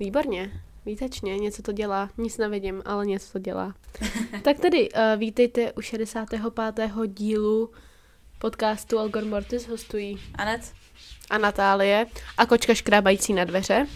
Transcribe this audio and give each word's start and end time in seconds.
Výborně, 0.00 0.62
výtečně, 0.86 1.38
něco 1.38 1.62
to 1.62 1.72
dělá. 1.72 2.10
Nic 2.18 2.38
nevidím, 2.38 2.82
ale 2.84 3.06
něco 3.06 3.32
to 3.32 3.38
dělá. 3.38 3.74
tak 4.42 4.58
tedy, 4.58 4.88
uh, 4.90 5.00
vítejte 5.16 5.72
u 5.72 5.80
65. 5.80 6.40
dílu 7.06 7.70
podcastu 8.38 8.98
Algor 8.98 9.24
Mortis 9.24 9.68
hostují 9.68 10.18
Anet. 10.34 10.72
a 11.30 11.38
Natálie 11.38 12.06
a 12.38 12.46
kočka 12.46 12.74
škrábající 12.74 13.32
na 13.32 13.44
dveře. 13.44 13.86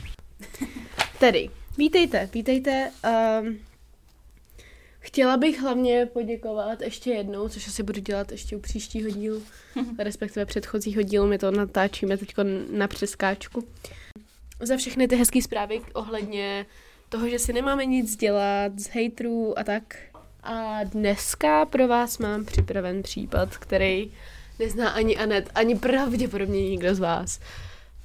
Tedy, 1.18 1.50
vítejte, 1.78 2.28
vítejte. 2.34 2.90
Um, 3.40 3.58
chtěla 5.00 5.36
bych 5.36 5.60
hlavně 5.60 6.06
poděkovat 6.06 6.80
ještě 6.80 7.10
jednou, 7.10 7.48
což 7.48 7.68
asi 7.68 7.82
budu 7.82 8.00
dělat 8.00 8.32
ještě 8.32 8.56
u 8.56 8.60
příštího 8.60 9.10
dílu, 9.10 9.42
respektive 9.98 10.46
předchozího 10.46 11.02
dílu, 11.02 11.26
my 11.26 11.38
to 11.38 11.50
natáčíme 11.50 12.16
teď 12.16 12.34
na 12.70 12.88
přeskáčku. 12.88 13.64
Za 14.60 14.76
všechny 14.76 15.08
ty 15.08 15.16
hezké 15.16 15.42
zprávy 15.42 15.80
ohledně 15.92 16.66
toho, 17.08 17.28
že 17.28 17.38
si 17.38 17.52
nemáme 17.52 17.86
nic 17.86 18.16
dělat 18.16 18.78
z 18.78 18.88
hejtrů 18.88 19.58
a 19.58 19.64
tak. 19.64 19.96
A 20.42 20.84
dneska 20.84 21.64
pro 21.64 21.88
vás 21.88 22.18
mám 22.18 22.44
připraven 22.44 23.02
případ, 23.02 23.56
který 23.56 24.12
nezná 24.58 24.90
ani 24.90 25.16
Anet, 25.16 25.50
ani 25.54 25.78
pravděpodobně 25.78 26.70
nikdo 26.70 26.94
z 26.94 26.98
vás. 26.98 27.40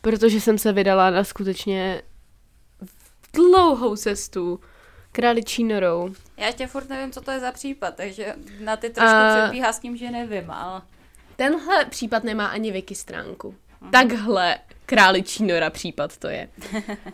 Protože 0.02 0.42
jsem 0.42 0.58
se 0.58 0.72
vydala 0.74 1.10
na 1.10 1.24
skutečně 1.24 2.02
dlouhou 3.34 3.96
cestu 3.96 4.60
králičí 5.12 5.64
norou. 5.64 6.14
Já 6.38 6.52
tě 6.52 6.68
furt 6.68 6.90
nevím, 6.90 7.12
co 7.12 7.22
to 7.22 7.32
je 7.32 7.40
za 7.40 7.52
případ, 7.52 7.96
takže 7.96 8.36
na 8.60 8.78
ty 8.78 8.90
trošku 8.90 9.16
A- 9.16 9.38
předbíhá 9.40 9.74
s 9.74 9.80
tím, 9.80 9.98
že 9.98 10.12
nevím, 10.12 10.52
ale... 10.52 10.82
Tenhle 11.36 11.86
případ 11.86 12.24
nemá 12.24 12.48
ani 12.48 12.72
wiki 12.72 12.96
stránku. 12.96 13.56
Takhle 13.92 14.58
králičí 14.86 15.44
nora 15.44 15.70
případ 15.70 16.18
to 16.18 16.28
je. 16.28 16.50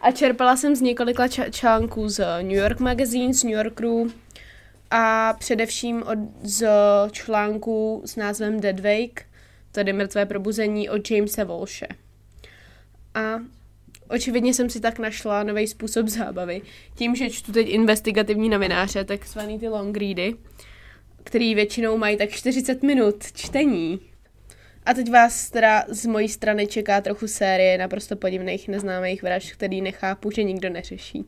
A 0.02 0.12
čerpala 0.12 0.56
jsem 0.56 0.76
z 0.76 0.82
několika 0.82 1.28
článků 1.28 2.10
z 2.10 2.26
New 2.42 2.58
York 2.58 2.80
Magazine, 2.80 3.34
z 3.34 3.44
New 3.44 3.54
Yorkeru 3.54 4.12
a 4.92 5.34
především 5.40 6.04
od, 6.04 6.20
z 6.44 6.68
článků 7.12 8.02
s 8.06 8.16
názvem 8.16 8.60
Dead 8.60 8.80
Wake, 8.80 9.26
tedy 9.72 9.94
mrtvé 9.94 10.26
probuzení 10.26 10.90
od 10.90 11.12
Jamesa 11.12 11.44
Walshe. 11.44 11.88
A 13.16 13.40
očividně 14.10 14.54
jsem 14.54 14.70
si 14.70 14.80
tak 14.80 15.00
našla 15.00 15.44
nový 15.44 15.68
způsob 15.68 16.08
zábavy. 16.08 16.62
Tím, 16.96 17.16
že 17.16 17.30
čtu 17.30 17.52
teď 17.52 17.70
investigativní 17.70 18.50
novináře, 18.50 19.04
takzvaný 19.04 19.60
ty 19.60 19.68
long 19.68 19.98
ready, 19.98 20.36
který 21.24 21.56
většinou 21.56 21.98
mají 21.98 22.18
tak 22.18 22.30
40 22.30 22.84
minut 22.84 23.32
čtení. 23.34 24.00
A 24.86 24.94
teď 24.94 25.12
vás 25.12 25.50
teda 25.50 25.86
z 25.88 26.06
mojí 26.06 26.30
strany 26.30 26.68
čeká 26.68 27.02
trochu 27.02 27.28
série 27.28 27.78
naprosto 27.78 28.16
podivných 28.16 28.68
neznámých 28.68 29.24
vražd, 29.24 29.52
který 29.52 29.82
nechápu, 29.82 30.32
že 30.32 30.44
nikdo 30.44 30.70
neřeší. 30.70 31.26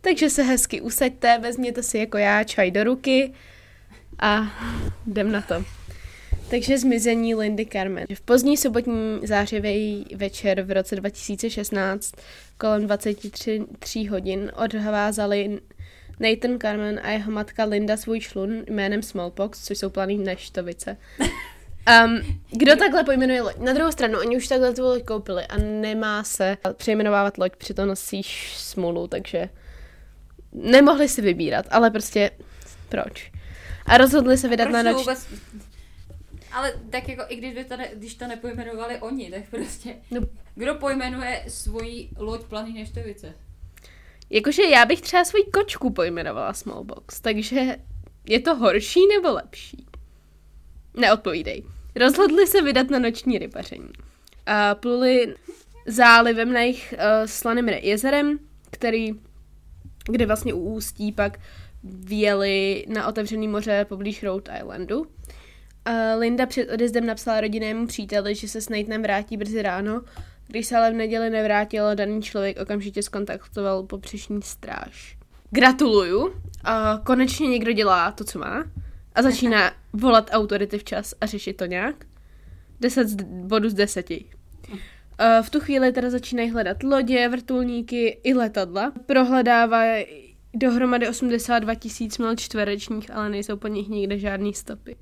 Takže 0.00 0.30
se 0.30 0.42
hezky 0.42 0.80
usaďte, 0.80 1.38
vezměte 1.38 1.82
si 1.82 1.98
jako 1.98 2.18
já 2.18 2.44
čaj 2.44 2.70
do 2.70 2.84
ruky 2.84 3.32
a 4.18 4.52
jdem 5.06 5.32
na 5.32 5.40
to. 5.40 5.64
Takže 6.50 6.78
zmizení 6.78 7.34
Lindy 7.34 7.66
Carmen. 7.66 8.06
V 8.14 8.20
pozdní 8.20 8.56
sobotní 8.56 9.20
zářivý 9.22 10.06
večer 10.14 10.62
v 10.62 10.70
roce 10.70 10.96
2016 10.96 12.14
kolem 12.58 12.86
23 12.86 13.62
tří 13.78 14.08
hodin 14.08 14.52
odhvázali 14.56 15.60
Nathan 16.20 16.58
Carmen 16.58 17.00
a 17.02 17.10
jeho 17.10 17.32
matka 17.32 17.64
Linda 17.64 17.96
svůj 17.96 18.20
člun 18.20 18.64
jménem 18.70 19.02
Smallpox, 19.02 19.64
což 19.64 19.78
jsou 19.78 19.90
planý 19.90 20.18
neštovice. 20.18 20.96
Um, 22.04 22.40
kdo 22.50 22.76
takhle 22.76 23.04
pojmenuje 23.04 23.42
loď? 23.42 23.56
Na 23.56 23.72
druhou 23.72 23.92
stranu, 23.92 24.18
oni 24.18 24.36
už 24.36 24.48
takhle 24.48 24.74
tu 24.74 24.82
loď 24.82 25.04
koupili 25.04 25.46
a 25.46 25.56
nemá 25.56 26.24
se 26.24 26.56
přejmenovávat 26.72 27.38
loď, 27.38 27.56
přitom 27.56 27.88
nosíš 27.88 28.54
smůlu, 28.56 29.06
takže 29.06 29.48
nemohli 30.52 31.08
si 31.08 31.22
vybírat, 31.22 31.66
ale 31.70 31.90
prostě 31.90 32.30
proč? 32.88 33.32
A 33.86 33.98
rozhodli 33.98 34.38
se 34.38 34.48
vydat 34.48 34.64
Proč 34.64 34.74
na 34.74 34.82
noč... 34.82 34.96
vůbec... 34.96 35.26
Ale 36.52 36.72
tak 36.90 37.08
jako 37.08 37.22
i 37.28 37.36
když, 37.36 37.54
by 37.54 37.64
to 37.64 37.76
ne, 37.76 37.88
když 37.94 38.14
to 38.14 38.26
nepojmenovali 38.26 38.98
oni, 38.98 39.30
tak 39.30 39.42
prostě... 39.50 39.96
No. 40.10 40.20
Kdo 40.54 40.74
pojmenuje 40.74 41.44
svoji 41.48 42.10
loď 42.16 42.44
Planý 42.44 42.72
Neštovice? 42.72 43.34
Jakože 44.30 44.62
já 44.62 44.86
bych 44.86 45.00
třeba 45.00 45.24
svůj 45.24 45.44
kočku 45.44 45.90
pojmenovala 45.90 46.52
Smallbox, 46.52 47.20
takže 47.20 47.76
je 48.28 48.40
to 48.40 48.54
horší 48.54 49.00
nebo 49.06 49.32
lepší? 49.32 49.86
Neodpovídej. 50.94 51.62
Rozhodli 51.96 52.46
se 52.46 52.62
vydat 52.62 52.90
na 52.90 52.98
noční 52.98 53.38
rybaření. 53.38 53.88
A 54.46 54.74
pluli 54.74 55.34
zálivem 55.86 56.52
na 56.52 56.60
jich 56.60 56.94
uh, 56.96 57.26
slaným 57.26 57.68
jezerem, 57.68 58.38
který, 58.70 59.12
kde 60.04 60.26
vlastně 60.26 60.54
u 60.54 60.58
ústí 60.58 61.12
pak 61.12 61.40
vyjeli 61.82 62.84
na 62.88 63.06
otevřený 63.06 63.48
moře 63.48 63.86
poblíž 63.88 64.22
Rhode 64.22 64.52
Islandu. 64.56 65.00
Uh, 65.00 65.06
Linda 66.18 66.46
před 66.46 66.70
odjezdem 66.70 67.06
napsala 67.06 67.40
rodinnému 67.40 67.86
příteli, 67.86 68.34
že 68.34 68.48
se 68.48 68.60
s 68.60 68.68
Nathanem 68.68 69.02
vrátí 69.02 69.36
brzy 69.36 69.62
ráno, 69.62 70.02
když 70.46 70.66
se 70.66 70.76
ale 70.76 70.90
v 70.90 70.94
neděli 70.94 71.30
nevrátil, 71.30 71.94
daný 71.94 72.22
člověk 72.22 72.60
okamžitě 72.60 73.02
skontaktoval 73.02 73.82
popřešní 73.82 74.42
stráž. 74.42 75.16
Gratuluju, 75.50 76.34
a 76.64 77.00
konečně 77.04 77.48
někdo 77.48 77.72
dělá 77.72 78.12
to, 78.12 78.24
co 78.24 78.38
má 78.38 78.64
a 79.14 79.22
začíná 79.22 79.72
volat 79.92 80.30
autority 80.32 80.78
včas 80.78 81.14
a 81.20 81.26
řešit 81.26 81.56
to 81.56 81.66
nějak. 81.66 82.04
10 82.80 83.08
z 83.08 83.16
bodu 83.24 83.68
z 83.68 83.74
10. 83.74 84.10
Uh, 84.10 84.16
v 85.42 85.50
tu 85.50 85.60
chvíli 85.60 85.92
teda 85.92 86.10
začínají 86.10 86.50
hledat 86.50 86.82
lodě, 86.82 87.28
vrtulníky 87.28 88.20
i 88.24 88.34
letadla. 88.34 88.92
Prohledávají 89.06 90.04
dohromady 90.54 91.08
82 91.08 91.74
tisíc 91.74 92.18
mil 92.18 92.36
čtverečních, 92.36 93.10
ale 93.10 93.28
nejsou 93.28 93.56
po 93.56 93.68
nich 93.68 93.88
nikde 93.88 94.18
žádný 94.18 94.54
stopy. 94.54 94.96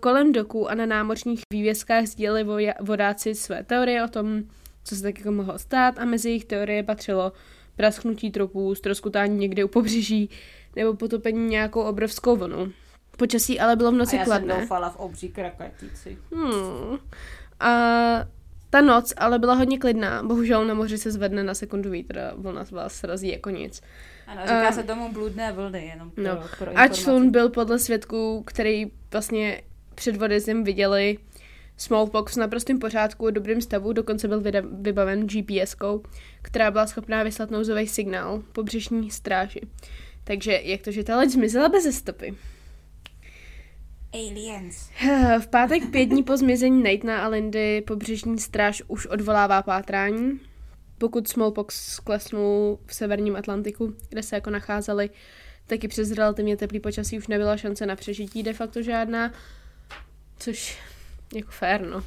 Kolem 0.00 0.32
doků 0.32 0.70
a 0.70 0.74
na 0.74 0.86
námořních 0.86 1.40
vývězkách 1.52 2.06
sdíleli 2.06 2.46
vodáci 2.80 3.34
své 3.34 3.64
teorie 3.64 4.04
o 4.04 4.08
tom, 4.08 4.42
co 4.84 4.96
se 4.96 5.02
tak 5.02 5.18
jako 5.18 5.32
mohlo 5.32 5.58
stát 5.58 5.98
a 5.98 6.04
mezi 6.04 6.28
jejich 6.28 6.44
teorie 6.44 6.82
patřilo 6.82 7.32
prasknutí 7.76 8.30
tropů, 8.30 8.74
ztroskutání 8.74 9.38
někde 9.38 9.64
u 9.64 9.68
pobřeží 9.68 10.30
nebo 10.76 10.94
potopení 10.94 11.46
nějakou 11.46 11.80
obrovskou 11.80 12.36
vlnou. 12.36 12.68
Počasí 13.16 13.60
ale 13.60 13.76
bylo 13.76 13.92
v 13.92 13.94
noci 13.94 14.16
a 14.16 14.18
já 14.18 14.24
kladné. 14.24 14.52
jsem 14.54 14.60
doufala 14.62 14.90
v 14.90 14.96
obří 14.96 15.28
krakatici. 15.28 16.18
Hmm. 16.32 16.98
A 17.60 17.70
ta 18.70 18.80
noc 18.80 19.12
ale 19.16 19.38
byla 19.38 19.54
hodně 19.54 19.78
klidná. 19.78 20.22
Bohužel 20.22 20.64
na 20.64 20.74
moři 20.74 20.98
se 20.98 21.10
zvedne 21.10 21.44
na 21.44 21.54
sekundu 21.54 21.90
vítr 21.90 22.18
a 22.18 22.32
vlna 22.36 22.64
vás 22.70 22.94
srazí 22.94 23.28
jako 23.28 23.50
nic. 23.50 23.82
Ano, 24.26 24.40
říká 24.42 24.68
A- 24.68 24.72
se 24.72 24.82
tomu 24.82 25.12
bludné 25.12 25.52
vlny, 25.52 25.86
jenom 25.86 26.10
pro, 26.10 26.24
No. 26.24 26.42
pro 26.58 26.78
A 26.78 26.88
člun 26.88 27.30
byl 27.30 27.48
podle 27.48 27.78
svědků, 27.78 28.42
který 28.46 28.86
vlastně 29.12 29.62
před 29.94 30.22
odjezdem 30.22 30.64
viděli 30.64 31.18
Smallpox 31.76 32.34
v 32.34 32.36
naprostém 32.36 32.78
pořádku, 32.78 33.30
dobrým 33.30 33.60
stavu, 33.60 33.92
dokonce 33.92 34.28
byl 34.28 34.40
vyda- 34.40 34.68
vybaven 34.82 35.26
GPS-kou, 35.26 36.02
která 36.42 36.70
byla 36.70 36.86
schopná 36.86 37.22
vyslat 37.22 37.50
nouzový 37.50 37.86
signál 37.86 38.42
pobřežní 38.52 39.10
stráži. 39.10 39.60
Takže 40.24 40.60
jak 40.64 40.80
to, 40.82 40.90
že 40.90 41.04
ta 41.04 41.16
loď 41.16 41.28
zmizela 41.28 41.68
bez 41.68 41.96
stopy? 41.96 42.34
Aliens. 44.14 44.90
V 45.38 45.46
pátek 45.46 45.90
pět 45.90 46.06
dní 46.06 46.22
po 46.22 46.36
zmizení 46.36 46.82
Nathana 46.82 47.24
a 47.24 47.28
Lindy 47.28 47.80
pobřežní 47.80 48.38
stráž 48.38 48.82
už 48.88 49.06
odvolává 49.06 49.62
pátrání. 49.62 50.40
Pokud 50.98 51.28
Smallpox 51.28 51.86
sklesnul 51.86 52.78
v 52.86 52.94
severním 52.94 53.36
Atlantiku, 53.36 53.94
kde 54.08 54.22
se 54.22 54.36
jako 54.36 54.50
nacházeli, 54.50 55.10
taky 55.66 55.88
přes 55.88 56.12
relativně 56.12 56.56
teplý 56.56 56.80
počasí 56.80 57.18
už 57.18 57.26
nebyla 57.26 57.56
šance 57.56 57.86
na 57.86 57.96
přežití 57.96 58.42
de 58.42 58.52
facto 58.52 58.82
žádná, 58.82 59.32
což 60.38 60.78
jako 61.34 61.50
fér, 61.50 61.82
no. 61.86 62.04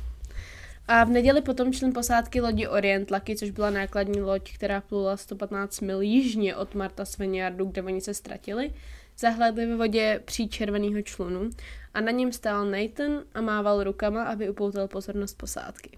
A 0.87 1.03
v 1.03 1.09
neděli 1.09 1.41
potom 1.41 1.73
člen 1.73 1.93
posádky 1.93 2.41
lodi 2.41 2.67
Orient 2.67 3.11
Lucky, 3.11 3.35
což 3.35 3.49
byla 3.49 3.69
nákladní 3.69 4.21
loď, 4.21 4.53
která 4.53 4.81
plula 4.81 5.17
115 5.17 5.81
mil 5.81 6.01
jižně 6.01 6.55
od 6.55 6.75
Marta 6.75 7.05
Svenjardu, 7.05 7.65
kde 7.65 7.83
oni 7.83 8.01
se 8.01 8.13
ztratili, 8.13 8.73
zahlédli 9.17 9.65
ve 9.65 9.75
vodě 9.75 10.21
pří 10.25 10.49
červeného 10.49 11.01
člunu 11.01 11.49
a 11.97 12.01
na 12.01 12.11
něm 12.11 12.31
stál 12.31 12.65
Nathan 12.65 13.23
a 13.33 13.41
mával 13.41 13.83
rukama, 13.83 14.23
aby 14.23 14.49
upoutal 14.49 14.87
pozornost 14.87 15.37
posádky. 15.37 15.97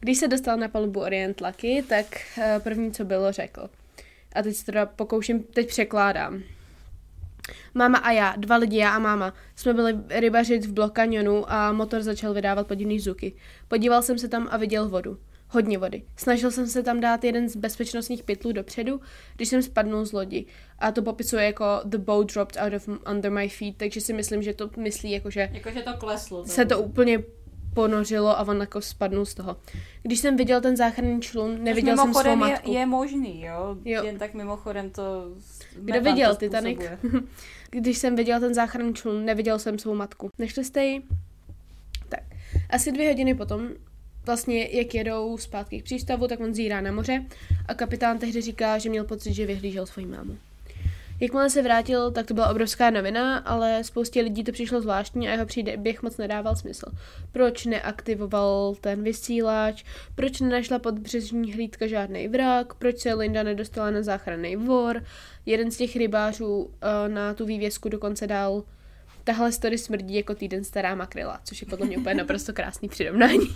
Když 0.00 0.18
se 0.18 0.28
dostal 0.28 0.56
na 0.56 0.68
palubu 0.68 1.00
Orient 1.00 1.40
Lucky, 1.40 1.84
tak 1.88 2.06
eh, 2.38 2.60
první, 2.64 2.92
co 2.92 3.04
bylo, 3.04 3.32
řekl. 3.32 3.70
A 4.32 4.42
teď 4.42 4.56
se 4.56 4.64
teda 4.66 4.86
pokouším, 4.86 5.42
teď 5.42 5.68
překládám. 5.68 6.42
Máma 7.74 7.98
a 7.98 8.10
já, 8.10 8.34
dva 8.36 8.56
lidi, 8.56 8.76
já 8.76 8.94
a 8.94 8.98
máma, 8.98 9.34
jsme 9.56 9.74
byli 9.74 9.94
rybařit 10.08 10.64
v 10.64 10.72
Block 10.72 10.94
Canyonu 10.94 11.52
a 11.52 11.72
motor 11.72 12.02
začal 12.02 12.34
vydávat 12.34 12.66
podivný 12.66 13.00
zvuky. 13.00 13.32
Podíval 13.68 14.02
jsem 14.02 14.18
se 14.18 14.28
tam 14.28 14.48
a 14.50 14.56
viděl 14.56 14.88
vodu. 14.88 15.18
Hodně 15.48 15.78
vody. 15.78 16.02
Snažil 16.16 16.50
jsem 16.50 16.66
se 16.66 16.82
tam 16.82 17.00
dát 17.00 17.24
jeden 17.24 17.48
z 17.48 17.56
bezpečnostních 17.56 18.22
pytlů 18.22 18.52
dopředu, 18.52 19.00
když 19.36 19.48
jsem 19.48 19.62
spadnul 19.62 20.04
z 20.04 20.12
lodi. 20.12 20.46
A 20.78 20.92
to 20.92 21.02
popisuje 21.02 21.44
jako 21.44 21.64
the 21.84 21.98
boat 21.98 22.32
dropped 22.32 22.62
out 22.62 22.72
of 22.72 22.88
under 23.12 23.30
my 23.30 23.48
feet, 23.48 23.76
takže 23.76 24.00
si 24.00 24.12
myslím, 24.12 24.42
že 24.42 24.54
to 24.54 24.70
myslí 24.76 25.10
jako, 25.10 25.30
že 25.30 25.50
Jakože 25.52 25.82
to 25.82 25.94
kleslo. 25.94 26.46
se 26.46 26.64
to 26.64 26.80
úplně 26.80 27.18
ponořilo 27.74 28.38
a 28.38 28.48
on 28.48 28.60
jako 28.60 28.80
spadnul 28.80 29.24
z 29.24 29.34
toho. 29.34 29.56
Když 30.02 30.18
jsem 30.18 30.36
viděl 30.36 30.60
ten 30.60 30.76
záchranný 30.76 31.20
člun, 31.20 31.64
neviděl 31.64 31.96
jsem 31.96 32.14
svou 32.14 32.36
matku. 32.36 32.72
je, 32.72 32.78
je 32.78 32.86
možný, 32.86 33.42
jo? 33.42 33.76
Jo. 33.84 34.04
Jen 34.04 34.18
tak 34.18 34.34
mimochodem 34.34 34.90
to... 34.90 35.02
Kdo 35.80 36.00
viděl 36.00 36.30
to 36.30 36.36
Titanic? 36.36 36.80
Když 37.70 37.98
jsem 37.98 38.16
viděl 38.16 38.40
ten 38.40 38.54
záchranný 38.54 38.94
člun, 38.94 39.24
neviděl 39.24 39.58
jsem 39.58 39.78
svou 39.78 39.94
matku. 39.94 40.30
Nešli 40.38 40.64
jste 40.64 40.84
ji? 40.84 41.02
Tak. 42.08 42.20
Asi 42.70 42.92
dvě 42.92 43.08
hodiny 43.08 43.34
potom, 43.34 43.68
vlastně 44.26 44.68
jak 44.72 44.94
jedou 44.94 45.38
zpátky 45.38 45.80
k 45.80 45.84
přístavu, 45.84 46.28
tak 46.28 46.40
on 46.40 46.54
zírá 46.54 46.80
na 46.80 46.92
moře 46.92 47.24
a 47.68 47.74
kapitán 47.74 48.18
tehdy 48.18 48.40
říká, 48.40 48.78
že 48.78 48.90
měl 48.90 49.04
pocit, 49.04 49.34
že 49.34 49.46
vyhlížel 49.46 49.86
svoji 49.86 50.06
mámu. 50.06 50.36
Jakmile 51.20 51.50
se 51.50 51.62
vrátil, 51.62 52.10
tak 52.10 52.26
to 52.26 52.34
byla 52.34 52.50
obrovská 52.50 52.90
novina, 52.90 53.38
ale 53.38 53.84
spoustě 53.84 54.20
lidí 54.20 54.44
to 54.44 54.52
přišlo 54.52 54.80
zvláštní 54.80 55.28
a 55.28 55.32
jeho 55.32 55.46
příběh 55.46 56.02
moc 56.02 56.16
nedával 56.16 56.56
smysl. 56.56 56.86
Proč 57.32 57.66
neaktivoval 57.66 58.74
ten 58.80 59.02
vysílač, 59.02 59.84
proč 60.14 60.40
nenašla 60.40 60.78
podbřežní 60.78 61.52
hlídka 61.52 61.86
žádný 61.86 62.28
vrak, 62.28 62.74
proč 62.74 62.98
se 62.98 63.14
Linda 63.14 63.42
nedostala 63.42 63.90
na 63.90 64.02
záchranný 64.02 64.56
vor. 64.56 65.04
Jeden 65.46 65.70
z 65.70 65.76
těch 65.76 65.96
rybářů 65.96 66.56
uh, 66.56 66.68
na 67.08 67.34
tu 67.34 67.46
vývězku 67.46 67.88
dokonce 67.88 68.26
dal 68.26 68.62
Tahle 69.26 69.52
story 69.52 69.78
smrdí 69.78 70.14
jako 70.14 70.34
týden 70.34 70.64
stará 70.64 70.94
makrela, 70.94 71.40
což 71.44 71.62
je 71.62 71.68
podle 71.68 71.86
mě 71.86 71.98
úplně 71.98 72.14
naprosto 72.14 72.52
krásný 72.52 72.88
přirovnání. 72.88 73.46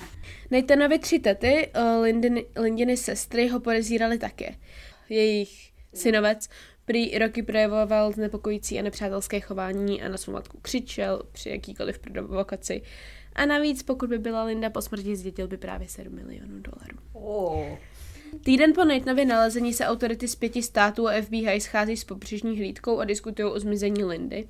Nathanovi 0.50 0.98
tři 0.98 1.18
tety, 1.18 1.70
uh, 1.76 2.02
Lindiny, 2.02 2.46
Lindiny 2.56 2.96
sestry, 2.96 3.48
ho 3.48 3.60
podezírali 3.60 4.18
také. 4.18 4.54
Jejich 5.08 5.70
synovec 5.94 6.48
prý 6.84 7.18
roky 7.18 7.42
projevoval 7.42 8.12
znepokojící 8.12 8.78
a 8.78 8.82
nepřátelské 8.82 9.40
chování 9.40 10.02
a 10.02 10.08
na 10.08 10.16
svou 10.16 10.32
matku 10.32 10.58
křičel 10.62 11.22
při 11.32 11.50
jakýkoliv 11.50 11.98
provokaci. 11.98 12.82
A 13.32 13.46
navíc, 13.46 13.82
pokud 13.82 14.08
by 14.08 14.18
byla 14.18 14.44
Linda 14.44 14.70
po 14.70 14.82
smrti, 14.82 15.16
zdědil 15.16 15.48
by 15.48 15.56
právě 15.56 15.88
7 15.88 16.14
milionů 16.14 16.60
dolarů. 16.60 16.98
Oh. 17.12 17.76
Týden 18.44 18.72
po 18.72 18.84
Nathanově 18.84 19.24
nalezení 19.24 19.72
se 19.72 19.86
autority 19.86 20.28
z 20.28 20.34
pěti 20.34 20.62
států 20.62 21.08
a 21.08 21.22
FBI 21.22 21.60
schází 21.60 21.96
s 21.96 22.04
pobřežní 22.04 22.58
hlídkou 22.58 22.98
a 22.98 23.04
diskutují 23.04 23.52
o 23.52 23.60
zmizení 23.60 24.04
Lindy. 24.04 24.48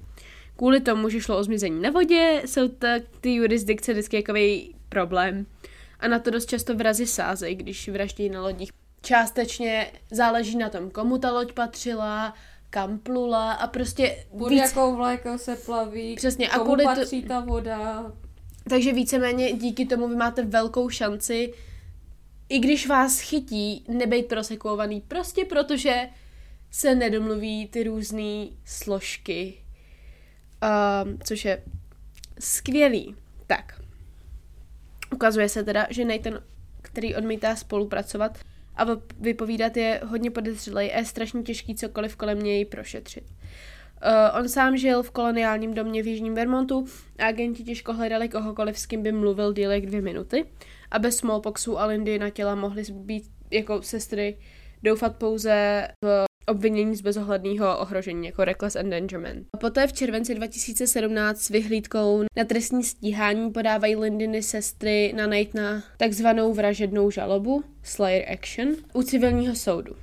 Kvůli 0.56 0.80
tomu, 0.80 1.08
že 1.08 1.20
šlo 1.20 1.38
o 1.38 1.44
zmizení 1.44 1.82
na 1.82 1.90
vodě, 1.90 2.42
jsou 2.46 2.68
tak 2.68 3.02
ty 3.20 3.34
jurisdikce 3.34 3.92
vždycky 3.92 4.16
jakový 4.16 4.74
problém. 4.88 5.46
A 6.00 6.08
na 6.08 6.18
to 6.18 6.30
dost 6.30 6.46
často 6.48 6.74
vrazy 6.74 7.06
sázejí, 7.06 7.54
když 7.54 7.88
vraždí 7.88 8.28
na 8.28 8.42
lodích. 8.42 8.70
Částečně 9.02 9.92
záleží 10.10 10.56
na 10.58 10.68
tom, 10.68 10.90
komu 10.90 11.18
ta 11.18 11.32
loď 11.32 11.52
patřila, 11.52 12.34
kam 12.70 12.98
plula 12.98 13.52
a 13.52 13.66
prostě 13.66 14.24
Pod 14.38 14.48
víc... 14.48 14.62
jakou 14.62 14.96
vlajkou 14.96 15.38
se 15.38 15.56
plaví, 15.56 16.14
Přesně, 16.14 16.48
a 16.48 16.52
komu 16.58 16.64
kvůli 16.64 16.84
to- 16.84 16.90
patří 16.94 17.22
ta 17.22 17.40
voda. 17.40 18.12
Takže 18.68 18.92
víceméně 18.92 19.52
díky 19.52 19.86
tomu 19.86 20.08
vy 20.08 20.16
máte 20.16 20.42
velkou 20.44 20.88
šanci, 20.90 21.54
i 22.48 22.58
když 22.58 22.86
vás 22.86 23.20
chytí, 23.20 23.84
nebejt 23.88 24.26
prosekuovaný, 24.26 25.00
prostě 25.00 25.44
protože 25.44 26.08
se 26.70 26.94
nedomluví 26.94 27.68
ty 27.68 27.82
různé 27.82 28.46
složky, 28.64 29.63
um, 30.64 31.18
což 31.24 31.44
je 31.44 31.62
skvělý. 32.38 33.16
Tak, 33.46 33.80
ukazuje 35.12 35.48
se 35.48 35.64
teda, 35.64 35.86
že 35.90 36.04
Nathan, 36.04 36.40
který 36.82 37.14
odmítá 37.14 37.56
spolupracovat 37.56 38.38
a 38.76 38.84
vy- 38.84 39.00
vypovídat 39.20 39.76
je 39.76 40.00
hodně 40.06 40.30
podezřelý 40.30 40.92
a 40.92 40.98
je 40.98 41.04
strašně 41.04 41.42
těžký 41.42 41.74
cokoliv 41.74 42.16
kolem 42.16 42.42
něj 42.42 42.64
prošetřit. 42.64 43.24
Uh, 43.24 44.38
on 44.40 44.48
sám 44.48 44.76
žil 44.76 45.02
v 45.02 45.10
koloniálním 45.10 45.74
domě 45.74 46.02
v 46.02 46.06
Jižním 46.06 46.34
Vermontu 46.34 46.86
a 47.18 47.26
agenti 47.26 47.64
těžko 47.64 47.92
hledali 47.92 48.28
kohokoliv, 48.28 48.78
s 48.78 48.86
kým 48.86 49.02
by 49.02 49.12
mluvil 49.12 49.52
díl 49.52 49.72
jak 49.72 49.86
dvě 49.86 50.02
minuty. 50.02 50.44
A 50.90 50.98
bez 50.98 51.16
smallpoxu 51.16 51.80
a 51.80 51.86
Lindy 51.86 52.18
na 52.18 52.30
těla 52.30 52.54
mohly 52.54 52.82
být 52.90 53.30
jako 53.50 53.82
sestry 53.82 54.38
doufat 54.82 55.16
pouze 55.16 55.88
v 56.04 56.24
obvinění 56.46 56.96
z 56.96 57.00
bezohledného 57.00 57.78
ohrožení, 57.78 58.26
jako 58.26 58.44
reckless 58.44 58.76
endangerment. 58.76 59.46
A 59.52 59.56
poté 59.56 59.86
v 59.86 59.92
červenci 59.92 60.34
2017 60.34 61.40
s 61.40 61.48
vyhlídkou 61.48 62.22
na 62.36 62.44
trestní 62.44 62.84
stíhání 62.84 63.50
podávají 63.50 63.96
Lindiny 63.96 64.42
sestry 64.42 65.12
na 65.16 65.26
Nathana 65.26 65.82
takzvanou 65.96 66.52
vražednou 66.52 67.10
žalobu, 67.10 67.64
Slayer 67.82 68.32
Action, 68.32 68.68
u 68.94 69.02
civilního 69.02 69.54
soudu 69.54 69.94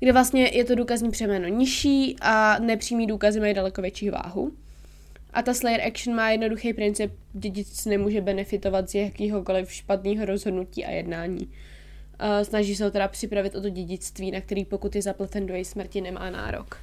kde 0.00 0.12
vlastně 0.12 0.50
je 0.52 0.64
to 0.64 0.74
důkazní 0.74 1.10
přeměno 1.10 1.48
nižší 1.48 2.16
a 2.20 2.58
nepřímý 2.58 3.06
důkazy 3.06 3.40
mají 3.40 3.54
daleko 3.54 3.82
větší 3.82 4.10
váhu. 4.10 4.52
A 5.32 5.42
ta 5.42 5.54
Slayer 5.54 5.80
Action 5.80 6.16
má 6.16 6.30
jednoduchý 6.30 6.74
princip, 6.74 7.12
dědic 7.32 7.84
nemůže 7.86 8.20
benefitovat 8.20 8.90
z 8.90 8.94
jakýhokoliv 8.94 9.72
špatného 9.72 10.24
rozhodnutí 10.24 10.84
a 10.84 10.90
jednání. 10.90 11.50
Uh, 12.22 12.44
snaží 12.44 12.76
se 12.76 12.84
ho 12.84 12.90
teda 12.90 13.08
připravit 13.08 13.54
o 13.54 13.60
to 13.60 13.68
dědictví, 13.68 14.30
na 14.30 14.40
který 14.40 14.64
pokud 14.64 14.96
je 14.96 15.02
zapleten 15.02 15.46
do 15.46 15.54
její 15.54 15.64
smrti, 15.64 16.00
nemá 16.00 16.30
nárok. 16.30 16.80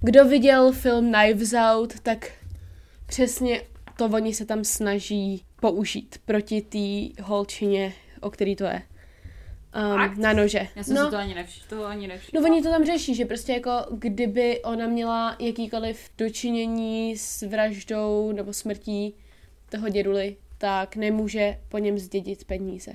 Kdo 0.00 0.24
viděl 0.24 0.72
film 0.72 1.12
Knives 1.12 1.54
Out, 1.54 2.00
tak 2.00 2.32
přesně 3.06 3.62
to 3.98 4.04
oni 4.04 4.34
se 4.34 4.44
tam 4.46 4.64
snaží 4.64 5.44
použít 5.60 6.18
proti 6.24 6.60
té 6.60 7.22
holčině, 7.22 7.92
o 8.20 8.30
který 8.30 8.56
to 8.56 8.64
je. 8.64 8.82
Um, 9.94 10.20
na 10.20 10.32
nože. 10.32 10.68
Já 10.76 10.84
jsem 10.84 10.94
no, 10.94 11.04
si 11.04 11.10
to 11.10 11.16
ani 11.16 11.34
nevšiml. 11.34 11.66
Toho 11.68 11.84
ani 11.84 12.08
nevšiml. 12.08 12.42
No 12.42 12.50
oni 12.50 12.62
to 12.62 12.70
tam 12.70 12.84
řeší, 12.84 13.14
že 13.14 13.24
prostě 13.24 13.52
jako 13.52 13.70
kdyby 13.90 14.62
ona 14.62 14.86
měla 14.86 15.36
jakýkoliv 15.38 16.10
dočinění 16.18 17.16
s 17.16 17.42
vraždou 17.42 18.32
nebo 18.32 18.52
smrtí 18.52 19.14
toho 19.70 19.88
děduly, 19.88 20.36
tak 20.58 20.96
nemůže 20.96 21.58
po 21.68 21.78
něm 21.78 21.98
zdědit 21.98 22.44
peníze. 22.44 22.92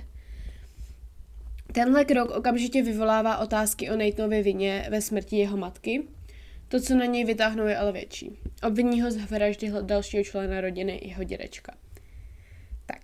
Tenhle 1.77 2.05
krok 2.05 2.31
okamžitě 2.31 2.83
vyvolává 2.83 3.37
otázky 3.37 3.89
o 3.89 3.95
Nathanově 3.95 4.43
vině 4.43 4.87
ve 4.89 5.01
smrti 5.01 5.37
jeho 5.37 5.57
matky. 5.57 6.03
To, 6.67 6.81
co 6.81 6.95
na 6.95 7.05
něj 7.05 7.25
vytáhnou, 7.25 7.65
je 7.65 7.77
ale 7.77 7.91
větší. 7.91 8.31
Obviní 8.67 9.01
ho 9.01 9.11
z 9.11 9.15
vraždy 9.15 9.71
dalšího 9.81 10.23
člena 10.23 10.61
rodiny, 10.61 11.01
jeho 11.03 11.23
dědečka. 11.23 11.73
Tak. 12.85 12.99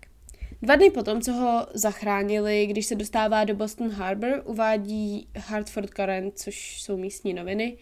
Dva 0.62 0.76
dny 0.76 0.90
potom, 0.90 1.22
co 1.22 1.34
ho 1.34 1.68
zachránili, 1.74 2.66
když 2.66 2.86
se 2.86 2.96
dostává 2.96 3.44
do 3.44 3.56
Boston 3.56 3.90
Harbor, 3.90 4.42
uvádí 4.46 5.28
Hartford 5.38 5.90
Current, 5.90 6.40
což 6.40 6.82
jsou 6.82 6.98
místní 6.98 7.34
noviny, 7.34 7.78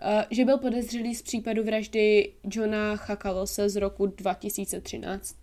eh, 0.00 0.26
že 0.30 0.44
byl 0.44 0.58
podezřelý 0.58 1.14
z 1.14 1.22
případu 1.22 1.64
vraždy 1.64 2.32
Johna 2.50 2.96
Chakalose 2.96 3.68
z 3.68 3.76
roku 3.76 4.06
2013. 4.06 5.36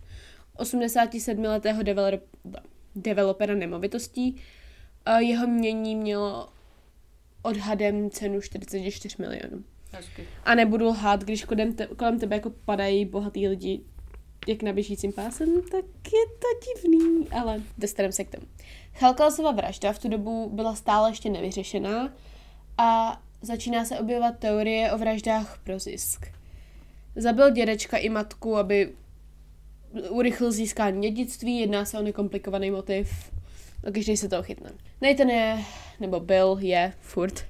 87-letého 0.58 1.82
develop, 1.82 2.22
developera 2.94 3.54
nemovitostí. 3.54 4.40
Jeho 5.18 5.46
mění 5.46 5.96
mělo 5.96 6.48
odhadem 7.42 8.10
cenu 8.10 8.40
44 8.40 9.16
milionů. 9.18 9.64
Hezky. 9.92 10.28
A 10.44 10.54
nebudu 10.54 10.86
lhát, 10.86 11.24
když 11.24 11.44
kolem, 11.44 11.72
te, 11.72 11.86
kolem 11.86 12.18
tebe 12.18 12.36
jako 12.36 12.50
padají 12.64 13.04
bohatý 13.04 13.48
lidi 13.48 13.80
jak 14.46 14.62
na 14.62 14.72
běžícím 14.72 15.12
pásem, 15.12 15.62
tak 15.62 15.84
je 16.12 16.26
to 16.38 16.46
divný, 16.66 17.28
ale 17.28 17.62
dostaneme 17.78 18.12
se 18.12 18.24
k 18.24 18.30
tomu. 18.30 18.46
Chalkalsova 18.94 19.52
vražda 19.52 19.92
v 19.92 19.98
tu 19.98 20.08
dobu 20.08 20.50
byla 20.52 20.74
stále 20.74 21.10
ještě 21.10 21.30
nevyřešená 21.30 22.12
a 22.78 23.20
začíná 23.42 23.84
se 23.84 23.98
objevovat 23.98 24.38
teorie 24.38 24.92
o 24.92 24.98
vraždách 24.98 25.60
pro 25.64 25.78
zisk. 25.78 26.26
Zabil 27.16 27.50
dědečka 27.50 27.96
i 27.96 28.08
matku, 28.08 28.56
aby 28.56 28.92
urychlil 30.10 30.52
získání 30.52 31.02
dědictví, 31.02 31.58
jedná 31.58 31.84
se 31.84 31.98
o 31.98 32.02
nekomplikovaný 32.02 32.70
motiv 32.70 33.32
každý 33.92 34.16
se 34.16 34.28
toho 34.28 34.42
chytne. 34.42 34.70
Nathan 35.00 35.28
je, 35.30 35.58
nebo 36.00 36.20
byl, 36.20 36.58
je, 36.60 36.92
furt, 37.00 37.44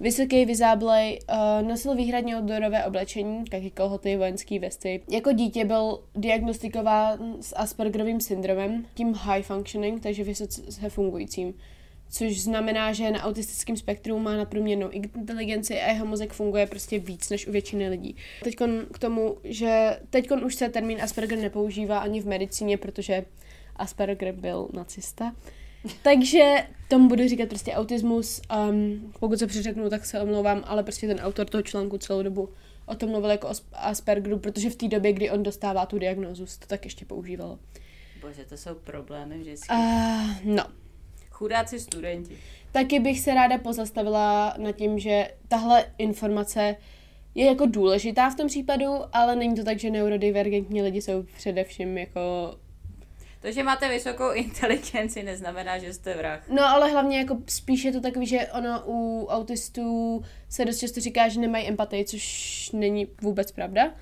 Vysoký, 0.00 0.44
vyzáblej, 0.44 1.18
uh, 1.30 1.68
nosil 1.68 1.94
výhradně 1.94 2.36
outdoorové 2.36 2.84
oblečení, 2.84 3.44
taky 3.44 3.70
kolhoty, 3.70 4.16
vojenský 4.16 4.58
vesty. 4.58 5.00
Jako 5.10 5.32
dítě 5.32 5.64
byl 5.64 6.00
diagnostikován 6.14 7.36
s 7.40 7.56
Aspergerovým 7.56 8.20
syndromem, 8.20 8.86
tím 8.94 9.14
high 9.14 9.42
functioning, 9.42 10.02
takže 10.02 10.24
vysoce 10.24 10.88
fungujícím. 10.88 11.54
Což 12.10 12.40
znamená, 12.40 12.92
že 12.92 13.10
na 13.10 13.22
autistickém 13.22 13.76
spektru 13.76 14.18
má 14.18 14.36
nadprůměrnou 14.36 14.88
inteligenci 14.88 15.80
a 15.80 15.92
jeho 15.92 16.06
mozek 16.06 16.32
funguje 16.32 16.66
prostě 16.66 16.98
víc 16.98 17.30
než 17.30 17.46
u 17.46 17.52
většiny 17.52 17.88
lidí. 17.88 18.16
Teď 18.44 18.56
k 18.92 18.98
tomu, 18.98 19.36
že 19.44 20.00
teď 20.10 20.30
už 20.30 20.54
se 20.54 20.68
termín 20.68 21.02
Asperger 21.02 21.38
nepoužívá 21.38 21.98
ani 21.98 22.20
v 22.20 22.26
medicíně, 22.26 22.76
protože 22.76 23.24
Asperger 23.78 24.34
byl 24.34 24.68
nacista. 24.72 25.34
Takže 26.02 26.54
tomu 26.88 27.08
budu 27.08 27.28
říkat 27.28 27.48
prostě 27.48 27.72
autismus. 27.72 28.40
Um, 28.70 29.12
pokud 29.20 29.38
se 29.38 29.46
přeřeknu, 29.46 29.90
tak 29.90 30.06
se 30.06 30.20
omlouvám, 30.20 30.64
ale 30.66 30.82
prostě 30.82 31.06
ten 31.06 31.18
autor 31.18 31.46
toho 31.46 31.62
článku 31.62 31.98
celou 31.98 32.22
dobu 32.22 32.48
o 32.86 32.94
tom 32.94 33.10
mluvil 33.10 33.30
jako 33.30 33.46
o 33.46 33.50
Asp- 33.50 33.64
Aspergeru, 33.72 34.38
protože 34.38 34.70
v 34.70 34.76
té 34.76 34.88
době, 34.88 35.12
kdy 35.12 35.30
on 35.30 35.42
dostává 35.42 35.86
tu 35.86 35.98
diagnózu, 35.98 36.46
to 36.46 36.66
tak 36.66 36.84
ještě 36.84 37.04
používalo. 37.04 37.58
Bože, 38.20 38.44
to 38.44 38.56
jsou 38.56 38.74
problémy 38.74 39.38
vždycky. 39.38 39.74
Uh, 39.74 40.30
no. 40.44 40.64
Chudáci 41.30 41.80
studenti. 41.80 42.36
Taky 42.72 43.00
bych 43.00 43.20
se 43.20 43.34
ráda 43.34 43.58
pozastavila 43.58 44.54
nad 44.58 44.72
tím, 44.72 44.98
že 44.98 45.28
tahle 45.48 45.92
informace 45.98 46.76
je 47.34 47.46
jako 47.46 47.66
důležitá 47.66 48.30
v 48.30 48.34
tom 48.34 48.46
případu, 48.46 48.86
ale 49.12 49.36
není 49.36 49.54
to 49.54 49.64
tak, 49.64 49.78
že 49.78 49.90
neurodivergentní 49.90 50.82
lidi 50.82 51.02
jsou 51.02 51.22
především 51.22 51.98
jako 51.98 52.20
To, 53.40 53.52
že 53.52 53.62
máte 53.62 53.88
vysokou 53.88 54.32
inteligenci, 54.32 55.22
neznamená, 55.22 55.78
že 55.78 55.92
jste 55.92 56.14
vrah. 56.14 56.48
No 56.48 56.64
ale 56.64 56.90
hlavně 56.90 57.18
jako 57.18 57.38
spíš 57.46 57.84
je 57.84 57.92
to 57.92 58.00
takový, 58.00 58.26
že 58.26 58.46
ono 58.58 58.82
u 58.86 59.26
autistů 59.26 60.22
se 60.48 60.64
dost 60.64 60.78
často 60.78 61.00
říká, 61.00 61.28
že 61.28 61.40
nemají 61.40 61.68
empatii, 61.68 62.04
což 62.04 62.70
není 62.72 63.06
vůbec 63.22 63.52
pravda. 63.52 63.94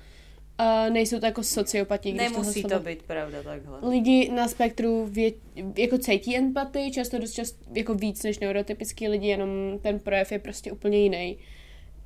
Uh, 0.59 0.93
nejsou 0.93 1.19
to 1.19 1.25
jako 1.25 1.43
sociopati. 1.43 2.11
když 2.11 2.31
Nemusí 2.31 2.63
to 2.63 2.79
být 2.79 3.03
pravda 3.03 3.43
takhle. 3.43 3.89
Lidi 3.89 4.31
na 4.31 4.47
spektru 4.47 5.05
vě, 5.05 5.31
jako 5.77 5.97
cítí 5.97 6.37
empatii, 6.37 6.91
často 6.91 7.19
dost 7.19 7.31
často 7.31 7.57
jako 7.73 7.93
víc 7.93 8.23
než 8.23 8.39
neurotypický 8.39 9.07
lidi, 9.07 9.27
jenom 9.27 9.49
ten 9.81 9.99
projev 9.99 10.31
je 10.31 10.39
prostě 10.39 10.71
úplně 10.71 10.97
jiný. 10.97 11.37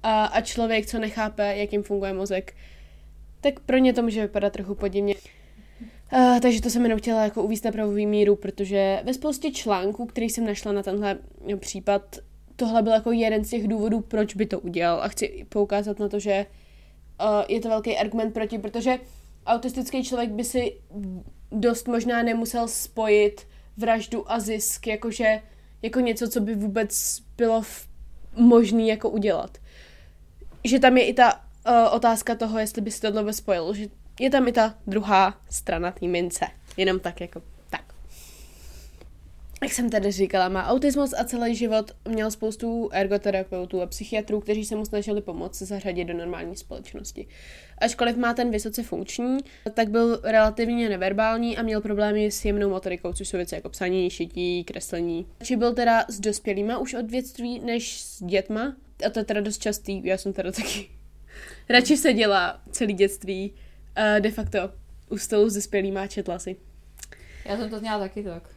A, 0.04 0.26
a 0.26 0.42
člověk, 0.42 0.86
co 0.86 1.00
nechápe, 1.00 1.58
jak 1.58 1.74
jim 1.74 1.84
funguje 1.84 2.14
mozek, 2.14 2.54
tak 3.42 3.60
pro 3.60 3.78
ně 3.78 3.94
to 3.94 4.02
může 4.02 4.22
vypadat 4.22 4.54
trochu 4.54 4.76
podivně. 4.76 5.16
Uh, 6.14 6.40
takže 6.40 6.62
to 6.62 6.70
jsem 6.70 6.84
jenom 6.84 7.00
chtěla 7.00 7.24
jako 7.24 7.44
uvíct 7.44 7.66
na 7.66 7.72
pravou 7.72 7.92
míru, 7.92 8.36
protože 8.36 9.02
ve 9.04 9.14
spoustě 9.14 9.52
článků, 9.52 10.06
který 10.06 10.30
jsem 10.30 10.46
našla 10.46 10.72
na 10.72 10.84
tenhle 10.84 11.18
případ, 11.60 12.18
tohle 12.56 12.82
byl 12.82 12.94
jako 12.94 13.12
jeden 13.12 13.46
z 13.46 13.50
těch 13.50 13.68
důvodů, 13.68 14.02
proč 14.02 14.36
by 14.36 14.46
to 14.46 14.60
udělal. 14.60 15.02
A 15.02 15.08
chci 15.08 15.46
poukázat 15.50 16.00
na 16.00 16.10
to, 16.10 16.20
že 16.20 16.46
uh, 17.22 17.28
je 17.48 17.62
to 17.62 17.70
velký 17.70 17.98
argument 17.98 18.34
proti, 18.34 18.58
protože 18.58 19.00
autistický 19.46 20.04
člověk 20.04 20.30
by 20.30 20.44
si 20.44 20.76
dost 21.52 21.88
možná 21.88 22.24
nemusel 22.24 22.68
spojit 22.68 23.48
vraždu 23.78 24.32
a 24.32 24.40
zisk, 24.40 24.88
jakože 24.88 25.42
jako 25.82 26.00
něco, 26.00 26.30
co 26.30 26.40
by 26.40 26.56
vůbec 26.56 27.22
bylo 27.38 27.62
možný 28.36 28.88
jako 28.88 29.10
udělat. 29.10 29.58
Že 30.64 30.80
tam 30.80 30.98
je 30.98 31.06
i 31.06 31.14
ta 31.14 31.34
uh, 31.34 31.96
otázka 31.96 32.36
toho, 32.36 32.60
jestli 32.60 32.82
by 32.82 32.92
si 32.92 33.02
tohle 33.02 33.34
spojil, 33.34 33.74
že 33.74 33.88
je 34.20 34.30
tam 34.30 34.48
i 34.48 34.52
ta 34.52 34.76
druhá 34.88 35.42
strana 35.50 35.92
té 35.92 36.08
mince. 36.08 36.46
Jenom 36.78 37.00
tak 37.00 37.22
jako 37.22 37.42
tak. 37.70 37.96
Jak 39.64 39.72
jsem 39.72 39.90
tady 39.90 40.12
říkala, 40.12 40.50
má 40.50 40.68
autismus 40.68 41.14
a 41.18 41.24
celý 41.24 41.56
život 41.56 41.92
měl 42.08 42.32
spoustu 42.32 42.90
ergoterapeutů 42.94 43.82
a 43.82 43.86
psychiatrů, 43.86 44.40
kteří 44.40 44.66
se 44.66 44.76
mu 44.76 44.86
snažili 44.86 45.22
pomoct 45.22 45.62
zařadit 45.62 46.06
do 46.06 46.14
normální 46.14 46.56
společnosti. 46.56 47.28
Ačkoliv 47.78 48.18
má 48.18 48.34
ten 48.34 48.52
vysoce 48.52 48.84
funkční, 48.84 49.38
tak 49.74 49.90
byl 49.90 50.20
relativně 50.24 50.90
neverbální 50.90 51.58
a 51.58 51.62
měl 51.62 51.82
problémy 51.82 52.32
s 52.32 52.46
jemnou 52.46 52.70
motorikou, 52.70 53.14
což 53.14 53.28
jsou 53.28 53.38
věci 53.38 53.56
jako 53.56 53.70
psaní, 53.70 54.10
šití, 54.10 54.64
kreslení. 54.64 55.28
Či 55.44 55.56
byl 55.56 55.74
teda 55.74 56.06
s 56.08 56.20
dospělýma 56.20 56.78
už 56.78 56.94
od 56.94 57.06
dětství 57.06 57.60
než 57.60 58.02
s 58.02 58.24
dětma, 58.24 58.76
a 59.08 59.10
to 59.10 59.20
je 59.20 59.26
teda 59.26 59.42
dost 59.42 59.58
častý, 59.58 60.02
já 60.06 60.18
jsem 60.18 60.34
teda 60.34 60.52
taky 60.52 60.90
radši 61.70 61.98
seděla 61.98 62.62
celý 62.72 62.94
dětství 62.94 63.54
uh, 63.98 64.20
de 64.20 64.32
facto 64.32 64.60
u 65.10 65.18
stolu 65.18 65.50
s 65.50 65.54
dospělýma 65.54 66.08
četla 66.08 66.40
si. 66.40 66.56
Já 67.46 67.58
jsem 67.58 67.70
to 67.70 67.80
měla 67.80 68.00
taky 68.00 68.24
tak. 68.24 68.50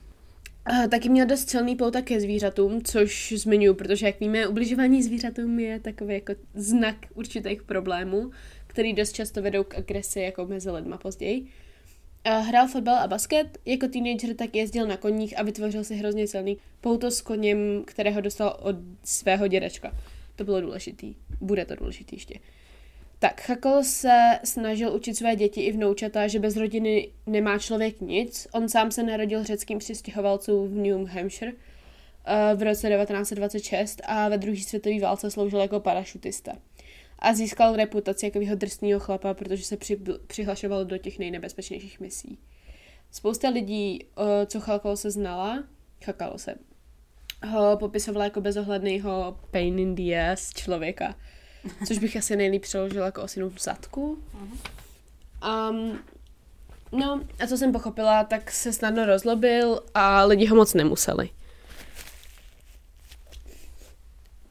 Uh, 0.70 0.86
taky 0.86 1.08
měl 1.08 1.26
dost 1.26 1.50
silný 1.50 1.76
pouta 1.76 2.02
ke 2.02 2.20
zvířatům, 2.20 2.82
což 2.82 3.34
zmiňuji, 3.36 3.74
protože 3.74 4.06
jak 4.06 4.20
víme, 4.20 4.46
ubližování 4.46 5.02
zvířatům 5.02 5.58
je 5.58 5.80
takový 5.80 6.14
jako 6.14 6.32
znak 6.54 6.96
určitých 7.14 7.62
problémů, 7.62 8.30
který 8.66 8.92
dost 8.92 9.12
často 9.12 9.42
vedou 9.42 9.64
k 9.64 9.78
agresi 9.78 10.20
jako 10.20 10.46
mezi 10.46 10.70
lidma 10.70 10.98
později. 10.98 11.40
Uh, 11.40 12.46
hrál 12.46 12.68
fotbal 12.68 12.96
a 12.96 13.06
basket, 13.06 13.58
jako 13.64 13.88
teenager 13.88 14.36
tak 14.36 14.56
jezdil 14.56 14.86
na 14.86 14.96
koních 14.96 15.38
a 15.38 15.42
vytvořil 15.42 15.84
si 15.84 15.94
hrozně 15.96 16.26
silný 16.26 16.56
pouto 16.80 17.10
s 17.10 17.20
koněm, 17.20 17.58
kterého 17.86 18.20
dostal 18.20 18.56
od 18.62 18.76
svého 19.04 19.46
dědečka. 19.46 19.96
To 20.36 20.44
bylo 20.44 20.60
důležitý. 20.60 21.14
Bude 21.40 21.64
to 21.64 21.76
důležitý 21.76 22.16
ještě. 22.16 22.38
Tak, 23.18 23.40
Chakol 23.40 23.82
se 23.82 24.38
snažil 24.44 24.94
učit 24.94 25.14
své 25.14 25.36
děti 25.36 25.60
i 25.60 25.72
vnoučata, 25.72 26.28
že 26.28 26.38
bez 26.38 26.56
rodiny 26.56 27.10
nemá 27.26 27.58
člověk 27.58 28.00
nic. 28.00 28.48
On 28.52 28.68
sám 28.68 28.90
se 28.90 29.02
narodil 29.02 29.44
řeckým 29.44 29.78
přistěhovalcům 29.78 30.68
v 30.68 30.74
New 30.74 31.06
Hampshire 31.06 31.52
uh, 31.52 32.58
v 32.58 32.62
roce 32.62 32.88
1926 32.88 34.02
a 34.04 34.28
ve 34.28 34.38
druhé 34.38 34.58
světové 34.58 35.00
válce 35.00 35.30
sloužil 35.30 35.60
jako 35.60 35.80
parašutista. 35.80 36.52
A 37.18 37.34
získal 37.34 37.76
reputaci 37.76 38.26
jako 38.26 38.38
drsného 38.54 39.00
chlapa, 39.00 39.34
protože 39.34 39.64
se 39.64 39.76
při, 39.76 39.98
přihlašoval 40.26 40.84
do 40.84 40.98
těch 40.98 41.18
nejnebezpečnějších 41.18 42.00
misí. 42.00 42.38
Spousta 43.10 43.48
lidí, 43.48 44.04
uh, 44.04 44.24
co 44.46 44.60
Chakol 44.60 44.96
se 44.96 45.10
znala, 45.10 45.64
Chakalo 46.04 46.38
se, 46.38 46.54
ho 47.46 47.76
popisovala 47.76 48.24
jako 48.24 48.40
bezohledného 48.40 49.38
pain 49.50 49.78
in 49.78 49.94
the 49.94 50.14
ass 50.32 50.54
člověka 50.54 51.14
což 51.86 51.98
bych 51.98 52.16
asi 52.16 52.36
nejlíp 52.36 52.62
přeložila 52.62 53.06
jako 53.06 53.22
osinu 53.22 53.50
v 53.50 53.60
zadku. 53.60 54.18
Um, 55.70 55.98
no 56.92 57.20
a 57.40 57.46
co 57.46 57.56
jsem 57.56 57.72
pochopila, 57.72 58.24
tak 58.24 58.50
se 58.50 58.72
snadno 58.72 59.06
rozlobil 59.06 59.80
a 59.94 60.24
lidi 60.24 60.46
ho 60.46 60.56
moc 60.56 60.74
nemuseli. 60.74 61.30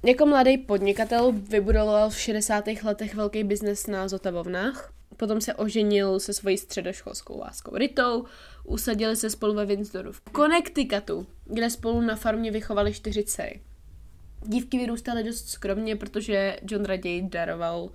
Jako 0.05 0.25
mladý 0.25 0.57
podnikatel 0.57 1.31
vybudoval 1.31 2.09
v 2.09 2.19
60. 2.19 2.65
letech 2.83 3.15
velký 3.15 3.43
biznes 3.43 3.87
na 3.87 4.07
Zotavovnách. 4.07 4.93
Potom 5.17 5.41
se 5.41 5.53
oženil 5.53 6.19
se 6.19 6.33
svojí 6.33 6.57
středoškolskou 6.57 7.39
láskou 7.39 7.75
Ritou, 7.75 8.25
usadili 8.63 9.15
se 9.15 9.29
spolu 9.29 9.53
ve 9.53 9.65
Windsoru 9.65 10.11
v 10.11 10.21
Connecticutu, 10.35 11.27
kde 11.45 11.69
spolu 11.69 12.01
na 12.01 12.15
farmě 12.15 12.51
vychovali 12.51 12.93
čtyři 12.93 13.23
dcery. 13.23 13.61
Dívky 14.45 14.77
vyrůstaly 14.77 15.23
dost 15.23 15.49
skromně, 15.49 15.95
protože 15.95 16.57
John 16.69 16.85
raději 16.85 17.21
daroval, 17.21 17.89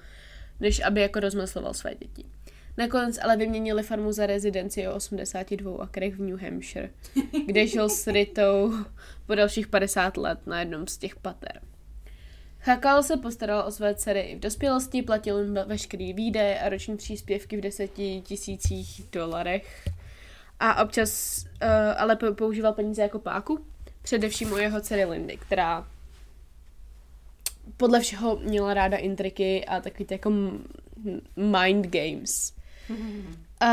než 0.61 0.81
aby 0.81 1.01
jako 1.01 1.21
rozmysloval 1.21 1.75
své 1.75 1.95
děti. 1.95 2.25
Nakonec 2.77 3.19
ale 3.23 3.37
vyměnili 3.37 3.83
farmu 3.83 4.13
za 4.13 4.27
rezidenci 4.27 4.89
o 4.89 4.95
82 4.95 5.83
akrech 5.83 6.15
v 6.15 6.21
New 6.21 6.43
Hampshire, 6.43 6.91
kde 7.47 7.67
žil 7.67 7.89
s 7.89 8.07
Ritou 8.07 8.75
po 9.27 9.35
dalších 9.35 9.67
50 9.67 10.17
let 10.17 10.47
na 10.47 10.61
jednom 10.61 10.87
z 10.87 10.99
těch 10.99 11.17
pater. 11.17 11.61
Chakal 12.61 13.03
se 13.03 13.17
postaral 13.17 13.65
o 13.67 13.71
své 13.71 13.95
dcery 13.95 14.21
i 14.21 14.37
v 14.37 14.41
dospělosti, 14.41 15.03
platil 15.03 15.39
jim 15.39 15.59
veškerý 15.67 16.13
výdaje 16.13 16.61
a 16.61 16.69
roční 16.69 16.97
příspěvky 16.97 17.57
v 17.57 17.61
deseti 17.61 18.23
tisících 18.27 19.03
dolarech. 19.13 19.89
A 20.61 20.83
občas 20.83 21.45
uh, 21.63 21.69
ale 21.97 22.17
používal 22.17 22.73
peníze 22.73 23.03
jako 23.03 23.19
páku, 23.19 23.65
především 24.03 24.53
u 24.53 24.57
jeho 24.57 24.81
dcery 24.81 25.05
Lindy, 25.05 25.37
která 25.37 25.87
podle 27.79 28.01
všeho 28.01 28.41
měla 28.43 28.75
ráda 28.75 28.97
intriky 28.97 29.65
a 29.65 29.81
takový 29.81 30.05
ty 30.05 30.15
jako 30.15 30.31
mind 31.37 31.87
games. 31.87 32.53
A 33.61 33.69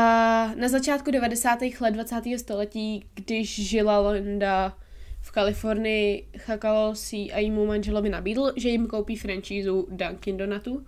na 0.54 0.68
začátku 0.68 1.10
90. 1.10 1.58
let 1.80 1.90
20. 1.90 2.22
století, 2.38 3.04
když 3.14 3.68
žila 3.68 4.10
Linda 4.10 4.76
v 5.20 5.30
Kalifornii, 5.30 6.28
Chakalo 6.38 6.94
si 6.94 7.16
a 7.16 7.38
jímu 7.38 7.66
manželovi 7.66 8.08
nabídl, 8.08 8.52
že 8.56 8.68
jim 8.68 8.86
koupí 8.86 9.16
franšízu 9.16 9.86
Dunkin 9.90 10.36
Donatu, 10.36 10.86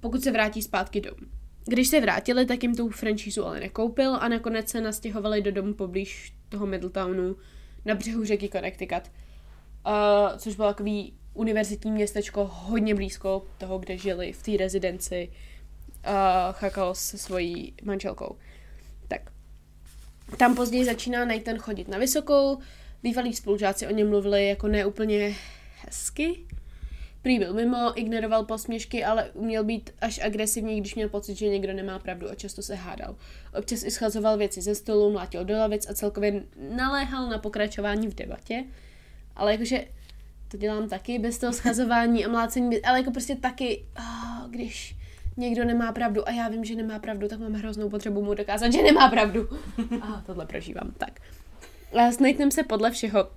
pokud 0.00 0.22
se 0.22 0.30
vrátí 0.30 0.62
zpátky 0.62 1.00
domů. 1.00 1.26
Když 1.66 1.88
se 1.88 2.00
vrátili, 2.00 2.46
tak 2.46 2.62
jim 2.62 2.74
tu 2.74 2.88
franšízu 2.88 3.44
ale 3.44 3.60
nekoupil 3.60 4.14
a 4.14 4.28
nakonec 4.28 4.68
se 4.68 4.80
nastěhovali 4.80 5.42
do 5.42 5.52
domu 5.52 5.74
poblíž 5.74 6.34
toho 6.48 6.66
Middletownu 6.66 7.36
na 7.84 7.94
břehu 7.94 8.24
řeky 8.24 8.48
Connecticut, 8.48 9.10
uh, 9.86 10.38
což 10.38 10.56
byl 10.56 10.66
takový 10.66 11.14
univerzitní 11.34 11.90
městečko 11.90 12.50
hodně 12.52 12.94
blízko 12.94 13.46
toho, 13.58 13.78
kde 13.78 13.98
žili 13.98 14.32
v 14.32 14.42
té 14.42 14.56
rezidenci 14.56 15.28
uh, 16.06 16.12
Chakal 16.52 16.94
se 16.94 17.18
svojí 17.18 17.74
manželkou. 17.82 18.36
Tak. 19.08 19.30
Tam 20.36 20.54
později 20.54 20.84
začíná 20.84 21.24
Nathan 21.24 21.58
chodit 21.58 21.88
na 21.88 21.98
vysokou, 21.98 22.58
bývalí 23.02 23.34
spolužáci 23.34 23.86
o 23.86 23.90
něm 23.90 24.08
mluvili 24.08 24.48
jako 24.48 24.68
neúplně 24.68 25.34
hezky. 25.80 26.46
Prý 27.22 27.38
byl 27.38 27.54
mimo, 27.54 28.00
ignoroval 28.00 28.44
posměšky, 28.44 29.04
ale 29.04 29.30
uměl 29.30 29.64
být 29.64 29.90
až 30.00 30.20
agresivní, 30.24 30.80
když 30.80 30.94
měl 30.94 31.08
pocit, 31.08 31.34
že 31.34 31.48
někdo 31.48 31.72
nemá 31.72 31.98
pravdu 31.98 32.30
a 32.30 32.34
často 32.34 32.62
se 32.62 32.74
hádal. 32.74 33.16
Občas 33.58 33.82
i 33.82 33.90
schazoval 33.90 34.38
věci 34.38 34.62
ze 34.62 34.74
stolu, 34.74 35.12
mlátil 35.12 35.44
do 35.44 35.58
lavic 35.58 35.90
a 35.90 35.94
celkově 35.94 36.42
naléhal 36.76 37.28
na 37.28 37.38
pokračování 37.38 38.08
v 38.08 38.14
debatě. 38.14 38.64
Ale 39.36 39.52
jakože 39.52 39.84
to 40.54 40.58
dělám 40.58 40.88
taky 40.88 41.18
bez 41.18 41.38
toho 41.38 41.52
schazování 41.52 42.26
a 42.26 42.28
mlácení, 42.28 42.82
ale 42.82 42.98
jako 42.98 43.10
prostě 43.10 43.36
taky, 43.36 43.84
oh, 43.98 44.50
když 44.50 44.96
někdo 45.36 45.64
nemá 45.64 45.92
pravdu 45.92 46.28
a 46.28 46.32
já 46.32 46.48
vím, 46.48 46.64
že 46.64 46.74
nemá 46.74 46.98
pravdu, 46.98 47.28
tak 47.28 47.40
mám 47.40 47.52
hroznou 47.52 47.88
potřebu 47.88 48.22
mu 48.22 48.34
dokázat, 48.34 48.72
že 48.72 48.82
nemá 48.82 49.08
pravdu. 49.08 49.48
A 50.02 50.22
tohle 50.26 50.46
prožívám. 50.46 50.94
Tak. 50.98 51.20
A 51.92 52.12
s 52.12 52.18
Nathanem 52.18 52.50
se 52.50 52.62
podle 52.62 52.90
všeho 52.90 53.30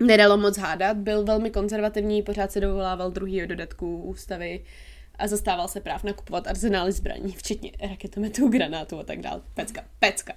nedalo 0.00 0.36
moc 0.36 0.58
hádat, 0.58 0.96
byl 0.96 1.24
velmi 1.24 1.50
konzervativní, 1.50 2.22
pořád 2.22 2.52
se 2.52 2.60
dovolával 2.60 3.10
druhýho 3.10 3.46
dodatku 3.46 4.02
ústavy 4.02 4.64
a 5.18 5.28
zastával 5.28 5.68
se 5.68 5.80
práv 5.80 6.04
nakupovat 6.04 6.46
arzenály 6.46 6.92
zbraní, 6.92 7.32
včetně 7.32 7.72
raketometů, 7.90 8.48
granátů 8.48 8.98
a 8.98 9.02
tak 9.02 9.20
dále. 9.20 9.40
Pecka, 9.54 9.84
pecka. 9.98 10.32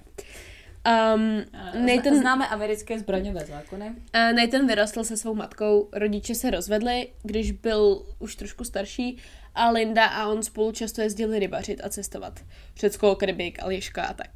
Um, 0.88 1.44
Nathan, 1.86 2.20
Známe 2.20 2.48
americké 2.48 2.98
zbraňové 2.98 3.40
zákony. 3.40 3.88
Uh, 3.88 4.36
Nathan 4.36 4.66
vyrostl 4.66 5.04
se 5.04 5.16
svou 5.16 5.34
matkou, 5.34 5.88
rodiče 5.92 6.34
se 6.34 6.50
rozvedli, 6.50 7.08
když 7.22 7.52
byl 7.52 8.06
už 8.18 8.36
trošku 8.36 8.64
starší 8.64 9.18
a 9.54 9.70
Linda 9.70 10.06
a 10.06 10.28
on 10.28 10.42
spolu 10.42 10.72
často 10.72 11.00
jezdili 11.00 11.38
rybařit 11.38 11.80
a 11.84 11.88
cestovat. 11.88 12.40
Řecko, 12.76 13.14
Karibik, 13.14 13.62
Aljaška 13.62 14.02
a 14.02 14.14
tak. 14.14 14.30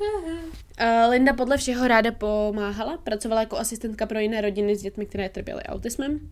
Uh, 0.00 1.10
Linda 1.10 1.32
podle 1.32 1.56
všeho 1.56 1.88
ráda 1.88 2.12
pomáhala, 2.12 2.96
pracovala 2.96 3.40
jako 3.40 3.56
asistentka 3.58 4.06
pro 4.06 4.18
jiné 4.18 4.40
rodiny 4.40 4.76
s 4.76 4.82
dětmi, 4.82 5.06
které 5.06 5.28
trpěly 5.28 5.62
autismem. 5.62 6.30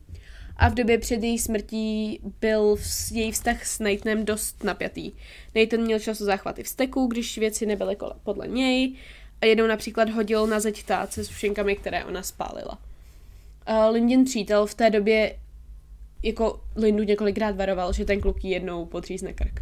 A 0.56 0.68
v 0.68 0.74
době 0.74 0.98
před 0.98 1.22
její 1.22 1.38
smrtí 1.38 2.20
byl 2.40 2.76
její 3.12 3.32
vztah 3.32 3.66
s 3.66 3.78
Nathanem 3.78 4.24
dost 4.24 4.64
napjatý. 4.64 5.12
Nathan 5.54 5.80
měl 5.80 5.98
často 5.98 6.24
záchvaty 6.24 6.62
vzteku, 6.62 7.06
když 7.06 7.38
věci 7.38 7.66
nebyly 7.66 7.96
podle 8.22 8.48
něj 8.48 8.96
a 9.42 9.46
jednou 9.46 9.66
například 9.66 10.10
hodil 10.10 10.46
na 10.46 10.60
zeď 10.60 10.84
táce 10.84 11.24
s 11.24 11.28
všenkami, 11.28 11.76
které 11.76 12.04
ona 12.04 12.22
spálila. 12.22 12.78
Uh, 13.68 13.94
Lindin 13.94 14.24
přítel 14.24 14.66
v 14.66 14.74
té 14.74 14.90
době 14.90 15.38
jako 16.22 16.60
Lindu 16.76 17.02
několikrát 17.02 17.56
varoval, 17.56 17.92
že 17.92 18.04
ten 18.04 18.20
kluk 18.20 18.44
jednou 18.44 18.86
potřízne 18.86 19.32
krk. 19.32 19.60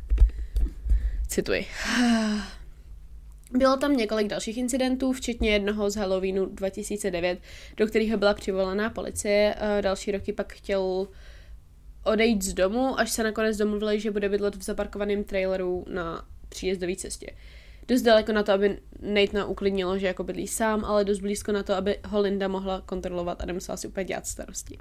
Cituji. 1.29 1.67
Bylo 3.53 3.77
tam 3.77 3.97
několik 3.97 4.29
dalších 4.29 4.59
incidentů, 4.59 5.13
včetně 5.13 5.51
jednoho 5.51 5.91
z 5.91 5.97
Halloweenu 5.97 6.47
2009, 6.47 7.39
do 7.77 7.87
kterého 7.87 8.19
byla 8.19 8.35
přivolaná 8.35 8.91
policie. 8.91 9.55
Další 9.81 10.13
roky 10.13 10.33
pak 10.33 10.53
chtěl 10.53 11.09
odejít 12.05 12.43
z 12.43 12.55
domu, 12.55 13.01
až 13.01 13.11
se 13.11 13.23
nakonec 13.23 13.57
domluvili, 13.57 14.01
že 14.01 14.11
bude 14.11 14.29
bydlet 14.29 14.57
v 14.57 14.63
zaparkovaném 14.63 15.25
traileru 15.25 15.85
na 15.89 16.27
příjezdové 16.49 16.97
cestě. 16.97 17.27
Dost 17.91 18.03
daleko 18.03 18.33
na 18.33 18.43
to, 18.43 18.53
aby 18.53 18.79
Nate 19.01 19.45
uklidnilo, 19.45 19.99
že 19.99 20.07
jako 20.07 20.25
bydlí 20.25 20.47
sám, 20.47 20.85
ale 20.85 21.05
dost 21.05 21.19
blízko 21.19 21.53
na 21.53 21.63
to, 21.63 21.75
aby 21.75 21.99
ho 22.05 22.21
Linda 22.21 22.49
mohla 22.49 22.81
kontrolovat 22.81 23.41
a 23.41 23.47
nemusela 23.47 23.77
si 23.77 23.89
úplně 23.89 24.05
dělat 24.05 24.27
starosti. 24.27 24.79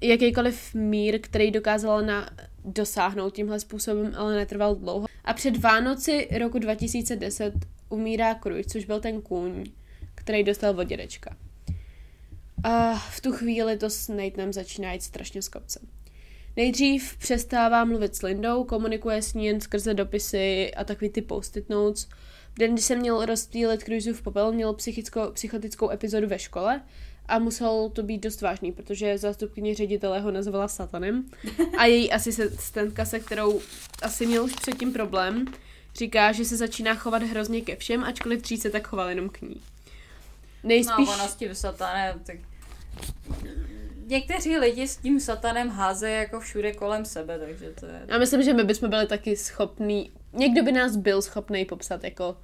Jakýkoliv 0.00 0.74
mír, 0.74 1.20
který 1.20 1.50
dokázala 1.50 2.02
na 2.02 2.30
dosáhnout 2.64 3.34
tímhle 3.34 3.60
způsobem, 3.60 4.12
ale 4.16 4.36
netrval 4.36 4.74
dlouho. 4.74 5.06
A 5.24 5.34
před 5.34 5.56
Vánoci 5.56 6.28
roku 6.38 6.58
2010 6.58 7.54
umírá 7.88 8.34
Kruj, 8.34 8.64
což 8.64 8.84
byl 8.84 9.00
ten 9.00 9.22
kůň, 9.22 9.64
který 10.14 10.44
dostal 10.44 10.80
od 10.80 10.84
dědečka. 10.84 11.36
A 12.64 12.94
v 12.94 13.20
tu 13.20 13.32
chvíli 13.32 13.78
to 13.78 13.90
s 13.90 14.08
Natenem 14.08 14.52
začíná 14.52 14.92
jít 14.92 15.02
strašně 15.02 15.42
z 15.42 15.48
kopce. 15.48 15.80
Nejdřív 16.56 17.16
přestává 17.16 17.84
mluvit 17.84 18.16
s 18.16 18.22
Lindou, 18.22 18.64
komunikuje 18.64 19.22
s 19.22 19.34
ní 19.34 19.46
jen 19.46 19.60
skrze 19.60 19.94
dopisy 19.94 20.74
a 20.74 20.84
takový 20.84 21.10
ty 21.10 21.22
post-it 21.22 21.68
notes. 21.68 22.08
V 22.54 22.58
den, 22.58 22.72
kdy 22.72 22.82
se 22.82 22.96
měl 22.96 23.26
rozptýlit 23.26 23.88
v 24.12 24.22
popel, 24.22 24.52
měl 24.52 24.76
psychotickou 25.32 25.90
epizodu 25.90 26.28
ve 26.28 26.38
škole 26.38 26.82
a 27.26 27.38
musel 27.38 27.90
to 27.90 28.02
být 28.02 28.22
dost 28.22 28.40
vážný, 28.40 28.72
protože 28.72 29.18
zástupkyně 29.18 29.74
ředitele 29.74 30.20
ho 30.20 30.30
nazvala 30.30 30.68
satanem 30.68 31.24
a 31.78 31.84
její 31.84 32.12
asistentka, 32.12 33.04
se 33.04 33.20
kterou 33.20 33.60
asi 34.02 34.26
měl 34.26 34.44
už 34.44 34.52
předtím 34.54 34.92
problém, 34.92 35.44
říká, 35.94 36.32
že 36.32 36.44
se 36.44 36.56
začíná 36.56 36.94
chovat 36.94 37.22
hrozně 37.22 37.60
ke 37.60 37.76
všem, 37.76 38.04
ačkoliv 38.04 38.42
dřív 38.42 38.60
se 38.60 38.70
tak 38.70 38.88
choval 38.88 39.08
jenom 39.08 39.28
k 39.28 39.42
ní. 39.42 39.60
Nejspíš... 40.64 41.06
No, 41.06 41.14
ona 41.14 41.28
s 41.28 41.34
tím 41.34 41.54
satanem, 41.54 42.20
tak... 42.26 42.36
Někteří 44.06 44.56
lidi 44.56 44.88
s 44.88 44.96
tím 44.96 45.20
satanem 45.20 45.68
házejí 45.68 46.14
jako 46.14 46.40
všude 46.40 46.72
kolem 46.72 47.04
sebe, 47.04 47.38
takže 47.38 47.70
to 47.80 47.86
je... 47.86 48.02
Já 48.08 48.18
myslím, 48.18 48.42
že 48.42 48.52
my 48.52 48.64
bychom 48.64 48.90
byli 48.90 49.06
taky 49.06 49.36
schopní... 49.36 50.12
Někdo 50.32 50.62
by 50.62 50.72
nás 50.72 50.96
byl 50.96 51.22
schopný 51.22 51.64
popsat 51.64 52.04
jako 52.04 52.36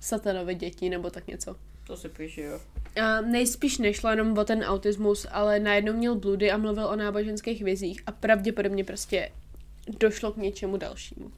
satanové 0.00 0.54
děti 0.54 0.90
nebo 0.90 1.10
tak 1.10 1.26
něco. 1.26 1.56
To 1.86 1.96
si 1.96 2.08
píše, 2.08 2.42
jo. 2.42 2.60
A 3.02 3.20
nejspíš 3.20 3.78
nešlo 3.78 4.10
jenom 4.10 4.38
o 4.38 4.44
ten 4.44 4.62
autismus, 4.62 5.26
ale 5.30 5.60
najednou 5.60 5.92
měl 5.92 6.14
bludy 6.14 6.52
a 6.52 6.56
mluvil 6.56 6.86
o 6.86 6.96
náboženských 6.96 7.64
vizích 7.64 8.02
a 8.06 8.12
pravděpodobně 8.12 8.84
prostě 8.84 9.30
došlo 10.00 10.32
k 10.32 10.36
něčemu 10.36 10.76
dalšímu. 10.76 11.32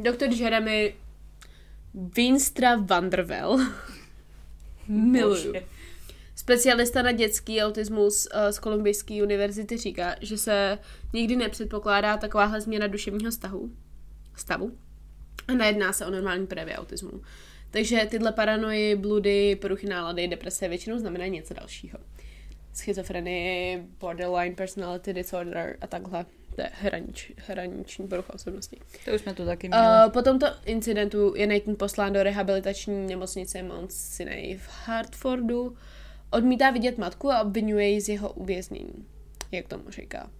Doktor 0.00 0.28
Jeremy 0.28 0.94
Winstra 1.94 2.76
Vanderwell 2.76 3.58
miluju. 4.88 5.52
Specialista 6.36 7.02
na 7.02 7.12
dětský 7.12 7.62
autismus 7.62 8.28
uh, 8.34 8.50
z 8.50 8.58
Kolumbijské 8.58 9.22
univerzity 9.22 9.76
říká, 9.76 10.16
že 10.20 10.38
se 10.38 10.78
nikdy 11.12 11.36
nepředpokládá 11.36 12.16
takováhle 12.16 12.60
změna 12.60 12.86
duševního 12.86 13.32
stavu, 13.32 13.70
stavu 14.36 14.78
a 15.48 15.52
nejedná 15.52 15.92
se 15.92 16.06
o 16.06 16.10
normální 16.10 16.46
projevy 16.46 16.74
autismu. 16.74 17.20
Takže 17.70 18.06
tyhle 18.10 18.32
paranoji, 18.32 18.96
bludy, 18.96 19.56
poruchy 19.56 19.86
nálady, 19.86 20.28
deprese 20.28 20.68
většinou 20.68 20.98
znamená 20.98 21.26
něco 21.26 21.54
dalšího. 21.54 21.98
Schizofrenii, 22.72 23.82
borderline 24.00 24.54
personality 24.54 25.12
disorder 25.12 25.76
a 25.80 25.86
takhle. 25.86 26.26
To 26.54 26.62
je 26.62 26.70
hranič, 26.72 27.32
hraniční 27.36 28.08
porucha 28.08 28.34
osobnosti. 28.34 28.78
To 29.04 29.10
už 29.14 29.20
jsme 29.20 29.34
tu 29.34 29.44
taky 29.44 29.68
měli. 29.68 29.84
Uh, 29.84 30.12
po 30.12 30.22
tomto 30.22 30.46
incidentu 30.64 31.34
je 31.36 31.46
Nathan 31.46 31.76
poslán 31.76 32.12
do 32.12 32.22
rehabilitační 32.22 33.06
nemocnice 33.06 33.62
Mount 33.62 33.92
Sinai 33.92 34.56
v 34.56 34.68
Hartfordu. 34.86 35.76
Odmítá 36.30 36.70
vidět 36.70 36.98
matku 36.98 37.30
a 37.30 37.42
obvinuje 37.42 37.88
ji 37.88 38.00
z 38.00 38.08
jeho 38.08 38.32
uvěznění, 38.32 39.06
jak 39.52 39.68
tomu 39.68 39.90
říká. 39.90 40.30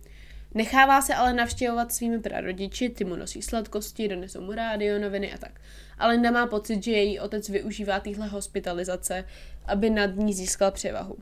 Nechává 0.55 1.03
se 1.03 1.15
ale 1.15 1.33
navštěvovat 1.33 1.93
svými 1.93 2.19
prarodiči, 2.21 2.89
ty 2.89 3.05
mu 3.05 3.17
nosí 3.17 3.43
sladkosti, 3.43 4.09
donesou 4.09 4.41
mu 4.41 4.53
rádio, 4.53 4.99
noviny 4.99 5.33
a 5.33 5.39
tak. 5.39 5.61
Ale 5.99 6.19
nemá 6.19 6.47
pocit, 6.47 6.85
že 6.85 6.91
její 6.91 7.21
otec 7.21 7.49
využívá 7.49 8.01
téhle 8.01 8.27
hospitalizace, 8.27 9.25
aby 9.67 9.91
nad 9.91 10.17
ní 10.17 10.35
získal 10.35 10.71
převahu. 10.71 11.17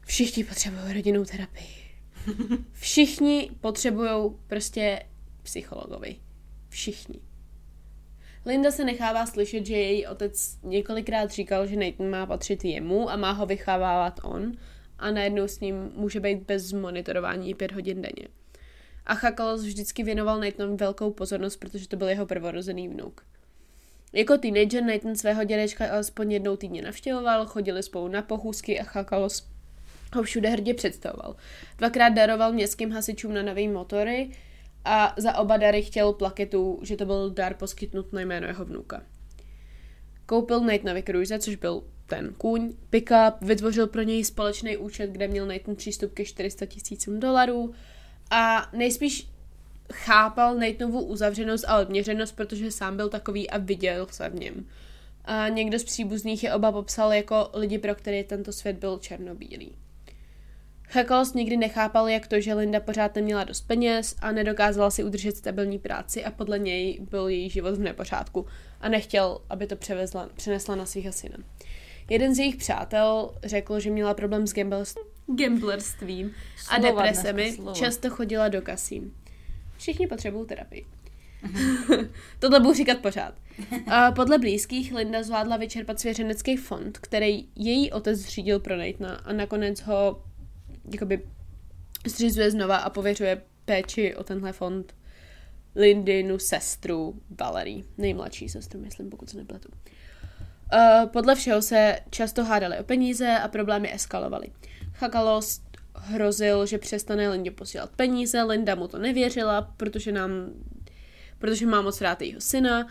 Všichni 0.00 0.44
potřebují 0.44 0.92
rodinnou 0.92 1.24
terapii. 1.24 1.86
Všichni 2.72 3.50
potřebují 3.60 4.32
prostě 4.46 5.02
psychologovi. 5.42 6.16
Všichni. 6.68 7.20
Linda 8.46 8.70
se 8.70 8.84
nechává 8.84 9.26
slyšet, 9.26 9.66
že 9.66 9.76
její 9.76 10.06
otec 10.06 10.58
několikrát 10.62 11.30
říkal, 11.30 11.66
že 11.66 11.76
Nathan 11.76 12.10
má 12.10 12.26
patřit 12.26 12.64
jemu 12.64 13.10
a 13.10 13.16
má 13.16 13.30
ho 13.30 13.46
vychovávat 13.46 14.20
on, 14.24 14.52
a 14.98 15.10
najednou 15.10 15.48
s 15.48 15.60
ním 15.60 15.92
může 15.94 16.20
být 16.20 16.42
bez 16.42 16.72
monitorování 16.72 17.54
pět 17.54 17.72
hodin 17.72 18.02
denně. 18.02 18.28
A 19.06 19.14
Chakalos 19.14 19.62
vždycky 19.62 20.02
věnoval 20.02 20.40
Nathanovi 20.40 20.76
velkou 20.76 21.10
pozornost, 21.10 21.56
protože 21.56 21.88
to 21.88 21.96
byl 21.96 22.08
jeho 22.08 22.26
prvorozený 22.26 22.88
vnuk. 22.88 23.24
Jako 24.12 24.38
teenager 24.38 24.82
Nathan 24.82 25.16
svého 25.16 25.44
dědečka 25.44 25.92
alespoň 25.92 26.32
jednou 26.32 26.56
týdně 26.56 26.82
navštěvoval, 26.82 27.46
chodili 27.46 27.82
spolu 27.82 28.08
na 28.08 28.22
pochůzky 28.22 28.80
a 28.80 28.84
Chakalos 28.84 29.48
ho 30.14 30.22
všude 30.22 30.48
hrdě 30.48 30.74
představoval. 30.74 31.36
Dvakrát 31.78 32.08
daroval 32.08 32.52
městským 32.52 32.92
hasičům 32.92 33.34
na 33.34 33.42
nové 33.42 33.68
motory 33.68 34.30
a 34.86 35.14
za 35.16 35.36
oba 35.36 35.56
dary 35.56 35.82
chtěl 35.82 36.12
plaketu, 36.12 36.78
že 36.82 36.96
to 36.96 37.04
byl 37.04 37.30
dar 37.30 37.54
poskytnut 37.54 38.12
na 38.12 38.20
jméno 38.20 38.46
jeho 38.46 38.64
vnuka. 38.64 39.02
Koupil 40.26 40.60
Nathanovi 40.60 41.02
Cruise, 41.02 41.38
což 41.38 41.54
byl 41.54 41.82
ten 42.06 42.34
kůň, 42.38 42.72
pickup, 42.90 43.34
vytvořil 43.40 43.86
pro 43.86 44.02
něj 44.02 44.24
společný 44.24 44.76
účet, 44.76 45.10
kde 45.10 45.28
měl 45.28 45.46
Nathan 45.46 45.76
přístup 45.76 46.12
ke 46.12 46.24
400 46.24 46.66
tisícům 46.66 47.20
dolarů 47.20 47.74
a 48.30 48.70
nejspíš 48.72 49.28
chápal 49.92 50.54
Nathanovu 50.54 51.00
uzavřenost 51.00 51.64
a 51.68 51.80
odměřenost, 51.80 52.32
protože 52.32 52.70
sám 52.70 52.96
byl 52.96 53.08
takový 53.08 53.50
a 53.50 53.58
viděl 53.58 54.06
se 54.10 54.28
v 54.28 54.34
něm. 54.34 54.66
A 55.24 55.48
někdo 55.48 55.78
z 55.78 55.84
příbuzných 55.84 56.44
je 56.44 56.54
oba 56.54 56.72
popsal 56.72 57.12
jako 57.12 57.50
lidi, 57.54 57.78
pro 57.78 57.94
které 57.94 58.24
tento 58.24 58.52
svět 58.52 58.76
byl 58.76 58.98
černobílý. 58.98 59.72
Heklos 60.88 61.34
nikdy 61.34 61.56
nechápal, 61.56 62.08
jak 62.08 62.26
to, 62.26 62.40
že 62.40 62.54
Linda 62.54 62.80
pořád 62.80 63.14
neměla 63.14 63.44
dost 63.44 63.60
peněz 63.60 64.16
a 64.20 64.32
nedokázala 64.32 64.90
si 64.90 65.04
udržet 65.04 65.36
stabilní 65.36 65.78
práci 65.78 66.24
a 66.24 66.30
podle 66.30 66.58
něj 66.58 66.98
byl 67.10 67.28
její 67.28 67.50
život 67.50 67.74
v 67.74 67.80
nepořádku 67.80 68.46
a 68.80 68.88
nechtěl, 68.88 69.40
aby 69.50 69.66
to 69.66 69.76
převezla, 69.76 70.28
přenesla 70.34 70.74
na 70.74 70.86
svého 70.86 71.12
syna. 71.12 71.36
Jeden 72.10 72.34
z 72.34 72.38
jejich 72.38 72.56
přátel 72.56 73.34
řekl, 73.44 73.80
že 73.80 73.90
měla 73.90 74.14
problém 74.14 74.46
s 74.46 74.54
gamblerstvím 75.26 76.34
a 76.68 76.78
depresemi, 76.78 77.58
často 77.72 78.10
chodila 78.10 78.48
do 78.48 78.62
kasín. 78.62 79.12
Všichni 79.78 80.06
potřebují 80.06 80.46
terapii. 80.46 80.86
Tohle 82.38 82.60
budu 82.60 82.74
říkat 82.74 82.98
pořád. 82.98 83.34
A 83.86 84.12
podle 84.12 84.38
blízkých 84.38 84.94
Linda 84.94 85.22
zvládla 85.22 85.56
vyčerpat 85.56 86.00
svěřenecký 86.00 86.56
fond, 86.56 86.98
který 86.98 87.48
její 87.56 87.92
otec 87.92 88.18
zřídil 88.18 88.60
pro 88.60 88.76
Nathana 88.76 89.14
a 89.14 89.32
nakonec 89.32 89.80
ho 89.80 90.22
jakoby 90.92 91.22
zřizuje 92.06 92.50
znova 92.50 92.76
a 92.76 92.90
pověřuje 92.90 93.42
péči 93.64 94.14
o 94.16 94.24
tenhle 94.24 94.52
fond 94.52 94.94
Lindinu 95.76 96.38
sestru 96.38 97.20
Valerie, 97.40 97.84
nejmladší 97.98 98.48
sestru, 98.48 98.80
myslím, 98.80 99.10
pokud 99.10 99.30
se 99.30 99.36
nepletu. 99.36 99.68
Uh, 100.72 101.08
podle 101.08 101.34
všeho 101.34 101.62
se 101.62 101.98
často 102.10 102.44
hádali 102.44 102.78
o 102.78 102.84
peníze 102.84 103.38
a 103.38 103.48
problémy 103.48 103.94
eskalovaly. 103.94 104.46
Chakalos 104.92 105.60
hrozil, 105.94 106.66
že 106.66 106.78
přestane 106.78 107.28
Lindě 107.28 107.50
posílat 107.50 107.90
peníze, 107.90 108.42
Linda 108.42 108.74
mu 108.74 108.88
to 108.88 108.98
nevěřila, 108.98 109.62
protože 109.62 110.12
nám, 110.12 110.30
protože 111.38 111.66
má 111.66 111.82
moc 111.82 112.00
rád 112.00 112.22
jejího 112.22 112.40
syna. 112.40 112.88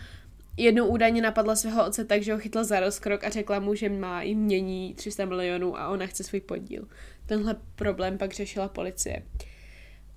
Jednou 0.57 0.87
údajně 0.87 1.21
napadla 1.21 1.55
svého 1.55 1.85
otce 1.85 2.05
tak, 2.05 2.23
že 2.23 2.33
ho 2.33 2.39
chytla 2.39 2.63
za 2.63 2.79
rozkrok 2.79 3.23
a 3.23 3.29
řekla 3.29 3.59
mu, 3.59 3.75
že 3.75 3.89
má 3.89 4.21
i 4.21 4.35
mění 4.35 4.93
300 4.93 5.25
milionů 5.25 5.79
a 5.79 5.89
ona 5.89 6.07
chce 6.07 6.23
svůj 6.23 6.41
podíl. 6.41 6.87
Tenhle 7.25 7.55
problém 7.75 8.17
pak 8.17 8.33
řešila 8.33 8.67
policie. 8.67 9.23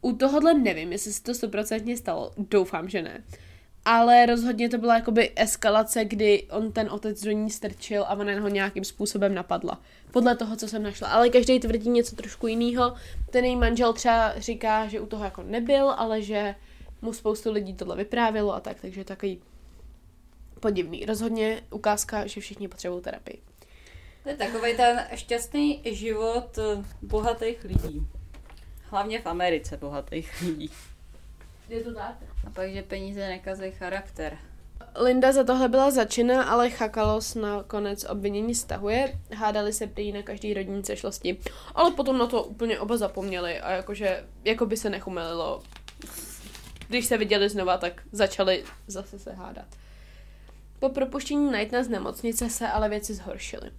U 0.01 0.12
tohohle 0.12 0.55
nevím, 0.55 0.92
jestli 0.92 1.12
se 1.12 1.22
to 1.22 1.35
stoprocentně 1.35 1.96
stalo, 1.96 2.33
doufám, 2.37 2.88
že 2.88 3.03
ne. 3.03 3.24
ale 3.85 4.27
rozhodně 4.27 4.68
to 4.68 4.79
byla 4.79 4.94
jakoby 4.94 5.33
eskalace, 5.37 6.05
kdy 6.05 6.42
on 6.51 6.72
ten 6.72 6.88
otec 6.90 7.22
do 7.22 7.31
ní 7.31 7.51
strčil 7.51 8.05
a 8.05 8.11
ona 8.11 8.40
ho 8.40 8.48
nějakým 8.48 8.85
způsobem 8.85 9.35
napadla. 9.35 9.81
Podle 10.11 10.37
toho, 10.37 10.57
co 10.57 10.68
jsem 10.68 10.83
našla. 10.83 11.09
Ale 11.09 11.29
každý 11.29 11.61
tvrdí 11.61 11.90
něco 11.90 12.16
trošku 12.16 12.46
jiného. 12.46 12.94
Ten 13.31 13.44
její 13.44 13.57
manžel 13.57 13.92
třeba 13.92 14.38
říká, 14.38 14.87
že 14.87 15.01
u 15.01 15.07
toho 15.07 15.24
jako 15.24 15.42
nebyl, 15.42 15.90
ale 15.90 16.22
že 16.22 16.55
mu 17.03 17.12
spoustu 17.12 17.53
lidí 17.53 17.74
tohle 17.74 17.96
vyprávělo 17.96 18.55
a 18.55 18.61
tak, 18.61 18.81
takže 18.81 19.05
takový 19.05 19.40
podivný. 20.61 21.05
Rozhodně 21.07 21.62
ukázka, 21.71 22.27
že 22.27 22.40
všichni 22.40 22.68
potřebují 22.68 23.03
terapii. 23.03 23.42
To 24.23 24.29
je 24.29 24.37
takový 24.37 24.77
ten 24.77 25.07
šťastný 25.14 25.83
život 25.85 26.59
eh, 26.59 26.85
bohatých 27.03 27.64
lidí. 27.64 28.07
Hlavně 28.90 29.21
v 29.21 29.27
Americe 29.27 29.77
bohatých 29.77 30.42
lidí. 30.42 30.71
Je 31.68 31.81
to 31.81 31.94
tak? 31.94 32.16
A 32.47 32.51
pak, 32.51 32.73
že 32.73 32.83
peníze 32.83 33.29
nekazí 33.29 33.71
charakter. 33.71 34.38
Linda 34.97 35.33
za 35.33 35.44
tohle 35.44 35.68
byla 35.68 35.90
začina, 35.90 36.42
ale 36.44 36.71
Chakalos 36.71 37.35
nakonec 37.35 38.05
obvinění 38.05 38.55
stahuje. 38.55 39.18
Hádali 39.35 39.73
se 39.73 39.87
prý 39.87 40.12
na 40.12 40.23
každý 40.23 40.55
rodní 40.55 40.85
sešlosti. 40.85 41.38
Ale 41.75 41.90
potom 41.90 42.18
na 42.18 42.27
to 42.27 42.44
úplně 42.44 42.81
oba 42.81 42.97
zapomněli 42.97 43.61
a 43.61 43.71
jakože, 43.71 44.25
jako 44.44 44.66
by 44.66 44.77
se 44.77 44.90
nechumelilo. 44.90 45.62
Když 46.88 47.07
se 47.07 47.18
viděli 47.18 47.49
znova, 47.49 47.79
tak 47.79 48.03
začali 48.12 48.64
zase 48.87 49.18
se 49.18 49.33
hádat. 49.33 49.66
Po 50.79 50.88
propuštění 50.88 51.49
Knightna 51.49 51.83
z 51.83 51.88
nemocnice 51.88 52.51
se 52.51 52.69
ale 52.69 52.88
věci 52.88 53.14
zhoršily. 53.14 53.71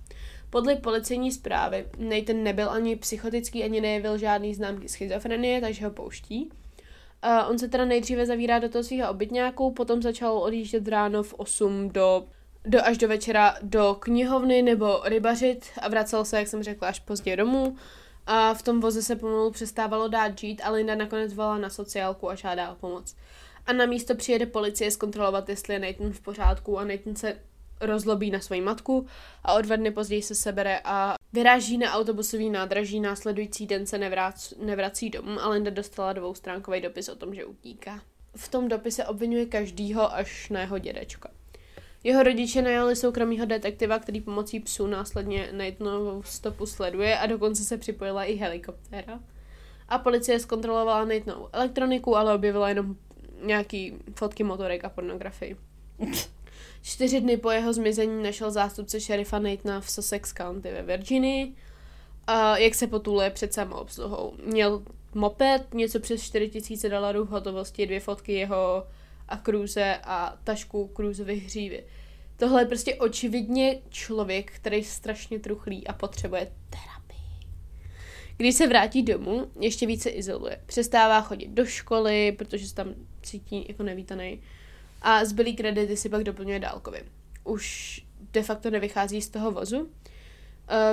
Podle 0.49 0.75
policejní 0.75 1.31
zprávy 1.31 1.85
Nathan 1.97 2.43
nebyl 2.43 2.69
ani 2.69 2.95
psychotický, 2.95 3.63
ani 3.63 3.81
nejevil 3.81 4.17
žádný 4.17 4.55
známky 4.55 4.89
schizofrenie, 4.89 5.61
takže 5.61 5.85
ho 5.85 5.91
pouští. 5.91 6.49
Uh, 7.25 7.49
on 7.49 7.59
se 7.59 7.67
teda 7.67 7.85
nejdříve 7.85 8.25
zavírá 8.25 8.59
do 8.59 8.69
toho 8.69 8.83
svého 8.83 9.11
obytňáku, 9.11 9.71
potom 9.71 10.01
začal 10.01 10.37
odjíždět 10.37 10.87
ráno 10.87 11.23
v 11.23 11.33
8 11.33 11.89
do, 11.89 12.25
do 12.65 12.85
až 12.85 12.97
do 12.97 13.07
večera 13.07 13.55
do 13.61 13.97
knihovny 13.99 14.61
nebo 14.61 15.01
rybařit 15.03 15.65
a 15.81 15.89
vracel 15.89 16.25
se, 16.25 16.37
jak 16.37 16.47
jsem 16.47 16.63
řekla, 16.63 16.87
až 16.87 16.99
pozdě 16.99 17.35
domů. 17.35 17.75
A 18.25 18.53
v 18.53 18.63
tom 18.63 18.79
voze 18.79 19.01
se 19.01 19.15
pomalu 19.15 19.51
přestávalo 19.51 20.07
dát 20.07 20.39
žít 20.39 20.61
a 20.63 20.71
Linda 20.71 20.95
nakonec 20.95 21.33
volá 21.33 21.57
na 21.57 21.69
sociálku 21.69 22.29
a 22.29 22.35
žádá 22.35 22.71
o 22.71 22.75
pomoc. 22.75 23.15
A 23.69 23.73
na 23.73 23.85
místo 23.85 24.15
přijede 24.15 24.45
policie 24.45 24.91
zkontrolovat, 24.91 25.49
jestli 25.49 25.73
je 25.73 25.79
Nathan 25.79 26.13
v 26.13 26.21
pořádku 26.21 26.79
a 26.79 26.83
Nathan 26.83 27.15
se 27.15 27.39
rozlobí 27.81 28.31
na 28.31 28.39
svoji 28.39 28.61
matku 28.61 29.05
a 29.43 29.53
o 29.53 29.61
dva 29.61 29.75
dny 29.75 29.91
později 29.91 30.21
se 30.21 30.35
sebere 30.35 30.79
a 30.83 31.15
vyráží 31.33 31.77
na 31.77 31.93
autobusový 31.93 32.49
nádraží. 32.49 32.99
Následující 32.99 33.65
den 33.65 33.85
se 33.85 33.97
nevrac, 33.97 34.53
nevrací 34.57 35.09
domů 35.09 35.39
a 35.41 35.49
Linda 35.49 35.71
dostala 35.71 36.13
dvoustránkový 36.13 36.81
dopis 36.81 37.09
o 37.09 37.15
tom, 37.15 37.35
že 37.35 37.45
utíká. 37.45 38.01
V 38.35 38.47
tom 38.49 38.67
dopise 38.67 39.05
obvinuje 39.05 39.45
každýho 39.45 40.13
až 40.13 40.49
na 40.49 40.59
jeho 40.61 40.77
dědečka. 40.79 41.29
Jeho 42.03 42.23
rodiče 42.23 42.61
najali 42.61 42.95
soukromýho 42.95 43.45
detektiva, 43.45 43.99
který 43.99 44.21
pomocí 44.21 44.59
psů 44.59 44.87
následně 44.87 45.49
Nathanovou 45.51 46.23
stopu 46.23 46.65
sleduje 46.65 47.19
a 47.19 47.25
dokonce 47.25 47.63
se 47.63 47.77
připojila 47.77 48.23
i 48.23 48.35
helikoptéra. 48.35 49.19
A 49.89 49.97
policie 49.97 50.39
zkontrolovala 50.39 51.05
Nathanovou 51.05 51.49
elektroniku, 51.51 52.15
ale 52.15 52.33
objevila 52.33 52.69
jenom 52.69 52.95
nějaký 53.43 53.93
fotky 54.13 54.43
motorek 54.43 54.85
a 54.85 54.89
pornografii. 54.89 55.55
Čtyři 56.81 57.21
dny 57.21 57.37
po 57.37 57.51
jeho 57.51 57.73
zmizení 57.73 58.23
našel 58.23 58.51
zástupce 58.51 59.01
šerifa 59.01 59.39
Nathana 59.39 59.81
v 59.81 59.91
Sussex 59.91 60.33
County 60.33 60.71
ve 60.71 60.81
Virginii, 60.81 61.55
a 62.27 62.57
jak 62.57 62.75
se 62.75 62.87
potuluje 62.87 63.29
před 63.29 63.53
samoobsluhou. 63.53 64.33
Měl 64.45 64.83
moped, 65.13 65.73
něco 65.73 65.99
přes 65.99 66.23
4000 66.23 66.89
dolarů 66.89 67.25
v 67.25 67.29
hotovosti, 67.29 67.85
dvě 67.85 67.99
fotky 67.99 68.33
jeho 68.33 68.87
a 69.27 69.37
Cruze 69.37 69.97
a 70.03 70.37
tašku 70.43 70.91
Cruzeovy 70.95 71.35
hřívy. 71.35 71.83
Tohle 72.37 72.61
je 72.61 72.65
prostě 72.65 72.95
očividně 72.95 73.81
člověk, 73.89 74.51
který 74.51 74.83
strašně 74.83 75.39
truchlí 75.39 75.87
a 75.87 75.93
potřebuje 75.93 76.51
terapii. 76.69 76.98
Když 78.41 78.55
se 78.55 78.67
vrátí 78.67 79.03
domů, 79.03 79.47
ještě 79.59 79.85
více 79.87 80.09
izoluje. 80.09 80.61
Přestává 80.65 81.21
chodit 81.21 81.47
do 81.47 81.65
školy, 81.65 82.31
protože 82.31 82.67
se 82.67 82.75
tam 82.75 82.93
cítí 83.21 83.65
jako 83.67 83.83
nevítaný 83.83 84.41
a 85.01 85.25
zbylý 85.25 85.55
kredity 85.55 85.97
si 85.97 86.09
pak 86.09 86.23
doplňuje 86.23 86.59
dálkově. 86.59 87.03
Už 87.43 88.01
de 88.33 88.43
facto 88.43 88.69
nevychází 88.69 89.21
z 89.21 89.29
toho 89.29 89.51
vozu. 89.51 89.79
Uh, 89.79 89.87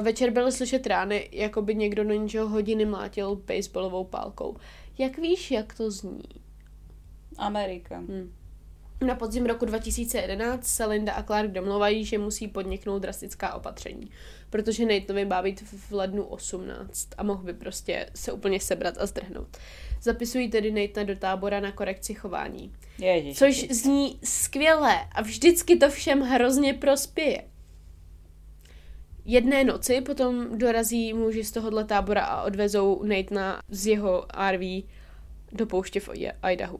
večer 0.04 0.30
byly 0.30 0.52
slyšet 0.52 0.86
rány, 0.86 1.28
jako 1.32 1.62
by 1.62 1.74
někdo 1.74 2.04
do 2.04 2.14
něčeho 2.14 2.48
hodiny 2.48 2.84
mlátil 2.84 3.36
baseballovou 3.36 4.04
pálkou. 4.04 4.56
Jak 4.98 5.18
víš, 5.18 5.50
jak 5.50 5.74
to 5.74 5.90
zní? 5.90 6.22
Amerika. 7.38 7.98
Hmm. 7.98 8.32
Na 9.00 9.14
podzim 9.14 9.46
roku 9.46 9.64
2011 9.64 10.66
se 10.66 10.86
Linda 10.86 11.12
a 11.12 11.22
Clark 11.22 11.50
domluvají, 11.50 12.04
že 12.04 12.18
musí 12.18 12.48
podniknout 12.48 12.98
drastická 12.98 13.54
opatření, 13.54 14.10
protože 14.50 14.84
Nathanovi 14.86 15.24
má 15.24 15.42
být 15.42 15.60
v 15.60 15.92
lednu 15.92 16.24
18 16.24 17.08
a 17.18 17.22
mohl 17.22 17.42
by 17.42 17.52
prostě 17.54 18.10
se 18.14 18.32
úplně 18.32 18.60
sebrat 18.60 18.98
a 18.98 19.06
zdrhnout. 19.06 19.56
Zapisují 20.02 20.50
tedy 20.50 20.70
Nathan 20.70 21.06
do 21.06 21.16
tábora 21.16 21.60
na 21.60 21.72
korekci 21.72 22.14
chování. 22.14 22.72
Ježiš, 22.98 23.38
což 23.38 23.68
zní 23.70 24.18
skvěle 24.24 25.08
a 25.12 25.22
vždycky 25.22 25.76
to 25.76 25.90
všem 25.90 26.20
hrozně 26.20 26.74
prospěje. 26.74 27.44
Jedné 29.24 29.64
noci 29.64 30.00
potom 30.00 30.58
dorazí 30.58 31.12
muži 31.12 31.44
z 31.44 31.52
tohohle 31.52 31.84
tábora 31.84 32.24
a 32.24 32.42
odvezou 32.42 33.02
Nathana 33.04 33.62
z 33.68 33.86
jeho 33.86 34.26
RV 34.52 34.84
do 35.52 35.66
pouště 35.66 36.00
v 36.00 36.08
Idahu. 36.52 36.78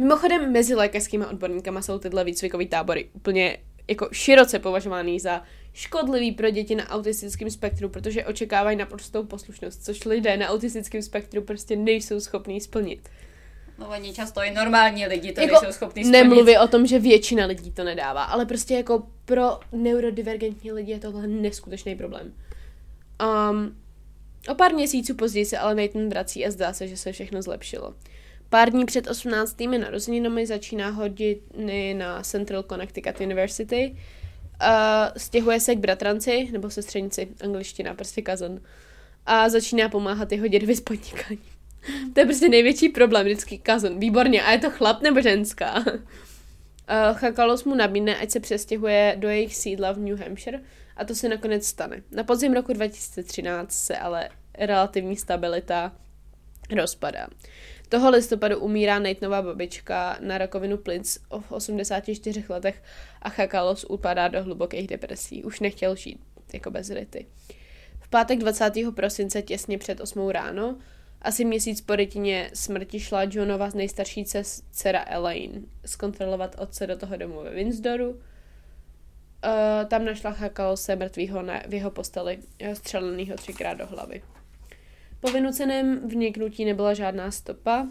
Mimochodem, 0.00 0.52
mezi 0.52 0.74
lékařskými 0.74 1.26
odborníkama 1.26 1.82
jsou 1.82 1.98
tyhle 1.98 2.24
výcvikové 2.24 2.66
tábory 2.66 3.08
úplně 3.12 3.58
jako 3.88 4.08
široce 4.12 4.58
považovaný 4.58 5.20
za 5.20 5.42
škodlivý 5.72 6.32
pro 6.32 6.50
děti 6.50 6.74
na 6.74 6.88
autistickém 6.88 7.50
spektru, 7.50 7.88
protože 7.88 8.24
očekávají 8.24 8.76
naprostou 8.76 9.24
poslušnost, 9.24 9.84
což 9.84 10.04
lidé 10.04 10.36
na 10.36 10.48
autistickém 10.48 11.02
spektru 11.02 11.42
prostě 11.42 11.76
nejsou 11.76 12.20
schopní 12.20 12.60
splnit. 12.60 13.08
No 13.78 13.88
oni 13.88 14.14
často 14.14 14.40
i 14.42 14.50
normální 14.50 15.06
lidi 15.06 15.32
to 15.32 15.40
jako 15.40 15.52
nejsou 15.52 15.72
schopní 15.72 16.04
splnit. 16.04 16.18
Nemluví 16.18 16.58
o 16.58 16.68
tom, 16.68 16.86
že 16.86 16.98
většina 16.98 17.46
lidí 17.46 17.70
to 17.70 17.84
nedává, 17.84 18.22
ale 18.22 18.46
prostě 18.46 18.74
jako 18.74 19.06
pro 19.24 19.60
neurodivergentní 19.72 20.72
lidi 20.72 20.92
je 20.92 20.98
tohle 20.98 21.26
neskutečný 21.26 21.94
problém. 21.94 22.32
Um, 23.50 23.76
o 24.48 24.54
pár 24.54 24.74
měsíců 24.74 25.14
později 25.14 25.44
se 25.44 25.58
ale 25.58 25.74
Nathan 25.74 26.08
vrací 26.08 26.46
a 26.46 26.50
zdá 26.50 26.72
se, 26.72 26.88
že 26.88 26.96
se 26.96 27.12
všechno 27.12 27.42
zlepšilo. 27.42 27.94
Pár 28.50 28.70
dní 28.70 28.86
před 28.86 29.06
18. 29.06 29.56
narozeninami 29.60 30.46
začíná 30.46 30.90
hodiny 30.90 31.94
na 31.94 32.22
Central 32.22 32.62
Connecticut 32.62 33.20
University. 33.20 33.96
Uh, 34.62 34.68
stěhuje 35.16 35.60
se 35.60 35.74
k 35.74 35.78
bratranci, 35.78 36.48
nebo 36.52 36.70
sestřenici, 36.70 37.28
angličtina, 37.44 37.94
prostě 37.94 38.22
cousin. 38.22 38.60
A 39.26 39.48
začíná 39.48 39.88
pomáhat 39.88 40.32
jeho 40.32 40.46
dědovi 40.46 40.76
s 40.76 40.80
podnikáním. 40.80 41.42
to 42.14 42.20
je 42.20 42.26
prostě 42.26 42.48
největší 42.48 42.88
problém, 42.88 43.24
vždycky 43.26 43.60
cousin. 43.66 43.98
Výborně, 43.98 44.42
a 44.42 44.52
je 44.52 44.58
to 44.58 44.70
chlap 44.70 45.02
nebo 45.02 45.20
ženská? 45.20 45.84
Chakalos 47.12 47.64
mu 47.64 47.74
nabídne, 47.74 48.16
ať 48.16 48.30
se 48.30 48.40
přestěhuje 48.40 49.16
do 49.18 49.28
jejich 49.28 49.56
sídla 49.56 49.92
v 49.92 49.98
New 49.98 50.18
Hampshire 50.20 50.60
a 50.96 51.04
to 51.04 51.14
se 51.14 51.28
nakonec 51.28 51.66
stane. 51.66 52.02
Na 52.10 52.24
podzim 52.24 52.52
roku 52.52 52.72
2013 52.72 53.72
se 53.72 53.96
ale 53.96 54.28
relativní 54.58 55.16
stabilita 55.16 55.92
rozpadá. 56.76 57.26
Toho 57.90 58.10
listopadu 58.10 58.58
umírá 58.58 58.98
Nathanová 58.98 59.42
babička 59.42 60.18
na 60.20 60.38
rakovinu 60.38 60.78
plic 60.78 61.18
v 61.40 61.52
84 61.52 62.44
letech 62.48 62.82
a 63.22 63.28
Chakalos 63.30 63.84
upadá 63.88 64.28
do 64.28 64.42
hlubokých 64.42 64.86
depresí. 64.86 65.44
Už 65.44 65.60
nechtěl 65.60 65.96
žít 65.96 66.20
jako 66.52 66.70
bez 66.70 66.90
ryty. 66.90 67.26
V 68.00 68.08
pátek 68.08 68.38
20. 68.38 68.72
prosince 68.94 69.42
těsně 69.42 69.78
před 69.78 70.00
8 70.00 70.28
ráno, 70.28 70.78
asi 71.22 71.44
měsíc 71.44 71.80
po 71.80 71.96
rytině 71.96 72.50
smrti 72.54 73.00
šla 73.00 73.22
Johnova 73.30 73.68
nejstarší 73.74 74.24
dcera 74.70 75.04
Elaine 75.06 75.60
zkontrolovat 75.86 76.56
otce 76.58 76.86
do 76.86 76.96
toho 76.96 77.16
domu 77.16 77.42
ve 77.42 77.50
Windsoru. 77.50 78.10
Uh, 78.10 78.20
tam 79.88 80.04
našla 80.04 80.32
Chakalose 80.32 80.96
mrtvýho 80.96 81.42
na, 81.42 81.62
v 81.68 81.74
jeho 81.74 81.90
posteli, 81.90 82.38
střelenýho 82.72 83.36
třikrát 83.36 83.74
do 83.74 83.86
hlavy. 83.86 84.22
Po 85.20 85.30
vynuceném 85.30 86.08
vniknutí 86.08 86.64
nebyla 86.64 86.94
žádná 86.94 87.30
stopa, 87.30 87.88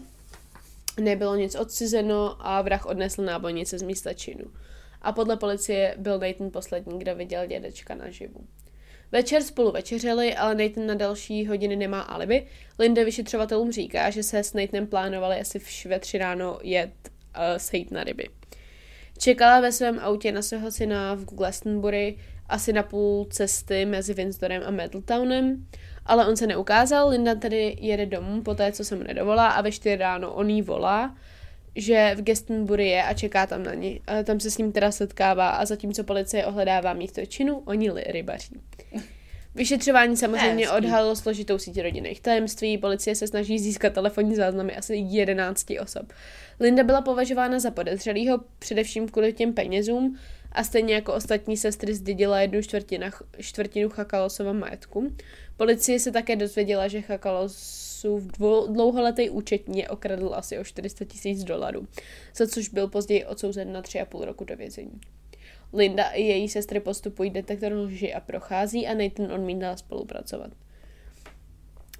nebylo 1.00 1.36
nic 1.36 1.54
odcizeno 1.54 2.36
a 2.38 2.62
vrah 2.62 2.86
odnesl 2.86 3.22
nábojnice 3.22 3.78
z 3.78 3.82
místa 3.82 4.12
činu. 4.14 4.44
A 5.02 5.12
podle 5.12 5.36
policie 5.36 5.94
byl 5.98 6.18
Nathan 6.18 6.50
poslední, 6.50 6.98
kdo 6.98 7.14
viděl 7.14 7.46
dědečka 7.46 7.94
naživu. 7.94 8.40
Večer 9.12 9.42
spolu 9.42 9.72
večeřeli, 9.72 10.34
ale 10.34 10.54
Nathan 10.54 10.86
na 10.86 10.94
další 10.94 11.46
hodiny 11.46 11.76
nemá 11.76 12.00
alibi. 12.00 12.46
Linda 12.78 13.04
vyšetřovatelům 13.04 13.72
říká, 13.72 14.10
že 14.10 14.22
se 14.22 14.38
s 14.38 14.52
Nathanem 14.52 14.86
plánovali 14.86 15.40
asi 15.40 15.88
ve 15.88 16.00
tři 16.00 16.18
ráno 16.18 16.58
jet 16.62 16.92
uh, 17.04 17.42
sejít 17.56 17.90
na 17.90 18.04
ryby. 18.04 18.28
Čekala 19.18 19.60
ve 19.60 19.72
svém 19.72 19.98
autě 19.98 20.32
na 20.32 20.42
svého 20.42 20.70
syna 20.70 21.14
v 21.14 21.24
Glastonbury 21.24 22.18
asi 22.48 22.72
na 22.72 22.82
půl 22.82 23.24
cesty 23.30 23.86
mezi 23.86 24.14
Windsorem 24.14 24.62
a 24.66 24.70
Middletownem 24.70 25.66
ale 26.06 26.26
on 26.26 26.36
se 26.36 26.46
neukázal, 26.46 27.08
Linda 27.08 27.34
tedy 27.34 27.76
jede 27.80 28.06
domů 28.06 28.42
po 28.42 28.54
té, 28.54 28.72
co 28.72 28.84
se 28.84 28.96
mu 28.96 29.02
nedovolá 29.02 29.48
a 29.48 29.60
ve 29.60 29.72
čtyři 29.72 29.96
ráno 29.96 30.32
on 30.32 30.50
jí 30.50 30.62
volá, 30.62 31.16
že 31.76 32.14
v 32.18 32.22
Gestonbury 32.22 32.88
je 32.88 33.02
a 33.02 33.14
čeká 33.14 33.46
tam 33.46 33.62
na 33.62 33.74
ní. 33.74 34.00
A 34.06 34.22
tam 34.22 34.40
se 34.40 34.50
s 34.50 34.58
ním 34.58 34.72
teda 34.72 34.90
setkává 34.90 35.50
a 35.50 35.64
zatímco 35.64 36.04
policie 36.04 36.46
ohledává 36.46 36.92
místo 36.92 37.26
činu, 37.26 37.62
oni 37.64 37.90
li 37.90 38.04
rybaří. 38.06 38.60
Vyšetřování 39.54 40.16
samozřejmě 40.16 40.64
Hezký. 40.64 40.76
odhalilo 40.76 41.16
složitou 41.16 41.58
síť 41.58 41.82
rodinných 41.82 42.20
tajemství, 42.20 42.78
policie 42.78 43.14
se 43.14 43.26
snaží 43.26 43.58
získat 43.58 43.92
telefonní 43.92 44.34
záznamy 44.34 44.76
asi 44.76 44.96
11 44.96 45.66
osob. 45.82 46.12
Linda 46.60 46.82
byla 46.82 47.00
považována 47.00 47.58
za 47.58 47.70
podezřelého 47.70 48.40
především 48.58 49.08
kvůli 49.08 49.32
těm 49.32 49.52
penězům 49.52 50.18
a 50.52 50.64
stejně 50.64 50.94
jako 50.94 51.14
ostatní 51.14 51.56
sestry 51.56 51.94
zdědila 51.94 52.40
jednu 52.40 52.62
čtvrtinu, 52.62 53.06
čtvrtinu 53.38 53.88
Chakalosova 53.88 54.52
majetku. 54.52 55.12
Policie 55.60 56.00
se 56.00 56.12
také 56.12 56.36
dozvěděla, 56.36 56.88
že 56.88 57.00
Chakalosův 57.00 58.22
dlouholetý 58.68 59.30
účetní 59.30 59.88
okradl 59.88 60.30
asi 60.34 60.58
o 60.58 60.64
400 60.64 61.04
tisíc 61.04 61.44
dolarů, 61.44 61.88
za 62.36 62.46
což 62.46 62.68
byl 62.68 62.88
později 62.88 63.24
odsouzen 63.24 63.72
na 63.72 63.82
3,5 63.82 64.24
roku 64.24 64.44
do 64.44 64.56
vězení. 64.56 65.00
Linda 65.72 66.10
i 66.10 66.22
její 66.22 66.48
sestry 66.48 66.80
postupují 66.80 67.30
detektor 67.30 67.72
lži 67.72 68.14
a 68.14 68.20
prochází 68.20 68.86
a 68.86 68.94
Nathan 68.94 69.32
odmítá 69.32 69.76
spolupracovat. 69.76 70.50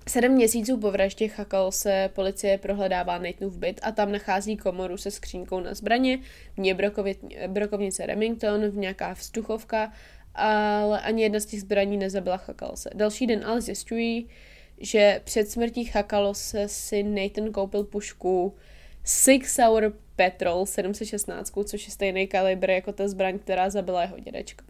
Sedm 0.09 0.33
měsíců 0.33 0.79
po 0.79 0.91
vraždě 0.91 1.29
Chakal 1.29 1.73
se 1.73 2.11
policie 2.15 2.59
prohledává 2.59 3.19
Nathanův 3.19 3.57
byt 3.57 3.81
a 3.83 3.93
tam 3.93 4.13
nachází 4.13 4.57
komoru 4.57 4.97
se 4.97 5.11
skřínkou 5.11 5.61
na 5.61 5.75
zbraně, 5.75 6.19
v 6.55 6.59
ní 6.59 6.75
brokovnice 7.47 8.07
Remington, 8.07 8.69
v 8.69 8.77
nějaká 8.77 9.13
vzduchovka, 9.13 9.93
ale 10.35 11.01
ani 11.01 11.23
jedna 11.23 11.41
z 11.41 11.47
těch 11.47 11.61
zbraní 11.61 11.97
nezabila 11.97 12.37
Chakalose. 12.37 12.91
Další 12.95 13.27
den 13.27 13.45
ale 13.47 13.61
zjišťují, 13.61 14.29
že 14.81 15.21
před 15.25 15.51
smrtí 15.51 15.85
Chakalose 15.85 16.69
si 16.69 17.03
Nathan 17.03 17.53
koupil 17.53 17.85
pušku 17.85 18.55
Six 19.05 19.59
Hour 19.59 19.93
Petrol 20.17 20.67
716, 20.67 21.53
což 21.65 21.87
je 21.87 21.93
stejný 21.93 22.27
kalibr 22.27 22.71
jako 22.71 22.93
ta 22.93 23.09
zbraň, 23.09 23.39
která 23.39 23.71
zabila 23.71 24.03
jeho 24.03 24.19
dědečka. 24.19 24.65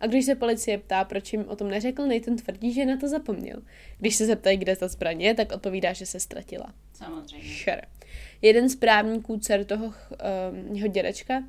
A 0.00 0.06
když 0.06 0.24
se 0.24 0.34
policie 0.34 0.78
ptá, 0.78 1.04
proč 1.04 1.32
jim 1.32 1.44
o 1.48 1.56
tom 1.56 1.68
neřekl, 1.68 2.06
Nathan 2.06 2.36
tvrdí, 2.36 2.72
že 2.72 2.86
na 2.86 2.96
to 2.96 3.08
zapomněl. 3.08 3.56
Když 3.98 4.16
se 4.16 4.26
zeptají, 4.26 4.56
kde 4.56 4.76
ta 4.76 4.88
zbraň 4.88 5.20
je, 5.20 5.34
tak 5.34 5.52
odpovídá, 5.52 5.92
že 5.92 6.06
se 6.06 6.20
ztratila. 6.20 6.74
Samozřejmě. 6.92 7.54
Sure. 7.62 7.82
Jeden 8.42 8.68
z 8.68 8.76
právníků 8.76 9.38
dcer 9.38 9.64
toho 9.64 9.86
um, 9.86 10.76
jeho 10.76 10.88
dědečka 10.88 11.42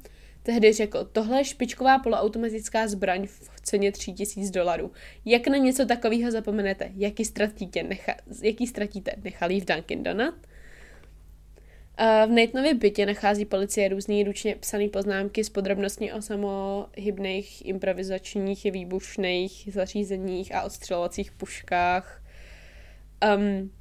tehdy 0.44 0.74
řekl, 0.74 1.10
tohle 1.12 1.40
je 1.40 1.46
špičková 1.46 2.00
poloautomatická 2.00 2.88
zbraň 2.88 3.28
v 3.28 3.62
ceně 3.62 3.92
3000 3.92 4.52
dolarů. 4.52 4.92
Jak 5.26 5.48
na 5.48 5.58
něco 5.58 5.86
takového 5.86 6.32
zapomenete? 6.32 6.92
Jaký 6.96 7.26
ztratíte? 7.26 7.84
Necha, 7.84 8.16
jaký 8.44 8.68
ztratíte? 8.68 9.12
Nechali 9.24 9.60
v 9.60 9.66
Dunkin 9.66 10.04
Donut? 10.04 10.36
V 11.98 12.30
Nathanově 12.30 12.74
bytě 12.74 13.06
nachází 13.06 13.46
policie 13.46 13.90
různý 13.90 14.24
ručně 14.24 14.56
psané 14.56 14.88
poznámky 14.88 15.44
s 15.44 15.50
podrobnostmi 15.50 16.14
o 16.14 16.22
samohybných 16.22 17.66
improvizačních 17.66 18.64
výbušných 18.64 19.70
zařízeních 19.72 20.56
a 20.56 20.62
odstřelovacích 20.62 21.32
puškách. 21.32 22.24
Um, 23.38 23.72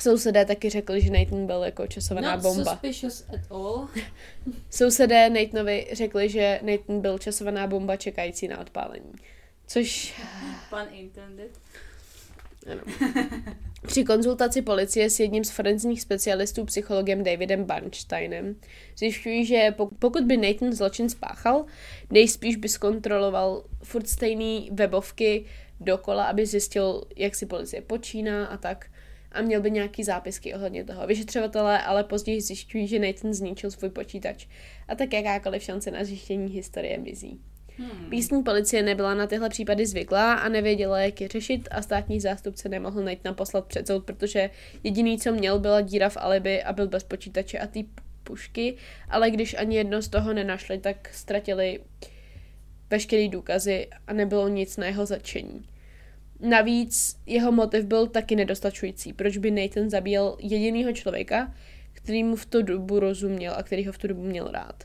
Sousedé 0.00 0.44
taky 0.44 0.70
řekli, 0.70 1.00
že 1.00 1.10
Nathan 1.10 1.46
byl 1.46 1.62
jako 1.64 1.86
časovaná 1.86 2.34
Not 2.36 2.42
bomba. 2.42 2.64
suspicious 2.72 3.24
at 3.34 3.40
all. 3.50 3.88
Sousedé 4.70 5.30
Nathanovi 5.30 5.86
řekli, 5.92 6.28
že 6.28 6.60
Nathan 6.62 7.00
byl 7.00 7.18
časovaná 7.18 7.66
bomba 7.66 7.96
čekající 7.96 8.48
na 8.48 8.60
odpálení. 8.60 9.12
Což 9.66 10.14
Pun 10.70 10.78
intended. 10.92 11.50
při 13.86 14.04
konzultaci 14.04 14.62
policie 14.62 15.10
s 15.10 15.20
jedním 15.20 15.44
z 15.44 15.50
forenzních 15.50 16.02
specialistů, 16.02 16.64
psychologem 16.64 17.24
Davidem 17.24 17.64
Barnsteinem, 17.64 18.56
zjišťují, 18.98 19.46
že 19.46 19.68
pok- 19.70 19.90
pokud 19.98 20.24
by 20.24 20.36
Nathan 20.36 20.72
zločin 20.72 21.08
spáchal, 21.08 21.64
nejspíš 22.10 22.56
by 22.56 22.68
zkontroloval 22.68 23.64
furt 23.82 24.08
stejný 24.08 24.70
webovky 24.72 25.44
dokola, 25.80 26.24
aby 26.24 26.46
zjistil, 26.46 27.02
jak 27.16 27.34
si 27.34 27.46
policie 27.46 27.82
počíná 27.82 28.46
a 28.46 28.56
tak. 28.56 28.86
A 29.32 29.42
měl 29.42 29.60
by 29.60 29.70
nějaký 29.70 30.04
zápisky 30.04 30.54
ohledně 30.54 30.84
toho. 30.84 31.06
Vyšetřovatelé 31.06 31.82
ale 31.82 32.04
později 32.04 32.40
zjišťují, 32.40 32.86
že 32.88 32.98
Nathan 32.98 33.34
zničil 33.34 33.70
svůj 33.70 33.90
počítač. 33.90 34.46
A 34.88 34.94
tak 34.94 35.12
jakákoliv 35.12 35.62
šance 35.62 35.90
na 35.90 36.04
zjištění 36.04 36.52
historie 36.52 36.98
mizí. 36.98 37.40
Hmm. 37.78 38.10
Místní 38.10 38.42
policie 38.42 38.82
nebyla 38.82 39.14
na 39.14 39.26
tyhle 39.26 39.48
případy 39.48 39.86
zvyklá 39.86 40.34
a 40.34 40.48
nevěděla, 40.48 41.00
jak 41.00 41.20
je 41.20 41.28
řešit 41.28 41.68
a 41.70 41.82
státní 41.82 42.20
zástupce 42.20 42.68
nemohl 42.68 43.02
najít 43.04 43.24
naposlat 43.24 43.66
před 43.66 43.86
soud, 43.86 44.04
protože 44.04 44.50
jediný, 44.84 45.18
co 45.18 45.32
měl, 45.32 45.58
byla 45.58 45.80
díra 45.80 46.08
v 46.08 46.16
alibi 46.16 46.62
a 46.62 46.72
byl 46.72 46.88
bez 46.88 47.04
počítače 47.04 47.58
a 47.58 47.66
té 47.66 47.80
pušky, 48.24 48.76
ale 49.08 49.30
když 49.30 49.54
ani 49.54 49.76
jedno 49.76 50.02
z 50.02 50.08
toho 50.08 50.32
nenašli, 50.32 50.78
tak 50.78 51.08
ztratili 51.14 51.80
veškerý 52.90 53.28
důkazy 53.28 53.88
a 54.06 54.12
nebylo 54.12 54.48
nic 54.48 54.76
na 54.76 54.86
jeho 54.86 55.06
začení. 55.06 55.64
Navíc 56.42 57.16
jeho 57.26 57.52
motiv 57.52 57.84
byl 57.84 58.06
taky 58.06 58.36
nedostačující. 58.36 59.12
Proč 59.12 59.36
by 59.36 59.50
Nathan 59.50 59.90
zabíjel 59.90 60.36
jedinýho 60.40 60.92
člověka, 60.92 61.54
který 61.92 62.24
mu 62.24 62.36
v 62.36 62.46
tu 62.46 62.62
dobu 62.62 63.00
rozuměl 63.00 63.52
a 63.56 63.62
který 63.62 63.86
ho 63.86 63.92
v 63.92 63.98
tu 63.98 64.08
dobu 64.08 64.22
měl 64.22 64.48
rád. 64.52 64.84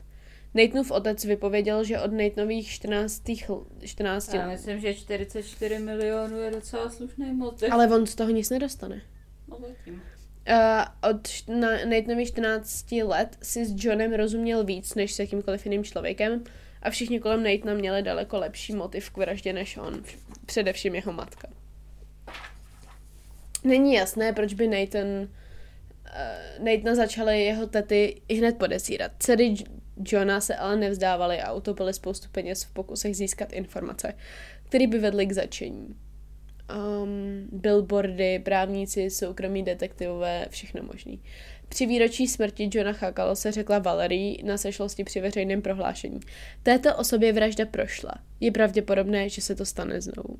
Nathanův 0.54 0.90
otec 0.90 1.24
vypověděl, 1.24 1.84
že 1.84 2.00
od 2.00 2.12
Nathanových 2.12 2.68
14, 2.68 3.22
chl- 3.24 3.66
14 3.84 4.34
Já 4.34 4.48
myslím, 4.48 4.80
že 4.80 4.94
44 4.94 5.78
milionů 5.78 6.38
je 6.38 6.50
docela 6.50 6.90
slušný 6.90 7.32
motiv. 7.32 7.68
ale 7.72 7.88
on 7.88 8.06
z 8.06 8.14
toho 8.14 8.30
nic 8.30 8.50
nedostane. 8.50 9.02
No 9.48 9.58
zatím. 9.68 9.94
Uh, 9.94 11.10
od 11.10 11.28
Nathanových 11.88 12.28
14 12.28 12.92
let 12.92 13.36
si 13.42 13.66
s 13.66 13.84
Johnem 13.84 14.12
rozuměl 14.14 14.64
víc 14.64 14.94
než 14.94 15.14
s 15.14 15.18
jakýmkoliv 15.18 15.66
jiným 15.66 15.84
člověkem 15.84 16.44
a 16.82 16.90
všichni 16.90 17.20
kolem 17.20 17.42
Nathana 17.42 17.74
měli 17.74 18.02
daleko 18.02 18.38
lepší 18.38 18.74
motiv 18.74 19.10
k 19.10 19.16
vraždě 19.16 19.52
než 19.52 19.76
on, 19.76 20.02
především 20.46 20.94
jeho 20.94 21.12
matka. 21.12 21.48
Není 23.64 23.94
jasné, 23.94 24.32
proč 24.32 24.54
by 24.54 24.66
Nathan 24.66 25.06
uh, 25.06 26.64
Nathana 26.64 26.94
začaly 26.94 27.44
jeho 27.44 27.66
tety 27.66 28.20
i 28.28 28.34
hned 28.34 28.58
podezírat. 28.58 29.12
Dcery 29.18 29.44
J- 29.44 29.64
Johna 30.12 30.40
se 30.40 30.56
ale 30.56 30.76
nevzdávaly 30.76 31.40
a 31.40 31.52
utopily 31.52 31.94
spoustu 31.94 32.28
peněz 32.32 32.64
v 32.64 32.72
pokusech 32.72 33.16
získat 33.16 33.52
informace, 33.52 34.14
které 34.64 34.86
by 34.86 34.98
vedly 34.98 35.26
k 35.26 35.32
začení. 35.32 35.96
Um, 37.02 37.48
billboardy, 37.52 38.38
právníci, 38.38 39.10
soukromí 39.10 39.62
detektivové, 39.62 40.46
všechno 40.50 40.82
možný. 40.82 41.22
Při 41.68 41.86
výročí 41.86 42.28
smrti 42.28 42.70
Johna 42.72 42.92
Chakalo 42.92 43.36
se 43.36 43.52
řekla 43.52 43.78
Valerie 43.78 44.36
na 44.44 44.56
sešlosti 44.56 45.04
při 45.04 45.20
veřejném 45.20 45.62
prohlášení. 45.62 46.20
Této 46.62 46.96
osobě 46.96 47.32
vražda 47.32 47.66
prošla. 47.66 48.14
Je 48.40 48.52
pravděpodobné, 48.52 49.28
že 49.28 49.40
se 49.40 49.54
to 49.54 49.64
stane 49.64 50.00
znovu. 50.00 50.38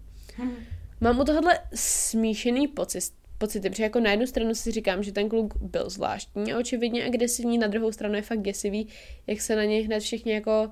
Mám 1.00 1.20
u 1.20 1.24
tohohle 1.24 1.58
smíšený 1.74 2.68
pocit, 2.68 3.04
pocity, 3.38 3.70
protože 3.70 3.82
jako 3.82 4.00
na 4.00 4.10
jednu 4.10 4.26
stranu 4.26 4.54
si 4.54 4.70
říkám, 4.70 5.02
že 5.02 5.12
ten 5.12 5.28
kluk 5.28 5.56
byl 5.56 5.90
zvláštní 5.90 6.52
a 6.52 6.58
očividně 6.58 7.04
agresivní, 7.04 7.58
na 7.58 7.66
druhou 7.66 7.92
stranu 7.92 8.14
je 8.14 8.22
fakt 8.22 8.42
děsivý, 8.42 8.88
jak 9.26 9.40
se 9.40 9.56
na 9.56 9.64
něj 9.64 9.82
hned 9.82 10.00
všichni 10.00 10.32
jako 10.32 10.70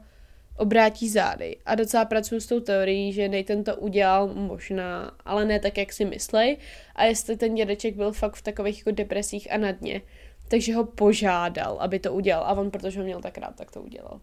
obrátí 0.57 1.09
zády. 1.09 1.57
A 1.67 1.75
docela 1.75 2.05
pracuji 2.05 2.41
s 2.41 2.47
tou 2.47 2.61
teorií, 2.61 3.13
že 3.13 3.29
Nathan 3.29 3.65
to 3.65 3.77
udělal 3.77 4.35
možná, 4.35 5.17
ale 5.25 5.45
ne 5.45 5.61
tak, 5.61 5.79
jak 5.79 5.93
si 5.93 6.05
myslej. 6.05 6.57
A 6.95 7.05
jestli 7.05 7.37
ten 7.37 7.55
dědeček 7.55 7.97
byl 7.97 8.13
fakt 8.13 8.35
v 8.35 8.43
takových 8.43 8.79
jako 8.79 8.91
depresích 8.91 9.53
a 9.53 9.57
na 9.57 9.71
dně, 9.71 10.01
takže 10.49 10.75
ho 10.75 10.85
požádal, 10.85 11.77
aby 11.81 11.99
to 11.99 12.13
udělal. 12.13 12.45
A 12.45 12.53
on, 12.53 12.71
protože 12.71 12.99
ho 12.99 13.05
měl 13.05 13.21
tak 13.23 13.39
rád, 13.39 13.57
tak 13.57 13.71
to 13.71 13.83
udělal. 13.83 14.21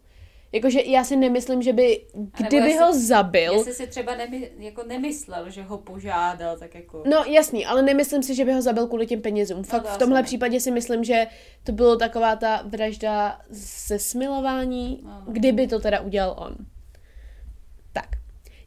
Jakože 0.52 0.82
já 0.82 1.04
si 1.04 1.16
nemyslím, 1.16 1.62
že 1.62 1.74
by, 1.74 2.06
kdyby 2.38 2.56
jestli- 2.56 2.78
ho 2.86 2.94
zabil, 3.00 3.54
Jestli 3.54 3.74
si 3.74 3.88
třeba 3.88 4.16
nemy, 4.16 4.52
jako 4.58 4.84
nemyslel, 4.84 5.50
že 5.50 5.64
ho 5.64 5.78
požádal, 5.78 6.58
tak 6.58 6.76
jako... 6.76 7.04
No 7.06 7.24
jasný, 7.28 7.66
ale 7.66 7.82
nemyslím 7.82 8.24
si, 8.24 8.36
že 8.36 8.46
by 8.46 8.54
ho 8.54 8.62
zabil 8.62 8.88
kvůli 8.88 9.08
těm 9.08 9.22
penězům. 9.22 9.64
Fakt 9.64 9.84
to 9.84 9.90
v 9.90 9.98
tomhle 9.98 10.20
ne. 10.20 10.24
případě 10.24 10.60
si 10.60 10.72
myslím, 10.72 11.04
že 11.04 11.28
to 11.64 11.72
bylo 11.72 11.96
taková 11.98 12.36
ta 12.36 12.62
vražda 12.66 13.40
ze 13.50 14.00
smilování, 14.00 15.02
Ano. 15.06 15.24
kdyby 15.28 15.68
to 15.68 15.80
teda 15.80 16.00
udělal 16.02 16.36
on. 16.40 16.56
Tak. 17.94 18.08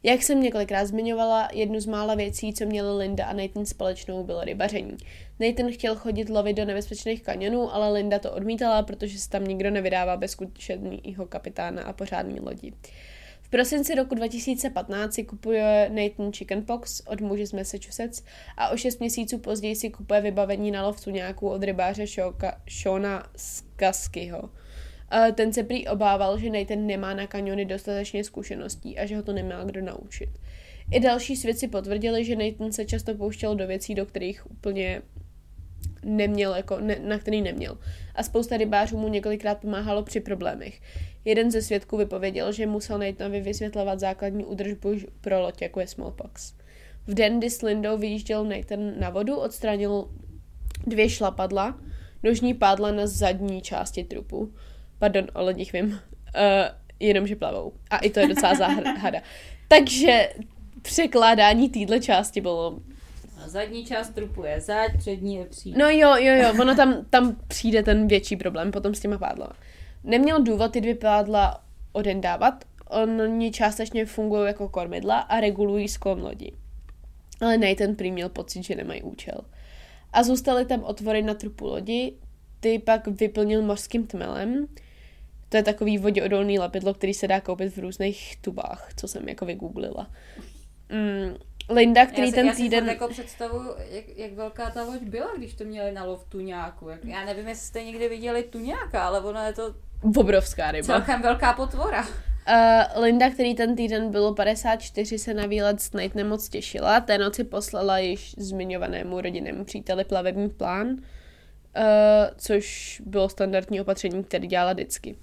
Jak 0.03 0.23
jsem 0.23 0.41
několikrát 0.43 0.85
zmiňovala, 0.85 1.49
jednu 1.53 1.79
z 1.79 1.85
mála 1.85 2.15
věcí, 2.15 2.53
co 2.53 2.65
měli 2.65 2.97
Linda 2.97 3.25
a 3.25 3.33
Nathan 3.33 3.65
společnou, 3.65 4.23
bylo 4.23 4.43
rybaření. 4.43 4.97
Nathan 5.39 5.71
chtěl 5.71 5.95
chodit 5.95 6.29
lovit 6.29 6.57
do 6.57 6.65
nebezpečných 6.65 7.23
kanionů, 7.23 7.75
ale 7.75 7.91
Linda 7.91 8.19
to 8.19 8.31
odmítala, 8.31 8.83
protože 8.83 9.19
se 9.19 9.29
tam 9.29 9.43
nikdo 9.43 9.71
nevydává 9.71 10.17
bez 10.17 10.31
zkušeného 10.31 11.25
kapitána 11.29 11.83
a 11.83 11.93
pořádný 11.93 12.39
lodi. 12.39 12.73
V 13.41 13.49
prosinci 13.49 13.95
roku 13.95 14.15
2015 14.15 15.13
si 15.13 15.23
kupuje 15.23 15.91
Nathan 15.93 16.31
Chickenpox 16.31 17.01
od 17.07 17.21
muže 17.21 17.47
z 17.47 17.53
Massachusetts 17.53 18.23
a 18.57 18.69
o 18.69 18.77
šest 18.77 18.99
měsíců 18.99 19.37
později 19.37 19.75
si 19.75 19.89
kupuje 19.89 20.21
vybavení 20.21 20.71
na 20.71 20.83
lovcu 20.87 21.09
nějakou 21.09 21.47
od 21.47 21.63
rybáře 21.63 22.05
Shona 22.69 23.29
Skaskyho. 23.35 24.49
Ten 25.35 25.53
se 25.53 25.63
prý 25.63 25.87
obával, 25.87 26.37
že 26.37 26.49
Nathan 26.49 26.87
nemá 26.87 27.13
na 27.13 27.27
kaniony 27.27 27.65
dostatečně 27.65 28.23
zkušeností 28.23 28.99
a 28.99 29.05
že 29.05 29.15
ho 29.15 29.23
to 29.23 29.33
nemá 29.33 29.63
kdo 29.63 29.81
naučit. 29.81 30.29
I 30.91 30.99
další 30.99 31.35
svědci 31.35 31.67
potvrdili, 31.67 32.25
že 32.25 32.35
Nathan 32.35 32.71
se 32.71 32.85
často 32.85 33.15
pouštěl 33.15 33.55
do 33.55 33.67
věcí, 33.67 33.95
do 33.95 34.05
kterých 34.05 34.51
úplně 34.51 35.01
neměl, 36.07 36.55
jako, 36.55 36.79
ne, 36.79 36.97
na 37.01 37.19
který 37.19 37.41
neměl. 37.41 37.77
A 38.15 38.23
spousta 38.23 38.57
rybářů 38.57 38.97
mu 38.97 39.07
několikrát 39.07 39.57
pomáhalo 39.57 40.03
při 40.03 40.19
problémech. 40.19 40.81
Jeden 41.25 41.51
ze 41.51 41.61
svědků 41.61 41.97
vypověděl, 41.97 42.51
že 42.51 42.67
musel 42.67 42.97
Nathanovi 42.97 43.41
vysvětlovat 43.41 43.99
základní 43.99 44.45
údržbu 44.45 44.93
pro 45.21 45.41
loď, 45.41 45.61
jako 45.61 45.79
je 45.79 45.87
smallpox. 45.87 46.53
V 47.07 47.13
den, 47.13 47.39
kdy 47.39 47.49
s 47.49 47.61
Lindou 47.61 47.97
vyjížděl 47.97 48.45
Nathan 48.45 48.99
na 48.99 49.09
vodu, 49.09 49.35
odstranil 49.35 50.09
dvě 50.87 51.09
šlapadla, 51.09 51.79
nožní 52.23 52.53
pádla 52.53 52.91
na 52.91 53.07
zadní 53.07 53.61
části 53.61 54.03
trupu. 54.03 54.53
Pardon, 54.99 55.27
o 55.33 55.43
lodích 55.43 55.73
vím. 55.73 55.85
Uh, 55.85 55.99
jenom, 56.99 57.27
že 57.27 57.35
plavou. 57.35 57.73
A 57.89 57.97
i 57.97 58.09
to 58.09 58.19
je 58.19 58.27
docela 58.27 58.55
záhada. 58.55 59.19
Takže 59.67 60.29
překládání 60.81 61.69
téhle 61.69 61.99
části 61.99 62.41
bylo 62.41 62.79
Zadní 63.45 63.85
část 63.85 64.09
trupu 64.09 64.43
je 64.43 64.61
zad, 64.61 64.91
přední 64.97 65.35
je 65.35 65.45
příď. 65.45 65.75
No 65.75 65.89
jo, 65.89 66.15
jo, 66.15 66.35
jo, 66.35 66.53
ono 66.61 66.75
tam, 66.75 67.05
tam 67.09 67.37
přijde 67.47 67.83
ten 67.83 68.07
větší 68.07 68.35
problém 68.35 68.71
potom 68.71 68.95
s 68.95 68.99
těma 68.99 69.17
pádlama. 69.17 69.53
Neměl 70.03 70.43
důvod 70.43 70.71
ty 70.71 70.81
dvě 70.81 70.95
pádla 70.95 71.63
odendávat, 71.91 72.63
oni 72.89 73.51
částečně 73.51 74.05
fungují 74.05 74.47
jako 74.47 74.69
kormidla 74.69 75.19
a 75.19 75.39
regulují 75.39 75.87
sklon 75.87 76.21
lodi. 76.21 76.51
Ale 77.41 77.57
Nathan 77.57 77.95
prý 77.95 78.11
měl 78.11 78.29
pocit, 78.29 78.63
že 78.63 78.75
nemají 78.75 79.01
účel. 79.03 79.41
A 80.13 80.23
zůstaly 80.23 80.65
tam 80.65 80.83
otvory 80.83 81.21
na 81.21 81.33
trupu 81.33 81.65
lodi, 81.65 82.13
ty 82.59 82.79
pak 82.79 83.07
vyplnil 83.07 83.61
mořským 83.61 84.07
tmelem. 84.07 84.67
To 85.49 85.57
je 85.57 85.63
takový 85.63 85.97
voděodolný 85.97 86.59
lepidlo, 86.59 86.93
který 86.93 87.13
se 87.13 87.27
dá 87.27 87.41
koupit 87.41 87.73
v 87.73 87.77
různých 87.77 88.37
tubách, 88.41 88.89
co 88.95 89.07
jsem 89.07 89.29
jako 89.29 89.45
vygooglila. 89.45 90.11
Mm, 90.91 91.35
Linda, 91.69 92.05
který 92.05 92.21
já 92.21 92.27
si, 92.27 92.35
ten 92.35 92.45
já 92.45 92.53
si 92.53 92.61
týden... 92.61 92.83
furt 92.83 92.91
jako 92.91 93.07
představu, 93.07 93.61
jak, 93.89 94.05
jak, 94.17 94.33
velká 94.33 94.69
ta 94.69 94.83
loď 94.83 95.01
byla, 95.01 95.27
když 95.37 95.53
to 95.53 95.63
měli 95.63 95.91
na 95.91 96.03
lov 96.03 96.25
tuňáku. 96.29 96.89
Jak, 96.89 97.05
já 97.05 97.25
nevím, 97.25 97.47
jestli 97.47 97.67
jste 97.67 97.83
někdy 97.83 98.09
viděli 98.09 98.43
tuňáka, 98.43 99.05
ale 99.05 99.21
ono 99.21 99.39
je 99.43 99.53
to 99.53 99.73
Obrovská 100.15 100.71
ryba. 100.71 100.85
celkem 100.85 101.21
velká 101.21 101.53
potvora. 101.53 102.07
Uh, 102.07 103.03
Linda, 103.03 103.29
který 103.29 103.55
ten 103.55 103.75
týden 103.75 104.11
bylo 104.11 104.33
54, 104.33 105.19
se 105.19 105.33
na 105.33 105.45
výlet 105.45 105.81
s 105.81 105.91
Nathanem 105.91 106.29
moc 106.29 106.49
těšila. 106.49 106.99
Té 106.99 107.17
noci 107.17 107.43
poslala 107.43 107.97
již 107.97 108.35
zmiňovanému 108.37 109.21
rodinnému 109.21 109.63
příteli 109.65 110.03
plavební 110.03 110.49
plán, 110.49 110.87
uh, 110.87 110.97
což 112.37 113.01
bylo 113.05 113.29
standardní 113.29 113.81
opatření, 113.81 114.23
které 114.23 114.47
dělala 114.47 114.73
vždycky. 114.73 115.15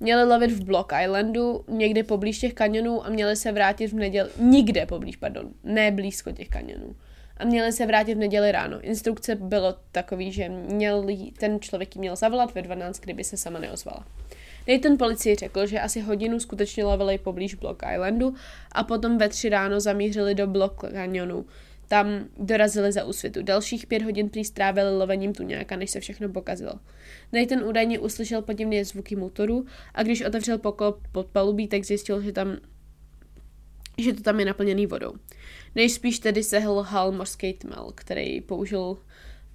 Měli 0.00 0.24
lovit 0.24 0.50
v 0.50 0.64
Block 0.64 0.92
Islandu, 1.04 1.64
někde 1.68 2.02
poblíž 2.02 2.38
těch 2.38 2.54
kanionů 2.54 3.06
a 3.06 3.10
měli 3.10 3.36
se 3.36 3.52
vrátit 3.52 3.86
v 3.86 3.94
neděli, 3.94 4.30
nikde 4.38 4.86
poblíž, 4.86 5.16
pardon, 5.16 5.50
ne 5.64 5.90
blízko 5.90 6.32
těch 6.32 6.48
kanionů. 6.48 6.96
A 7.36 7.44
měli 7.44 7.72
se 7.72 7.86
vrátit 7.86 8.14
v 8.14 8.18
neděli 8.18 8.52
ráno. 8.52 8.80
Instrukce 8.80 9.34
bylo 9.34 9.74
takový, 9.92 10.32
že 10.32 10.48
měl, 10.48 11.06
ten 11.38 11.60
člověk 11.60 11.96
měl 11.96 12.16
zavolat 12.16 12.54
ve 12.54 12.62
12, 12.62 13.00
kdyby 13.00 13.24
se 13.24 13.36
sama 13.36 13.58
neozvala. 13.58 14.06
Nathan 14.68 14.96
policii 14.98 15.36
řekl, 15.36 15.66
že 15.66 15.80
asi 15.80 16.00
hodinu 16.00 16.40
skutečně 16.40 16.84
lovili 16.84 17.18
poblíž 17.18 17.54
Block 17.54 17.82
Islandu 17.94 18.34
a 18.72 18.84
potom 18.84 19.18
ve 19.18 19.28
tři 19.28 19.48
ráno 19.48 19.80
zamířili 19.80 20.34
do 20.34 20.46
Block 20.46 20.80
Canyonu. 20.92 21.46
Tam 21.90 22.06
dorazili 22.38 22.92
za 22.92 23.04
úsvitu. 23.04 23.42
Dalších 23.42 23.86
pět 23.86 24.02
hodin 24.02 24.28
prý 24.28 24.44
strávili 24.44 24.98
lovením 24.98 25.34
tuňáka, 25.34 25.76
než 25.76 25.90
se 25.90 26.00
všechno 26.00 26.28
pokazilo. 26.28 26.72
Nathan 27.32 27.64
údajně 27.64 27.98
uslyšel 27.98 28.42
podivné 28.42 28.84
zvuky 28.84 29.16
motoru 29.16 29.66
a 29.94 30.02
když 30.02 30.22
otevřel 30.22 30.58
poklop 30.58 31.08
pod 31.12 31.26
palubí, 31.26 31.68
tak 31.68 31.84
zjistil, 31.84 32.22
že 32.22 32.32
tam 32.32 32.56
že 33.98 34.12
to 34.12 34.22
tam 34.22 34.40
je 34.40 34.46
naplněný 34.46 34.86
vodou. 34.86 35.12
Nejspíš 35.74 36.18
tedy 36.18 36.42
sehlhal 36.42 37.12
mořský 37.12 37.52
tmel, 37.52 37.92
který 37.94 38.40
použil 38.40 38.96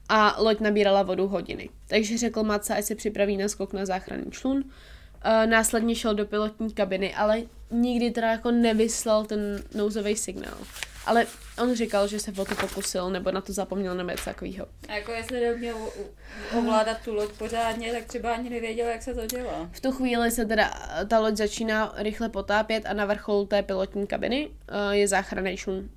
a 0.09 0.41
loď 0.41 0.59
nabírala 0.59 1.03
vodu 1.03 1.27
hodiny. 1.27 1.69
Takže 1.87 2.17
řekl 2.17 2.43
Matce, 2.43 2.75
ať 2.75 2.85
se 2.85 2.95
připraví 2.95 3.37
na 3.37 3.47
skok 3.47 3.73
na 3.73 3.85
záchranný 3.85 4.31
člun. 4.31 4.57
Uh, 4.57 5.45
následně 5.45 5.95
šel 5.95 6.15
do 6.15 6.25
pilotní 6.25 6.73
kabiny, 6.73 7.15
ale 7.15 7.41
nikdy 7.71 8.11
teda 8.11 8.31
jako 8.31 8.51
nevyslal 8.51 9.25
ten 9.25 9.63
nouzový 9.75 10.15
signál. 10.15 10.57
Ale 11.05 11.25
on 11.61 11.75
říkal, 11.75 12.07
že 12.07 12.19
se 12.19 12.31
o 12.37 12.45
to 12.45 12.55
pokusil, 12.55 13.09
nebo 13.09 13.31
na 13.31 13.41
to 13.41 13.53
zapomněl 13.53 13.95
nebo 13.95 14.09
něco 14.09 14.25
takového. 14.25 14.67
A 14.89 14.93
jako 14.95 15.11
jestli 15.11 15.39
neuměl 15.39 15.77
u- 15.77 16.59
ovládat 16.59 16.97
tu 17.05 17.13
loď 17.13 17.31
pořádně, 17.31 17.93
tak 17.93 18.05
třeba 18.05 18.33
ani 18.33 18.49
nevěděl, 18.49 18.87
jak 18.87 19.03
se 19.03 19.13
to 19.13 19.25
dělá. 19.25 19.69
V 19.71 19.81
tu 19.81 19.91
chvíli 19.91 20.31
se 20.31 20.45
teda 20.45 20.71
eh, 21.01 21.05
ta 21.05 21.19
loď 21.19 21.35
začíná 21.37 21.93
rychle 21.97 22.29
potápět 22.29 22.85
a 22.85 22.93
na 22.93 23.05
vrcholu 23.05 23.45
té 23.45 23.63
pilotní 23.63 24.07
kabiny 24.07 24.47
uh, 24.47 24.91
je 24.91 25.07
záchranný 25.07 25.57
člun. 25.57 25.89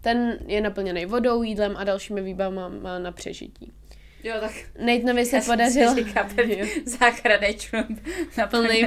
Ten 0.00 0.38
je 0.46 0.60
naplněný 0.60 1.06
vodou, 1.06 1.42
jídlem 1.42 1.76
a 1.76 1.84
dalšími 1.84 2.22
výbavama 2.22 2.98
na 2.98 3.12
přežití. 3.12 3.72
Jo, 4.24 4.34
tak 4.40 4.52
Nathanovi 4.78 5.26
se 5.26 5.40
podařilo... 5.40 5.94
záchranný 6.86 7.54
člun 7.54 7.86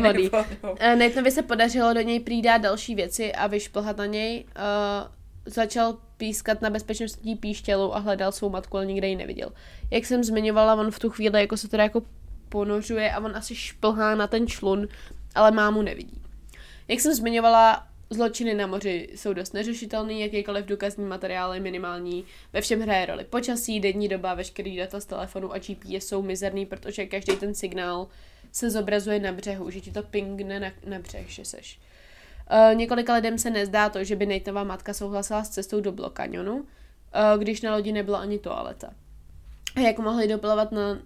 vody. 0.03 0.29
vodou. 0.29 0.75
Eh, 0.79 0.95
Nathanovi 0.95 1.31
se 1.31 1.41
podařilo 1.41 1.93
do 1.93 2.01
něj 2.01 2.19
přidát 2.19 2.57
další 2.57 2.95
věci 2.95 3.33
a 3.33 3.47
vyšplhat 3.47 3.97
na 3.97 4.05
něj. 4.05 4.45
Uh, 4.45 5.15
začal 5.45 5.97
pískat 6.17 6.61
na 6.61 6.69
bezpečnostní 6.69 7.35
píštělu 7.35 7.95
a 7.95 7.99
hledal 7.99 8.31
svou 8.31 8.49
matku, 8.49 8.77
ale 8.77 8.85
nikde 8.85 9.07
ji 9.07 9.15
neviděl. 9.15 9.51
Jak 9.91 10.05
jsem 10.05 10.23
zmiňovala, 10.23 10.75
on 10.75 10.91
v 10.91 10.99
tu 10.99 11.09
chvíli 11.09 11.41
jako 11.41 11.57
se 11.57 11.67
teda 11.67 11.83
jako 11.83 12.01
ponořuje 12.49 13.11
a 13.11 13.19
on 13.19 13.35
asi 13.35 13.55
šplhá 13.55 14.15
na 14.15 14.27
ten 14.27 14.47
člun, 14.47 14.87
ale 15.35 15.51
mámu 15.51 15.81
nevidí. 15.81 16.21
Jak 16.87 16.99
jsem 16.99 17.13
zmiňovala, 17.13 17.87
zločiny 18.09 18.53
na 18.53 18.67
moři 18.67 19.09
jsou 19.15 19.33
dost 19.33 19.53
neřešitelný, 19.53 20.21
jakýkoliv 20.21 20.65
důkazní 20.65 21.05
materiál 21.05 21.53
je 21.53 21.59
minimální. 21.59 22.25
Ve 22.53 22.61
všem 22.61 22.81
hraje 22.81 23.05
roli 23.05 23.23
počasí, 23.23 23.79
denní 23.79 24.07
doba, 24.07 24.33
veškerý 24.33 24.77
data 24.77 24.99
z 24.99 25.05
telefonu 25.05 25.53
a 25.53 25.57
GPS 25.57 26.07
jsou 26.07 26.21
mizerný, 26.21 26.65
protože 26.65 27.05
každý 27.05 27.35
ten 27.35 27.55
signál 27.55 28.07
se 28.51 28.69
zobrazuje 28.69 29.19
na 29.19 29.31
břehu, 29.31 29.69
že 29.69 29.81
ti 29.81 29.91
to 29.91 30.03
pingne 30.03 30.59
na, 30.59 30.71
na 30.85 30.99
břeh, 30.99 31.29
že 31.29 31.45
seš. 31.45 31.79
Uh, 32.51 32.75
několika 32.75 33.13
lidem 33.13 33.37
se 33.37 33.49
nezdá 33.49 33.89
to, 33.89 34.03
že 34.03 34.15
by 34.15 34.25
Nathanova 34.25 34.63
matka 34.63 34.93
souhlasila 34.93 35.43
s 35.43 35.49
cestou 35.49 35.81
do 35.81 35.91
Block 35.91 36.15
Canyonu, 36.17 36.55
uh, 36.55 36.65
když 37.37 37.61
na 37.61 37.75
lodi 37.75 37.91
nebyla 37.91 38.19
ani 38.19 38.39
toaleta. 38.39 38.89
A 39.75 39.79
jak 39.79 39.99
mohli 39.99 40.27
doplavat 40.27 40.71
na, 40.71 40.99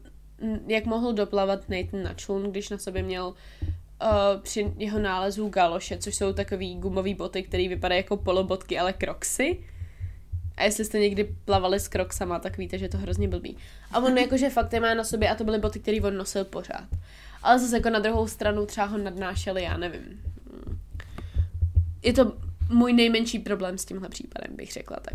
jak 0.67 0.85
mohl 0.85 1.13
doplavat 1.13 1.69
Nathan 1.69 2.03
na 2.03 2.13
člun, 2.13 2.51
když 2.51 2.69
na 2.69 2.77
sobě 2.77 3.03
měl 3.03 3.27
uh, 3.27 4.41
při 4.41 4.73
jeho 4.77 4.99
nálezu 4.99 5.49
galoše, 5.49 5.97
což 5.97 6.15
jsou 6.15 6.33
takový 6.33 6.75
gumový 6.75 7.13
boty, 7.13 7.43
které 7.43 7.67
vypadají 7.67 7.99
jako 7.99 8.17
polobotky, 8.17 8.79
ale 8.79 8.93
kroxy. 8.93 9.63
A 10.57 10.63
jestli 10.63 10.85
jste 10.85 10.99
někdy 10.99 11.35
plavali 11.45 11.79
s 11.79 11.87
kroksama, 11.87 12.39
tak 12.39 12.57
víte, 12.57 12.77
že 12.77 12.85
je 12.85 12.89
to 12.89 12.97
hrozně 12.97 13.27
blbý. 13.27 13.57
A 13.91 13.99
on 13.99 14.17
jakože 14.17 14.49
fakt 14.49 14.73
je 14.73 14.79
má 14.79 14.93
na 14.93 15.03
sobě 15.03 15.29
a 15.29 15.35
to 15.35 15.43
byly 15.43 15.59
boty, 15.59 15.79
které 15.79 16.01
on 16.01 16.17
nosil 16.17 16.45
pořád. 16.45 16.87
Ale 17.43 17.59
zase 17.59 17.77
jako 17.77 17.89
na 17.89 17.99
druhou 17.99 18.27
stranu 18.27 18.65
třeba 18.65 18.87
ho 18.87 18.97
nadnášeli, 18.97 19.63
já 19.63 19.77
nevím. 19.77 20.21
Je 22.03 22.13
to 22.13 22.33
můj 22.69 22.93
nejmenší 22.93 23.39
problém 23.39 23.77
s 23.77 23.85
tímhle 23.85 24.09
případem, 24.09 24.55
bych 24.55 24.71
řekla 24.71 24.97
tak. 25.01 25.13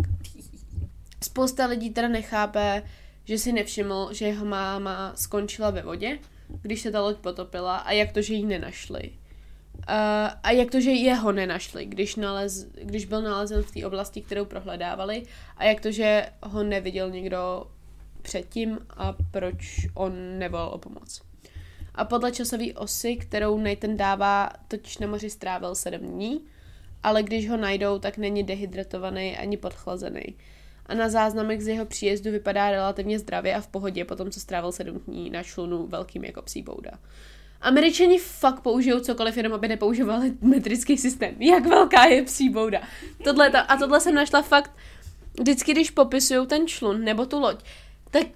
Spousta 1.22 1.66
lidí 1.66 1.90
teda 1.90 2.08
nechápe, 2.08 2.82
že 3.24 3.38
si 3.38 3.52
nevšiml, 3.52 4.08
že 4.12 4.24
jeho 4.26 4.44
máma 4.46 5.12
skončila 5.16 5.70
ve 5.70 5.82
vodě, 5.82 6.18
když 6.62 6.80
se 6.80 6.90
ta 6.90 7.00
loď 7.00 7.16
potopila 7.16 7.76
a 7.76 7.92
jak 7.92 8.12
to, 8.12 8.22
že 8.22 8.34
ji 8.34 8.46
nenašli. 8.46 9.12
Uh, 9.74 10.30
a 10.42 10.50
jak 10.50 10.70
to, 10.70 10.80
že 10.80 10.90
jeho 10.90 11.32
nenašli, 11.32 11.86
když, 11.86 12.16
nalez, 12.16 12.66
když 12.82 13.04
byl 13.04 13.22
nalezen 13.22 13.62
v 13.62 13.70
té 13.70 13.86
oblasti, 13.86 14.20
kterou 14.20 14.44
prohledávali 14.44 15.22
a 15.56 15.64
jak 15.64 15.80
to, 15.80 15.90
že 15.90 16.26
ho 16.42 16.62
neviděl 16.62 17.10
někdo 17.10 17.66
předtím 18.22 18.78
a 18.90 19.16
proč 19.30 19.86
on 19.94 20.38
nevolal 20.38 20.68
o 20.68 20.78
pomoc. 20.78 21.22
A 21.94 22.04
podle 22.04 22.32
časové 22.32 22.72
osy, 22.72 23.16
kterou 23.16 23.58
Nathan 23.58 23.96
dává, 23.96 24.50
totiž 24.68 24.98
na 24.98 25.06
moři 25.06 25.30
strávil 25.30 25.74
sedm 25.74 26.00
dní, 26.00 26.40
ale 27.04 27.22
když 27.22 27.48
ho 27.48 27.56
najdou, 27.56 27.98
tak 27.98 28.18
není 28.18 28.42
dehydratovaný 28.42 29.36
ani 29.36 29.56
podchlazený. 29.56 30.24
A 30.86 30.94
na 30.94 31.08
záznamech 31.08 31.62
z 31.62 31.68
jeho 31.68 31.86
příjezdu 31.86 32.30
vypadá 32.30 32.70
relativně 32.70 33.18
zdravě 33.18 33.54
a 33.54 33.60
v 33.60 33.68
pohodě, 33.68 34.04
potom 34.04 34.30
co 34.30 34.40
strávil 34.40 34.72
sedm 34.72 34.98
dní 34.98 35.30
na 35.30 35.42
člunu 35.42 35.86
velkým 35.86 36.24
jako 36.24 36.42
psí 36.42 36.62
bouda. 36.62 36.90
Američani 37.60 38.18
fakt 38.18 38.60
použijou 38.60 39.00
cokoliv, 39.00 39.36
jenom 39.36 39.52
aby 39.52 39.68
nepoužívali 39.68 40.32
metrický 40.40 40.98
systém. 40.98 41.34
Jak 41.38 41.66
velká 41.66 42.04
je 42.04 42.22
psí 42.22 42.48
bouda. 42.48 42.80
Tohle 43.24 43.50
to, 43.50 43.58
a 43.68 43.76
tohle 43.76 44.00
jsem 44.00 44.14
našla 44.14 44.42
fakt, 44.42 44.70
vždycky, 45.40 45.72
když 45.72 45.90
popisují 45.90 46.46
ten 46.46 46.66
člun 46.66 47.04
nebo 47.04 47.26
tu 47.26 47.40
loď, 47.40 47.64
tak 48.10 48.26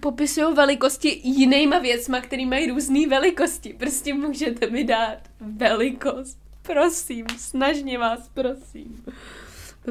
popisují 0.00 0.54
velikosti 0.54 1.20
jinýma 1.24 1.78
věcma, 1.78 2.20
který 2.20 2.46
mají 2.46 2.70
různé 2.70 3.06
velikosti. 3.08 3.72
Prostě 3.72 4.14
můžete 4.14 4.70
mi 4.70 4.84
dát 4.84 5.18
velikost. 5.40 6.43
Prosím, 6.66 7.26
snažně 7.38 7.98
vás, 7.98 8.28
prosím. 8.34 9.04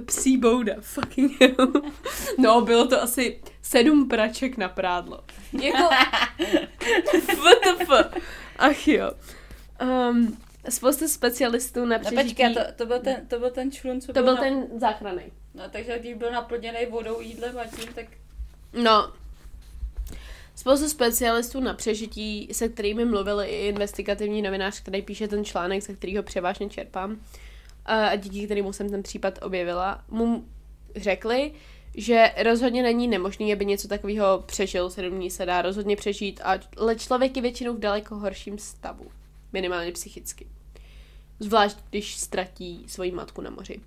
Psí 0.06 0.38
bouda, 0.38 0.74
fucking 0.82 1.42
hell. 1.42 1.72
No, 2.38 2.62
bylo 2.62 2.88
to 2.88 3.02
asi 3.02 3.42
sedm 3.62 4.08
praček 4.08 4.58
na 4.58 4.70
prádlo. 4.70 5.24
Jako, 5.62 5.78
WTF. 7.28 7.90
Ach 8.58 8.88
jo. 8.88 9.12
Um, 10.10 10.38
spousta 10.70 11.08
specialistů 11.08 11.86
na 11.86 11.98
No 11.98 12.04
přežití... 12.04 12.24
počkej, 12.30 12.54
to, 12.54 12.62
to, 12.76 12.86
byl 12.86 13.00
ten, 13.00 13.28
to 13.28 13.40
byl 13.40 13.50
ten 13.50 13.72
člun, 13.72 14.02
co 14.02 14.14
to 14.14 14.24
byl 14.24 14.36
na... 14.36 14.42
ten 14.42 14.68
záchranný. 14.80 15.24
No 15.54 15.64
takže 15.72 16.00
když 16.00 16.14
byl 16.14 16.32
naplněný 16.32 16.86
vodou, 16.90 17.22
jídlem 17.22 17.60
a 17.60 17.66
tím, 17.66 17.94
tak 17.96 18.06
No, 18.74 19.14
Spoustu 20.56 20.90
specialistů 20.90 21.60
na 21.60 21.74
přežití, 21.74 22.50
se 22.52 22.70
kterými 22.70 23.06
mluvil 23.06 23.42
i 23.42 23.68
investigativní 23.68 24.42
novinář, 24.42 24.80
který 24.80 25.02
píše 25.02 25.28
ten 25.28 25.46
článek, 25.46 25.84
ze 25.84 25.94
kterého 25.94 26.24
převážně 26.24 26.70
čerpám, 26.70 27.18
a 27.86 28.16
díky 28.16 28.46
kterému 28.46 28.74
jsem 28.74 28.90
ten 28.90 29.04
případ 29.04 29.40
objevila, 29.42 30.04
mu 30.10 30.46
řekli, 30.96 31.52
že 31.96 32.32
rozhodně 32.44 32.84
není 32.84 33.08
nemožný, 33.08 33.54
aby 33.54 33.66
něco 33.66 33.88
takového 33.88 34.44
přežil, 34.46 34.90
sedm 34.90 35.16
dní 35.16 35.32
se 35.32 35.46
dá 35.46 35.62
rozhodně 35.62 35.96
přežít, 35.96 36.42
ale 36.78 36.96
člověk 36.96 37.36
je 37.36 37.42
většinou 37.42 37.74
v 37.74 37.80
daleko 37.80 38.16
horším 38.16 38.58
stavu, 38.58 39.12
minimálně 39.54 39.92
psychicky. 39.92 40.48
Zvlášť, 41.40 41.78
když 41.90 42.18
ztratí 42.18 42.84
svoji 42.88 43.12
matku 43.12 43.42
na 43.42 43.50
moři. 43.50 43.80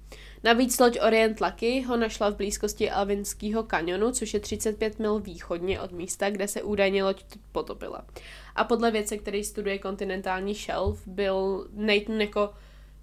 Navíc 0.44 0.78
loď 0.78 0.98
Orient 1.06 1.40
Lucky 1.40 1.82
ho 1.82 1.96
našla 1.96 2.30
v 2.30 2.36
blízkosti 2.36 2.90
Alvinského 2.90 3.62
kanionu, 3.62 4.12
což 4.12 4.34
je 4.34 4.40
35 4.40 4.98
mil 4.98 5.20
východně 5.20 5.80
od 5.80 5.92
místa, 5.92 6.30
kde 6.30 6.48
se 6.48 6.62
údajně 6.62 7.04
loď 7.04 7.24
potopila. 7.52 8.06
A 8.54 8.64
podle 8.64 8.90
věce, 8.90 9.18
který 9.18 9.44
studuje 9.44 9.78
kontinentální 9.78 10.54
shelf, 10.54 11.06
byl 11.06 11.68
Nathan 11.72 12.20
jako 12.20 12.54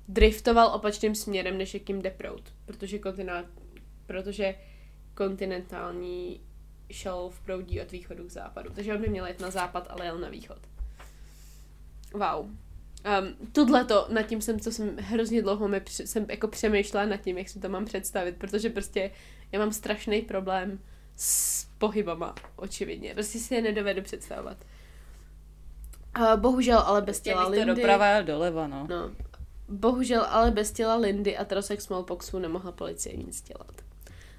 driftoval 0.07 0.67
opačným 0.75 1.15
směrem, 1.15 1.57
než 1.57 1.73
jakým 1.73 2.01
jde 2.01 2.11
prout, 2.11 2.53
protože, 2.65 2.99
kontinent, 2.99 3.47
protože 4.05 4.55
kontinentální 5.13 6.41
shelf 6.93 7.41
proudí 7.41 7.81
od 7.81 7.91
východu 7.91 8.27
k 8.27 8.31
západu. 8.31 8.69
Takže 8.75 8.93
on 8.93 9.01
by 9.01 9.07
měl 9.07 9.27
jít 9.27 9.39
na 9.39 9.51
západ, 9.51 9.87
ale 9.89 10.05
jel 10.05 10.19
na 10.19 10.29
východ. 10.29 10.59
Wow. 12.13 12.49
Um, 13.03 13.49
Tohle 13.51 13.85
to, 13.85 14.07
nad 14.09 14.21
tím 14.21 14.41
jsem, 14.41 14.59
co 14.59 14.71
jsem 14.71 14.97
hrozně 14.97 15.41
dlouho 15.41 15.67
mi, 15.67 15.81
jsem 15.87 16.25
jako 16.29 16.47
přemýšlela 16.47 17.05
nad 17.05 17.17
tím, 17.17 17.37
jak 17.37 17.49
si 17.49 17.59
to 17.59 17.69
mám 17.69 17.85
představit, 17.85 18.35
protože 18.37 18.69
prostě 18.69 19.11
já 19.51 19.59
mám 19.59 19.71
strašný 19.71 20.21
problém 20.21 20.79
s 21.15 21.65
pohybama, 21.77 22.35
očividně. 22.55 23.13
Prostě 23.13 23.39
si 23.39 23.55
je 23.55 23.61
nedovedu 23.61 24.01
představovat. 24.01 24.57
Uh, 26.19 26.35
bohužel 26.35 26.79
ale 26.79 27.01
bez 27.01 27.17
prostě 27.17 27.29
těla 27.29 27.47
Lindy... 27.47 27.75
doprava 27.75 28.21
doleva, 28.21 28.67
no. 28.67 28.87
no. 28.89 29.11
Bohužel 29.67 30.25
ale 30.29 30.51
bez 30.51 30.71
těla 30.71 30.95
Lindy 30.95 31.37
a 31.37 31.45
trosek 31.45 31.81
smallpoxu 31.81 32.39
nemohla 32.39 32.71
policie 32.71 33.17
nic 33.17 33.41
dělat. 33.41 33.81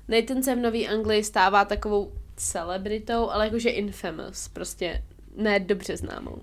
Nathan 0.08 0.42
se 0.42 0.54
v 0.54 0.58
Nový 0.58 0.88
Anglii 0.88 1.24
stává 1.24 1.64
takovou 1.64 2.12
celebritou, 2.36 3.30
ale 3.30 3.44
jakože 3.44 3.70
infamous, 3.70 4.48
prostě 4.48 5.02
ne 5.36 5.60
dobře 5.60 5.96
známou. 5.96 6.42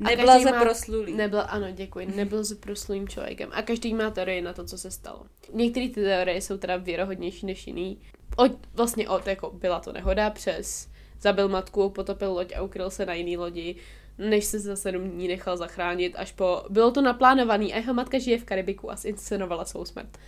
Nebyla 0.00 0.40
za 0.40 0.52
proslulý. 0.52 1.14
Nebyla, 1.14 1.42
ano, 1.42 1.66
děkuji. 1.70 2.06
Nebyl 2.16 2.44
za 2.44 2.54
proslulým 2.60 3.08
člověkem. 3.08 3.50
A 3.52 3.62
každý 3.62 3.94
má 3.94 4.10
teorie 4.10 4.42
na 4.42 4.52
to, 4.52 4.64
co 4.64 4.78
se 4.78 4.90
stalo. 4.90 5.22
Některé 5.52 5.88
ty 5.88 6.02
teorie 6.02 6.40
jsou 6.40 6.56
teda 6.56 6.76
věrohodnější 6.76 7.46
než 7.46 7.66
jiný. 7.66 7.98
Od, 8.36 8.52
vlastně 8.74 9.08
od, 9.08 9.26
jako 9.26 9.50
byla 9.50 9.80
to 9.80 9.92
nehoda 9.92 10.30
přes 10.30 10.88
zabil 11.20 11.48
matku, 11.48 11.90
potopil 11.90 12.32
loď 12.32 12.52
a 12.56 12.62
ukryl 12.62 12.90
se 12.90 13.06
na 13.06 13.14
jiný 13.14 13.36
lodi, 13.36 13.76
než 14.18 14.44
se 14.44 14.58
za 14.58 14.76
sedm 14.76 15.10
dní 15.10 15.28
nechal 15.28 15.56
zachránit, 15.56 16.14
až 16.16 16.32
po... 16.32 16.62
Bylo 16.70 16.90
to 16.90 17.02
naplánovaný 17.02 17.74
a 17.74 17.76
jeho 17.76 17.94
matka 17.94 18.18
žije 18.18 18.38
v 18.38 18.44
Karibiku 18.44 18.90
a 18.90 18.96
zinscenovala 18.96 19.64
svou 19.64 19.84
smrt. 19.84 20.18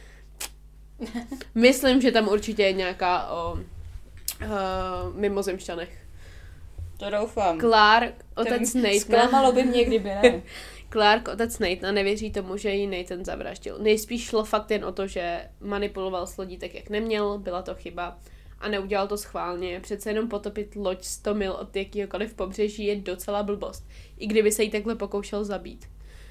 Myslím, 1.55 2.01
že 2.01 2.13
tam 2.13 2.29
určitě 2.29 2.63
je 2.63 2.73
nějaká 2.73 3.31
o 3.31 3.53
uh, 3.53 3.61
mimozemšťanech. 5.15 6.00
To 7.01 7.11
doufám. 7.11 7.61
Clark, 7.61 8.15
otec 8.35 8.75
Nathan. 8.75 9.01
Zklamalo 9.01 9.53
by 9.53 9.63
mě, 9.63 9.85
kdyby 9.85 10.09
ne. 10.09 10.43
Clark, 10.93 11.29
otec 11.29 11.59
Nathan, 11.59 11.95
nevěří 11.95 12.31
tomu, 12.31 12.57
že 12.57 12.71
ji 12.71 12.87
Nathan 12.87 13.25
zavraždil. 13.25 13.79
Nejspíš 13.79 14.25
šlo 14.25 14.45
fakt 14.45 14.71
jen 14.71 14.85
o 14.85 14.93
to, 14.93 15.07
že 15.07 15.49
manipuloval 15.61 16.27
s 16.27 16.37
lodí 16.37 16.59
tak, 16.59 16.75
jak 16.75 16.91
neměl, 16.91 17.39
byla 17.39 17.63
to 17.63 17.75
chyba 17.75 18.19
a 18.59 18.69
neudělal 18.69 19.09
to 19.09 19.17
schválně. 19.17 19.81
Přece 19.81 20.11
jenom 20.11 20.29
potopit 20.29 20.77
loď 20.77 21.05
100 21.05 21.35
mil 21.35 21.53
od 21.53 21.77
jakýhokoliv 21.77 22.35
pobřeží 22.35 22.85
je 22.85 22.97
docela 22.97 23.43
blbost, 23.43 23.89
i 24.19 24.27
kdyby 24.27 24.53
se 24.53 24.63
jí 24.63 24.71
takhle 24.71 24.95
pokoušel 24.95 25.45
zabít. 25.45 25.87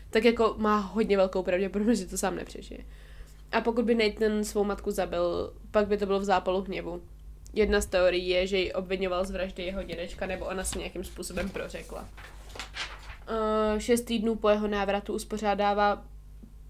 Tak 0.09 0.26
jako 0.26 0.55
má 0.57 0.78
hodně 0.78 1.17
velkou 1.17 1.43
pravděpodobnost, 1.43 1.99
že 1.99 2.05
to 2.05 2.17
sám 2.17 2.36
nepřežije. 2.36 2.80
A 3.51 3.61
pokud 3.61 3.86
by 3.86 3.95
Nathan 3.95 4.43
svou 4.43 4.63
matku 4.63 4.91
zabil, 4.91 5.53
pak 5.72 5.88
by 5.88 5.97
to 5.97 6.05
bylo 6.05 6.20
v 6.20 6.24
zápalu 6.24 6.61
hněvu. 6.61 7.01
Jedna 7.53 7.81
z 7.81 7.85
teorií 7.85 8.29
je, 8.29 8.47
že 8.47 8.57
ji 8.57 8.73
obvinoval 8.73 9.25
z 9.25 9.31
vraždy 9.31 9.63
jeho 9.63 9.83
dědečka, 9.83 10.25
nebo 10.25 10.45
ona 10.45 10.63
se 10.63 10.79
nějakým 10.79 11.03
způsobem 11.03 11.49
prořekla. 11.49 12.09
Uh, 13.29 13.79
šest 13.79 14.01
týdnů 14.01 14.35
po 14.35 14.49
jeho 14.49 14.67
návratu 14.67 15.13
uspořádává 15.13 16.03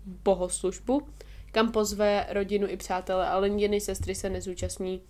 bohoslužbu, 0.06 1.08
kam 1.52 1.72
pozve 1.72 2.26
rodinu 2.30 2.68
i 2.68 2.78
přátele, 2.78 3.28
ale 3.28 3.50
jiné 3.50 3.80
sestry 3.80 4.16
se 4.16 4.30
nezúčastní. 4.30 5.02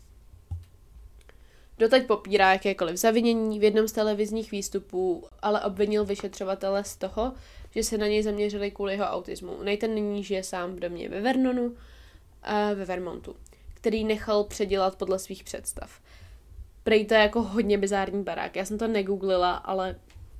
Doteď 1.77 2.07
popírá 2.07 2.51
jakékoliv 2.51 2.97
zavinění 2.97 3.59
v 3.59 3.63
jednom 3.63 3.87
z 3.87 3.91
televizních 3.91 4.51
výstupů, 4.51 5.27
ale 5.41 5.61
obvinil 5.61 6.05
vyšetřovatele 6.05 6.83
z 6.83 6.95
toho, 6.95 7.33
že 7.71 7.83
se 7.83 7.97
na 7.97 8.07
něj 8.07 8.23
zaměřili 8.23 8.71
kvůli 8.71 8.93
jeho 8.93 9.05
autismu. 9.05 9.63
Nathan 9.63 9.93
nyní 9.93 10.23
žije 10.23 10.43
sám 10.43 10.75
v 10.75 10.79
domě 10.79 11.09
ve 11.09 11.21
Vernonu, 11.21 11.75
a 12.43 12.73
ve 12.73 12.85
Vermontu, 12.85 13.35
který 13.81 14.03
nechal 14.03 14.43
předělat 14.43 14.95
podle 14.95 15.19
svých 15.19 15.43
představ. 15.43 16.01
Prej 16.83 17.05
to 17.05 17.13
je 17.13 17.19
jako 17.19 17.41
hodně 17.41 17.77
bizární 17.77 18.23
barák. 18.23 18.55
Já 18.55 18.65
jsem 18.65 18.77
to 18.77 18.87
negooglila, 18.87 19.55
ale... 19.55 19.95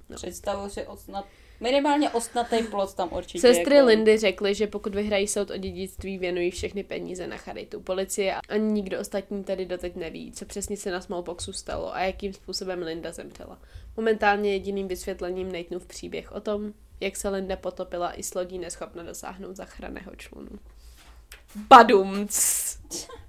No. 0.10 0.16
Představu 0.16 0.70
si 0.70 0.88
osnat 0.88 1.26
Minimálně 1.60 2.10
ostnatý 2.10 2.64
plot 2.64 2.94
tam 2.94 3.10
určitě. 3.14 3.40
Sestry 3.40 3.76
jako... 3.76 3.88
Lindy 3.88 4.18
řekly, 4.18 4.56
že 4.56 4.68
pokud 4.68 4.96
vyhrají 4.96 5.28
soud 5.28 5.52
o 5.52 5.58
dědictví, 5.58 6.18
věnují 6.18 6.52
všechny 6.52 6.84
peníze 6.84 7.28
na 7.28 7.38
charitu. 7.38 7.80
Policie 7.80 8.36
a 8.36 8.40
ani 8.50 8.72
nikdo 8.72 9.00
ostatní 9.00 9.44
tady 9.44 9.66
doteď 9.66 9.96
neví, 9.96 10.32
co 10.32 10.46
přesně 10.46 10.78
se 10.78 10.92
na 10.92 11.02
smallpoxu 11.02 11.54
stalo 11.54 11.96
a 11.96 12.00
jakým 12.00 12.34
způsobem 12.34 12.82
Linda 12.82 13.12
zemřela. 13.12 13.62
Momentálně 13.98 14.54
jediným 14.54 14.88
vysvětlením 14.88 15.52
Nathanův 15.52 15.86
příběh 15.86 16.32
o 16.32 16.40
tom, 16.40 16.74
jak 17.00 17.16
se 17.16 17.30
Linda 17.30 17.56
potopila 17.56 18.20
i 18.20 18.24
s 18.24 18.34
lodí 18.34 18.58
neschopna 18.58 19.04
dosáhnout 19.04 19.56
zachraného 19.56 20.16
člunu. 20.16 20.60
Badumc! 21.56 22.78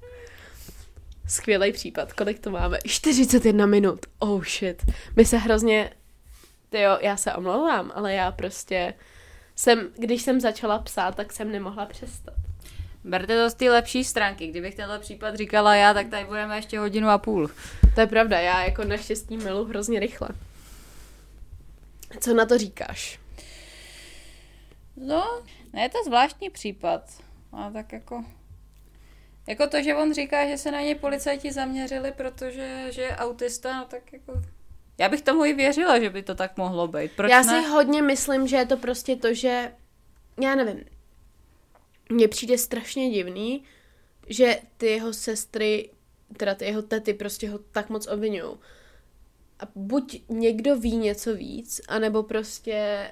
Skvělý 1.30 1.72
případ. 1.72 2.12
Kolik 2.12 2.38
to 2.38 2.50
máme? 2.50 2.78
41 2.86 3.66
minut. 3.66 4.06
Oh 4.18 4.44
shit. 4.44 4.84
My 5.16 5.24
se 5.24 5.36
hrozně... 5.36 5.90
Jo, 6.72 6.98
já 7.00 7.16
se 7.16 7.34
omlouvám, 7.34 7.92
ale 7.94 8.12
já 8.12 8.32
prostě 8.32 8.94
jsem, 9.56 9.88
když 9.98 10.22
jsem 10.22 10.40
začala 10.40 10.78
psát, 10.78 11.14
tak 11.14 11.32
jsem 11.32 11.52
nemohla 11.52 11.86
přestat. 11.86 12.34
Berte 13.04 13.42
to 13.42 13.50
z 13.50 13.54
té 13.54 13.70
lepší 13.70 14.04
stránky. 14.04 14.46
Kdybych 14.46 14.74
tenhle 14.74 14.98
případ 14.98 15.34
říkala 15.34 15.74
já, 15.74 15.94
tak 15.94 16.08
tady 16.08 16.24
budeme 16.24 16.56
ještě 16.56 16.78
hodinu 16.78 17.08
a 17.08 17.18
půl. 17.18 17.50
To 17.94 18.00
je 18.00 18.06
pravda, 18.06 18.40
já 18.40 18.64
jako 18.64 18.84
naštěstí 18.84 19.36
milu 19.36 19.64
hrozně 19.64 20.00
rychle. 20.00 20.28
Co 22.20 22.34
na 22.34 22.46
to 22.46 22.58
říkáš? 22.58 23.20
No, 24.96 25.42
ne, 25.72 25.82
je 25.82 25.88
to 25.88 25.98
zvláštní 26.06 26.50
případ. 26.50 27.02
A 27.52 27.70
tak 27.70 27.92
jako... 27.92 28.24
Jako 29.50 29.66
to, 29.66 29.82
že 29.82 29.94
on 29.94 30.14
říká, 30.14 30.48
že 30.48 30.58
se 30.58 30.70
na 30.70 30.80
něj 30.80 30.94
policajti 30.94 31.52
zaměřili, 31.52 32.12
protože 32.12 32.86
že 32.90 33.02
je 33.02 33.16
autista, 33.16 33.78
no 33.78 33.84
tak 33.84 34.12
jako... 34.12 34.42
Já 34.98 35.08
bych 35.08 35.22
tomu 35.22 35.44
i 35.44 35.52
věřila, 35.52 35.98
že 36.00 36.10
by 36.10 36.22
to 36.22 36.34
tak 36.34 36.56
mohlo 36.56 36.88
být. 36.88 37.12
Proč 37.16 37.30
Já 37.30 37.42
ne? 37.42 37.62
si 37.62 37.68
hodně 37.68 38.02
myslím, 38.02 38.46
že 38.46 38.56
je 38.56 38.66
to 38.66 38.76
prostě 38.76 39.16
to, 39.16 39.34
že... 39.34 39.72
Já 40.42 40.54
nevím. 40.54 40.84
Mně 42.08 42.28
přijde 42.28 42.58
strašně 42.58 43.10
divný, 43.10 43.64
že 44.28 44.60
ty 44.76 44.86
jeho 44.86 45.12
sestry, 45.12 45.90
teda 46.36 46.54
ty 46.54 46.64
jeho 46.64 46.82
tety 46.82 47.14
prostě 47.14 47.50
ho 47.50 47.58
tak 47.58 47.88
moc 47.88 48.06
obvinují. 48.06 48.56
A 49.60 49.62
buď 49.74 50.22
někdo 50.28 50.76
ví 50.76 50.96
něco 50.96 51.34
víc, 51.34 51.80
anebo 51.88 52.22
prostě 52.22 53.10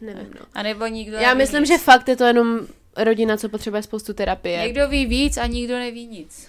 nevím, 0.00 0.30
no. 0.40 0.46
A 0.52 0.62
nebo 0.62 0.86
nikdo 0.86 1.16
Já 1.16 1.34
myslím, 1.34 1.60
nic. 1.62 1.68
že 1.68 1.78
fakt 1.78 2.08
je 2.08 2.16
to 2.16 2.24
jenom 2.24 2.66
rodina, 2.96 3.36
co 3.36 3.48
potřebuje 3.48 3.82
spoustu 3.82 4.14
terapie. 4.14 4.58
Někdo 4.58 4.88
ví 4.88 5.06
víc 5.06 5.36
a 5.36 5.46
nikdo 5.46 5.78
neví 5.78 6.06
nic. 6.06 6.48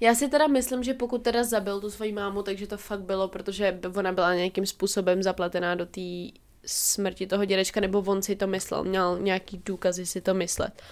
Já 0.00 0.14
si 0.14 0.28
teda 0.28 0.46
myslím, 0.46 0.82
že 0.82 0.94
pokud 0.94 1.22
teda 1.22 1.44
zabil 1.44 1.80
tu 1.80 1.90
svoji 1.90 2.12
mámu, 2.12 2.42
takže 2.42 2.66
to 2.66 2.76
fakt 2.76 3.02
bylo, 3.02 3.28
protože 3.28 3.80
ona 3.96 4.12
byla 4.12 4.34
nějakým 4.34 4.66
způsobem 4.66 5.22
zapletená 5.22 5.74
do 5.74 5.86
té 5.86 6.00
smrti 6.66 7.26
toho 7.26 7.44
dědečka, 7.44 7.80
nebo 7.80 8.04
on 8.06 8.22
si 8.22 8.36
to 8.36 8.46
myslel, 8.46 8.84
měl 8.84 9.18
nějaký 9.18 9.62
důkazy 9.64 10.06
si 10.06 10.20
to 10.20 10.34
myslet. 10.34 10.82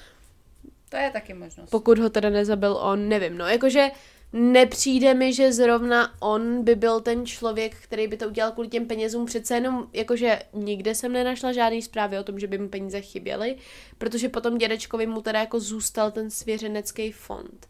To 0.89 0.97
je 0.97 1.11
taky 1.11 1.35
možnost. 1.35 1.71
Pokud 1.71 1.99
ho 1.99 2.11
teda 2.11 2.31
nezabil 2.31 2.77
on, 2.77 3.09
nevím. 3.09 3.39
No, 3.39 3.47
jakože 3.47 3.89
nepřijde 4.37 5.15
mi, 5.15 5.33
že 5.33 5.53
zrovna 5.53 6.23
on 6.23 6.65
by 6.65 6.75
byl 6.75 7.01
ten 7.01 7.27
člověk, 7.27 7.77
který 7.83 8.09
by 8.09 8.17
to 8.17 8.29
udělal 8.29 8.53
kvůli 8.53 8.69
těm 8.69 8.87
penězům. 8.87 9.27
Přece 9.27 9.55
jenom, 9.55 9.89
jakože 9.93 10.39
nikde 10.53 10.95
jsem 10.95 11.13
nenašla 11.13 11.53
žádný 11.53 11.83
zprávy 11.83 12.19
o 12.19 12.25
tom, 12.25 12.39
že 12.39 12.47
by 12.47 12.59
mu 12.59 12.69
peníze 12.69 13.01
chyběly, 13.01 13.57
protože 13.99 14.29
potom 14.29 14.59
dědečkovi 14.59 15.07
mu 15.07 15.21
teda 15.21 15.41
jako 15.41 15.61
zůstal 15.61 16.11
ten 16.11 16.31
svěřenecký 16.31 17.13
fond. 17.13 17.67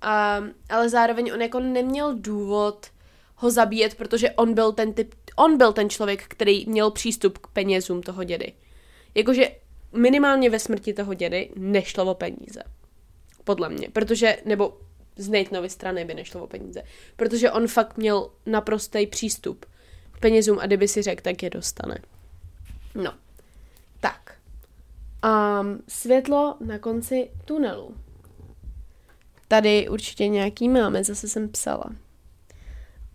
A, 0.00 0.40
ale 0.68 0.88
zároveň 0.88 1.30
on 1.34 1.42
jako 1.42 1.60
neměl 1.60 2.14
důvod 2.14 2.86
ho 3.36 3.50
zabíjet, 3.50 3.94
protože 3.94 4.30
on 4.30 4.54
byl 4.54 4.72
ten 4.72 4.92
typ, 4.92 5.14
on 5.36 5.58
byl 5.58 5.72
ten 5.72 5.90
člověk, 5.90 6.24
který 6.28 6.66
měl 6.66 6.90
přístup 6.90 7.38
k 7.38 7.46
penězům 7.46 8.02
toho 8.02 8.24
dědy. 8.24 8.52
Jakože 9.14 9.50
minimálně 9.92 10.50
ve 10.50 10.58
smrti 10.58 10.92
toho 10.92 11.14
dědy 11.14 11.50
nešlo 11.56 12.04
o 12.04 12.14
peníze. 12.14 12.62
Podle 13.44 13.68
mě. 13.68 13.88
Protože, 13.92 14.36
nebo 14.44 14.78
z 15.16 15.28
Nathanovy 15.28 15.70
strany 15.70 16.04
by 16.04 16.14
nešlo 16.14 16.44
o 16.44 16.46
peníze. 16.46 16.82
Protože 17.16 17.50
on 17.50 17.68
fakt 17.68 17.96
měl 17.96 18.30
naprostý 18.46 19.06
přístup 19.06 19.66
k 20.12 20.18
penězům 20.20 20.58
a 20.58 20.66
kdyby 20.66 20.88
si 20.88 21.02
řekl, 21.02 21.22
tak 21.22 21.42
je 21.42 21.50
dostane. 21.50 21.98
No. 22.94 23.14
Tak. 24.00 24.38
Um, 25.24 25.82
světlo 25.88 26.56
na 26.60 26.78
konci 26.78 27.30
tunelu. 27.44 27.96
Tady 29.48 29.88
určitě 29.88 30.28
nějaký 30.28 30.68
máme, 30.68 31.04
zase 31.04 31.28
jsem 31.28 31.48
psala. 31.48 31.84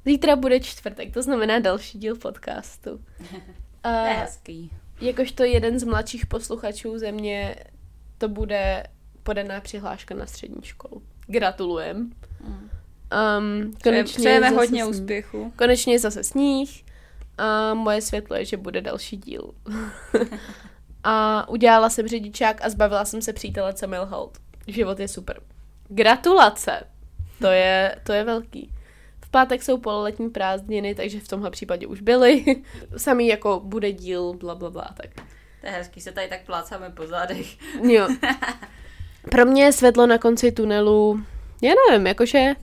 Zítra 0.05 0.35
bude 0.35 0.59
čtvrtek, 0.59 1.13
to 1.13 1.21
znamená 1.21 1.59
další 1.59 1.99
díl 1.99 2.15
podcastu. 2.15 3.05
Je 3.85 4.13
hezký. 4.13 4.71
Jakožto 5.01 5.43
jeden 5.43 5.79
z 5.79 5.83
mladších 5.83 6.25
posluchačů 6.25 6.97
země, 6.99 7.55
to 8.17 8.29
bude 8.29 8.83
podaná 9.23 9.61
přihláška 9.61 10.15
na 10.15 10.25
střední 10.25 10.61
školu. 10.63 11.03
Gratulujem. 11.31 12.11
Um, 13.39 13.73
konečně 13.83 14.19
Přejeme 14.19 14.49
hodně 14.49 14.83
sní- 14.83 14.89
úspěchu. 14.89 15.53
Konečně 15.57 15.93
je 15.93 15.99
zase 15.99 16.23
sníh 16.23 16.83
a 17.37 17.73
moje 17.73 18.01
světlo 18.01 18.35
je, 18.35 18.45
že 18.45 18.57
bude 18.57 18.81
další 18.81 19.17
díl. 19.17 19.51
a 21.03 21.49
udělala 21.49 21.89
jsem 21.89 22.07
řidičák 22.07 22.65
a 22.65 22.69
zbavila 22.69 23.05
jsem 23.05 23.21
se 23.21 23.33
přítele, 23.33 23.73
co 23.73 23.87
Milhold. 23.87 24.37
Život 24.67 24.99
je 24.99 25.07
super. 25.07 25.41
Gratulace! 25.87 26.83
To 27.39 27.47
je, 27.47 27.95
to 28.03 28.13
je 28.13 28.23
velký. 28.23 28.73
V 29.25 29.29
pátek 29.29 29.63
jsou 29.63 29.77
pololetní 29.77 30.29
prázdniny, 30.29 30.95
takže 30.95 31.19
v 31.19 31.27
tomhle 31.27 31.51
případě 31.51 31.87
už 31.87 32.01
byly. 32.01 32.45
Samý 32.97 33.27
jako 33.27 33.61
bude 33.63 33.91
díl, 33.91 34.33
bla, 34.33 34.55
bla, 34.55 34.69
bla, 34.69 34.89
tak. 34.97 35.15
To 35.61 35.67
je 35.67 35.71
hezký, 35.71 36.01
se 36.01 36.11
tady 36.11 36.27
tak 36.27 36.45
plácáme 36.45 36.89
po 36.89 37.07
zádech. 37.07 37.57
Jo. 37.83 38.07
Pro 39.29 39.45
mě 39.45 39.63
je 39.63 39.71
světlo 39.71 40.07
na 40.07 40.17
konci 40.17 40.51
tunelu, 40.51 41.21
já 41.61 41.73
nevím, 41.89 42.07
jakože 42.07 42.53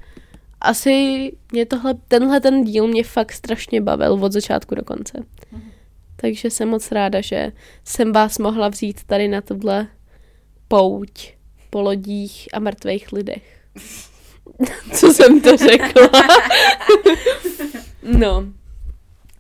asi 0.61 0.93
mě 1.53 1.67
tohle, 1.67 1.95
tenhle 2.09 2.41
ten 2.41 2.65
díl 2.65 2.87
mě 2.87 3.05
fakt 3.05 3.33
strašně 3.33 3.81
bavil 3.81 4.13
od 4.13 4.33
začátku 4.33 4.75
do 4.75 4.85
konce. 4.85 5.25
Takže 6.17 6.51
jsem 6.51 6.69
moc 6.69 6.93
ráda, 6.93 7.21
že 7.21 7.53
jsem 7.85 8.13
vás 8.13 8.39
mohla 8.39 8.69
vzít 8.69 9.05
tady 9.05 9.29
na 9.29 9.41
tohle 9.41 9.87
pouť 10.69 11.33
po 11.71 11.81
lodích 11.81 12.49
a 12.53 12.59
mrtvých 12.59 13.13
lidech. 13.13 13.61
Co 14.93 15.13
jsem 15.13 15.41
to 15.41 15.57
řekla? 15.57 16.11
no. 18.03 18.45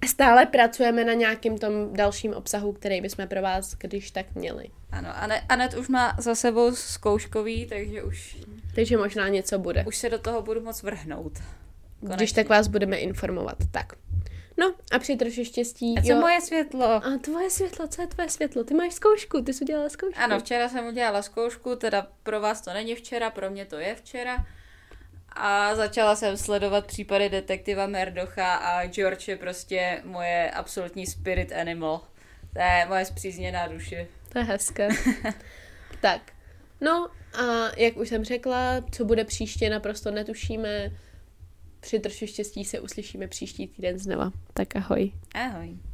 Stále 0.06 0.46
pracujeme 0.46 1.04
na 1.04 1.12
nějakým 1.12 1.58
tom 1.58 1.92
dalším 1.92 2.34
obsahu, 2.34 2.72
který 2.72 3.00
bychom 3.00 3.28
pro 3.28 3.42
vás 3.42 3.74
když 3.74 4.10
tak 4.10 4.34
měli. 4.34 4.68
Ano, 4.92 5.08
Anet, 5.16 5.42
Anet 5.48 5.74
už 5.74 5.88
má 5.88 6.16
za 6.18 6.34
sebou 6.34 6.74
zkouškový, 6.74 7.66
takže 7.66 8.02
už, 8.02 8.36
Takže 8.74 8.96
možná 8.96 9.28
něco 9.28 9.58
bude. 9.58 9.84
už 9.88 9.96
se 9.96 10.10
do 10.10 10.18
toho 10.18 10.42
budu 10.42 10.60
moc 10.60 10.82
vrhnout. 10.82 11.32
Když 12.00 12.32
tak 12.32 12.48
vás 12.48 12.68
budeme 12.68 12.96
informovat. 12.96 13.56
Tak. 13.70 13.92
No 14.58 14.74
a 14.92 14.98
při 14.98 15.16
troši 15.16 15.44
štěstí. 15.44 15.98
A 15.98 16.02
co 16.02 16.14
moje 16.14 16.40
světlo? 16.40 16.86
A 16.86 17.18
tvoje 17.20 17.50
světlo, 17.50 17.88
co 17.88 18.02
je 18.02 18.06
tvoje 18.06 18.28
světlo? 18.28 18.64
Ty 18.64 18.74
máš 18.74 18.92
zkoušku, 18.92 19.42
ty 19.42 19.52
jsi 19.54 19.64
udělala 19.64 19.88
zkoušku. 19.88 20.20
Ano, 20.20 20.40
včera 20.40 20.68
jsem 20.68 20.86
udělala 20.86 21.22
zkoušku, 21.22 21.76
teda 21.76 22.06
pro 22.22 22.40
vás 22.40 22.60
to 22.60 22.72
není 22.72 22.94
včera, 22.94 23.30
pro 23.30 23.50
mě 23.50 23.64
to 23.64 23.76
je 23.76 23.94
včera. 23.94 24.46
A 25.32 25.74
začala 25.74 26.16
jsem 26.16 26.36
sledovat 26.36 26.86
případy 26.86 27.28
detektiva 27.28 27.86
Merdocha 27.86 28.54
a 28.54 28.86
George 28.86 29.28
je 29.28 29.36
prostě 29.36 30.02
moje 30.04 30.50
absolutní 30.50 31.06
spirit 31.06 31.52
animal. 31.52 32.00
To 32.52 32.58
je 32.60 32.86
moje 32.88 33.04
zpřízněná 33.04 33.68
duše. 33.68 34.06
To 34.32 34.38
je 34.38 34.44
hezké. 34.44 34.88
tak. 36.00 36.32
No 36.80 37.10
a 37.34 37.70
jak 37.76 37.96
už 37.96 38.08
jsem 38.08 38.24
řekla, 38.24 38.84
co 38.90 39.04
bude 39.04 39.24
příště, 39.24 39.70
naprosto 39.70 40.10
netušíme. 40.10 40.92
Při 41.80 41.98
troši 41.98 42.26
štěstí 42.26 42.64
se 42.64 42.80
uslyšíme 42.80 43.28
příští 43.28 43.66
týden 43.66 43.98
znova. 43.98 44.32
Tak 44.54 44.76
ahoj. 44.76 45.12
Ahoj. 45.34 45.87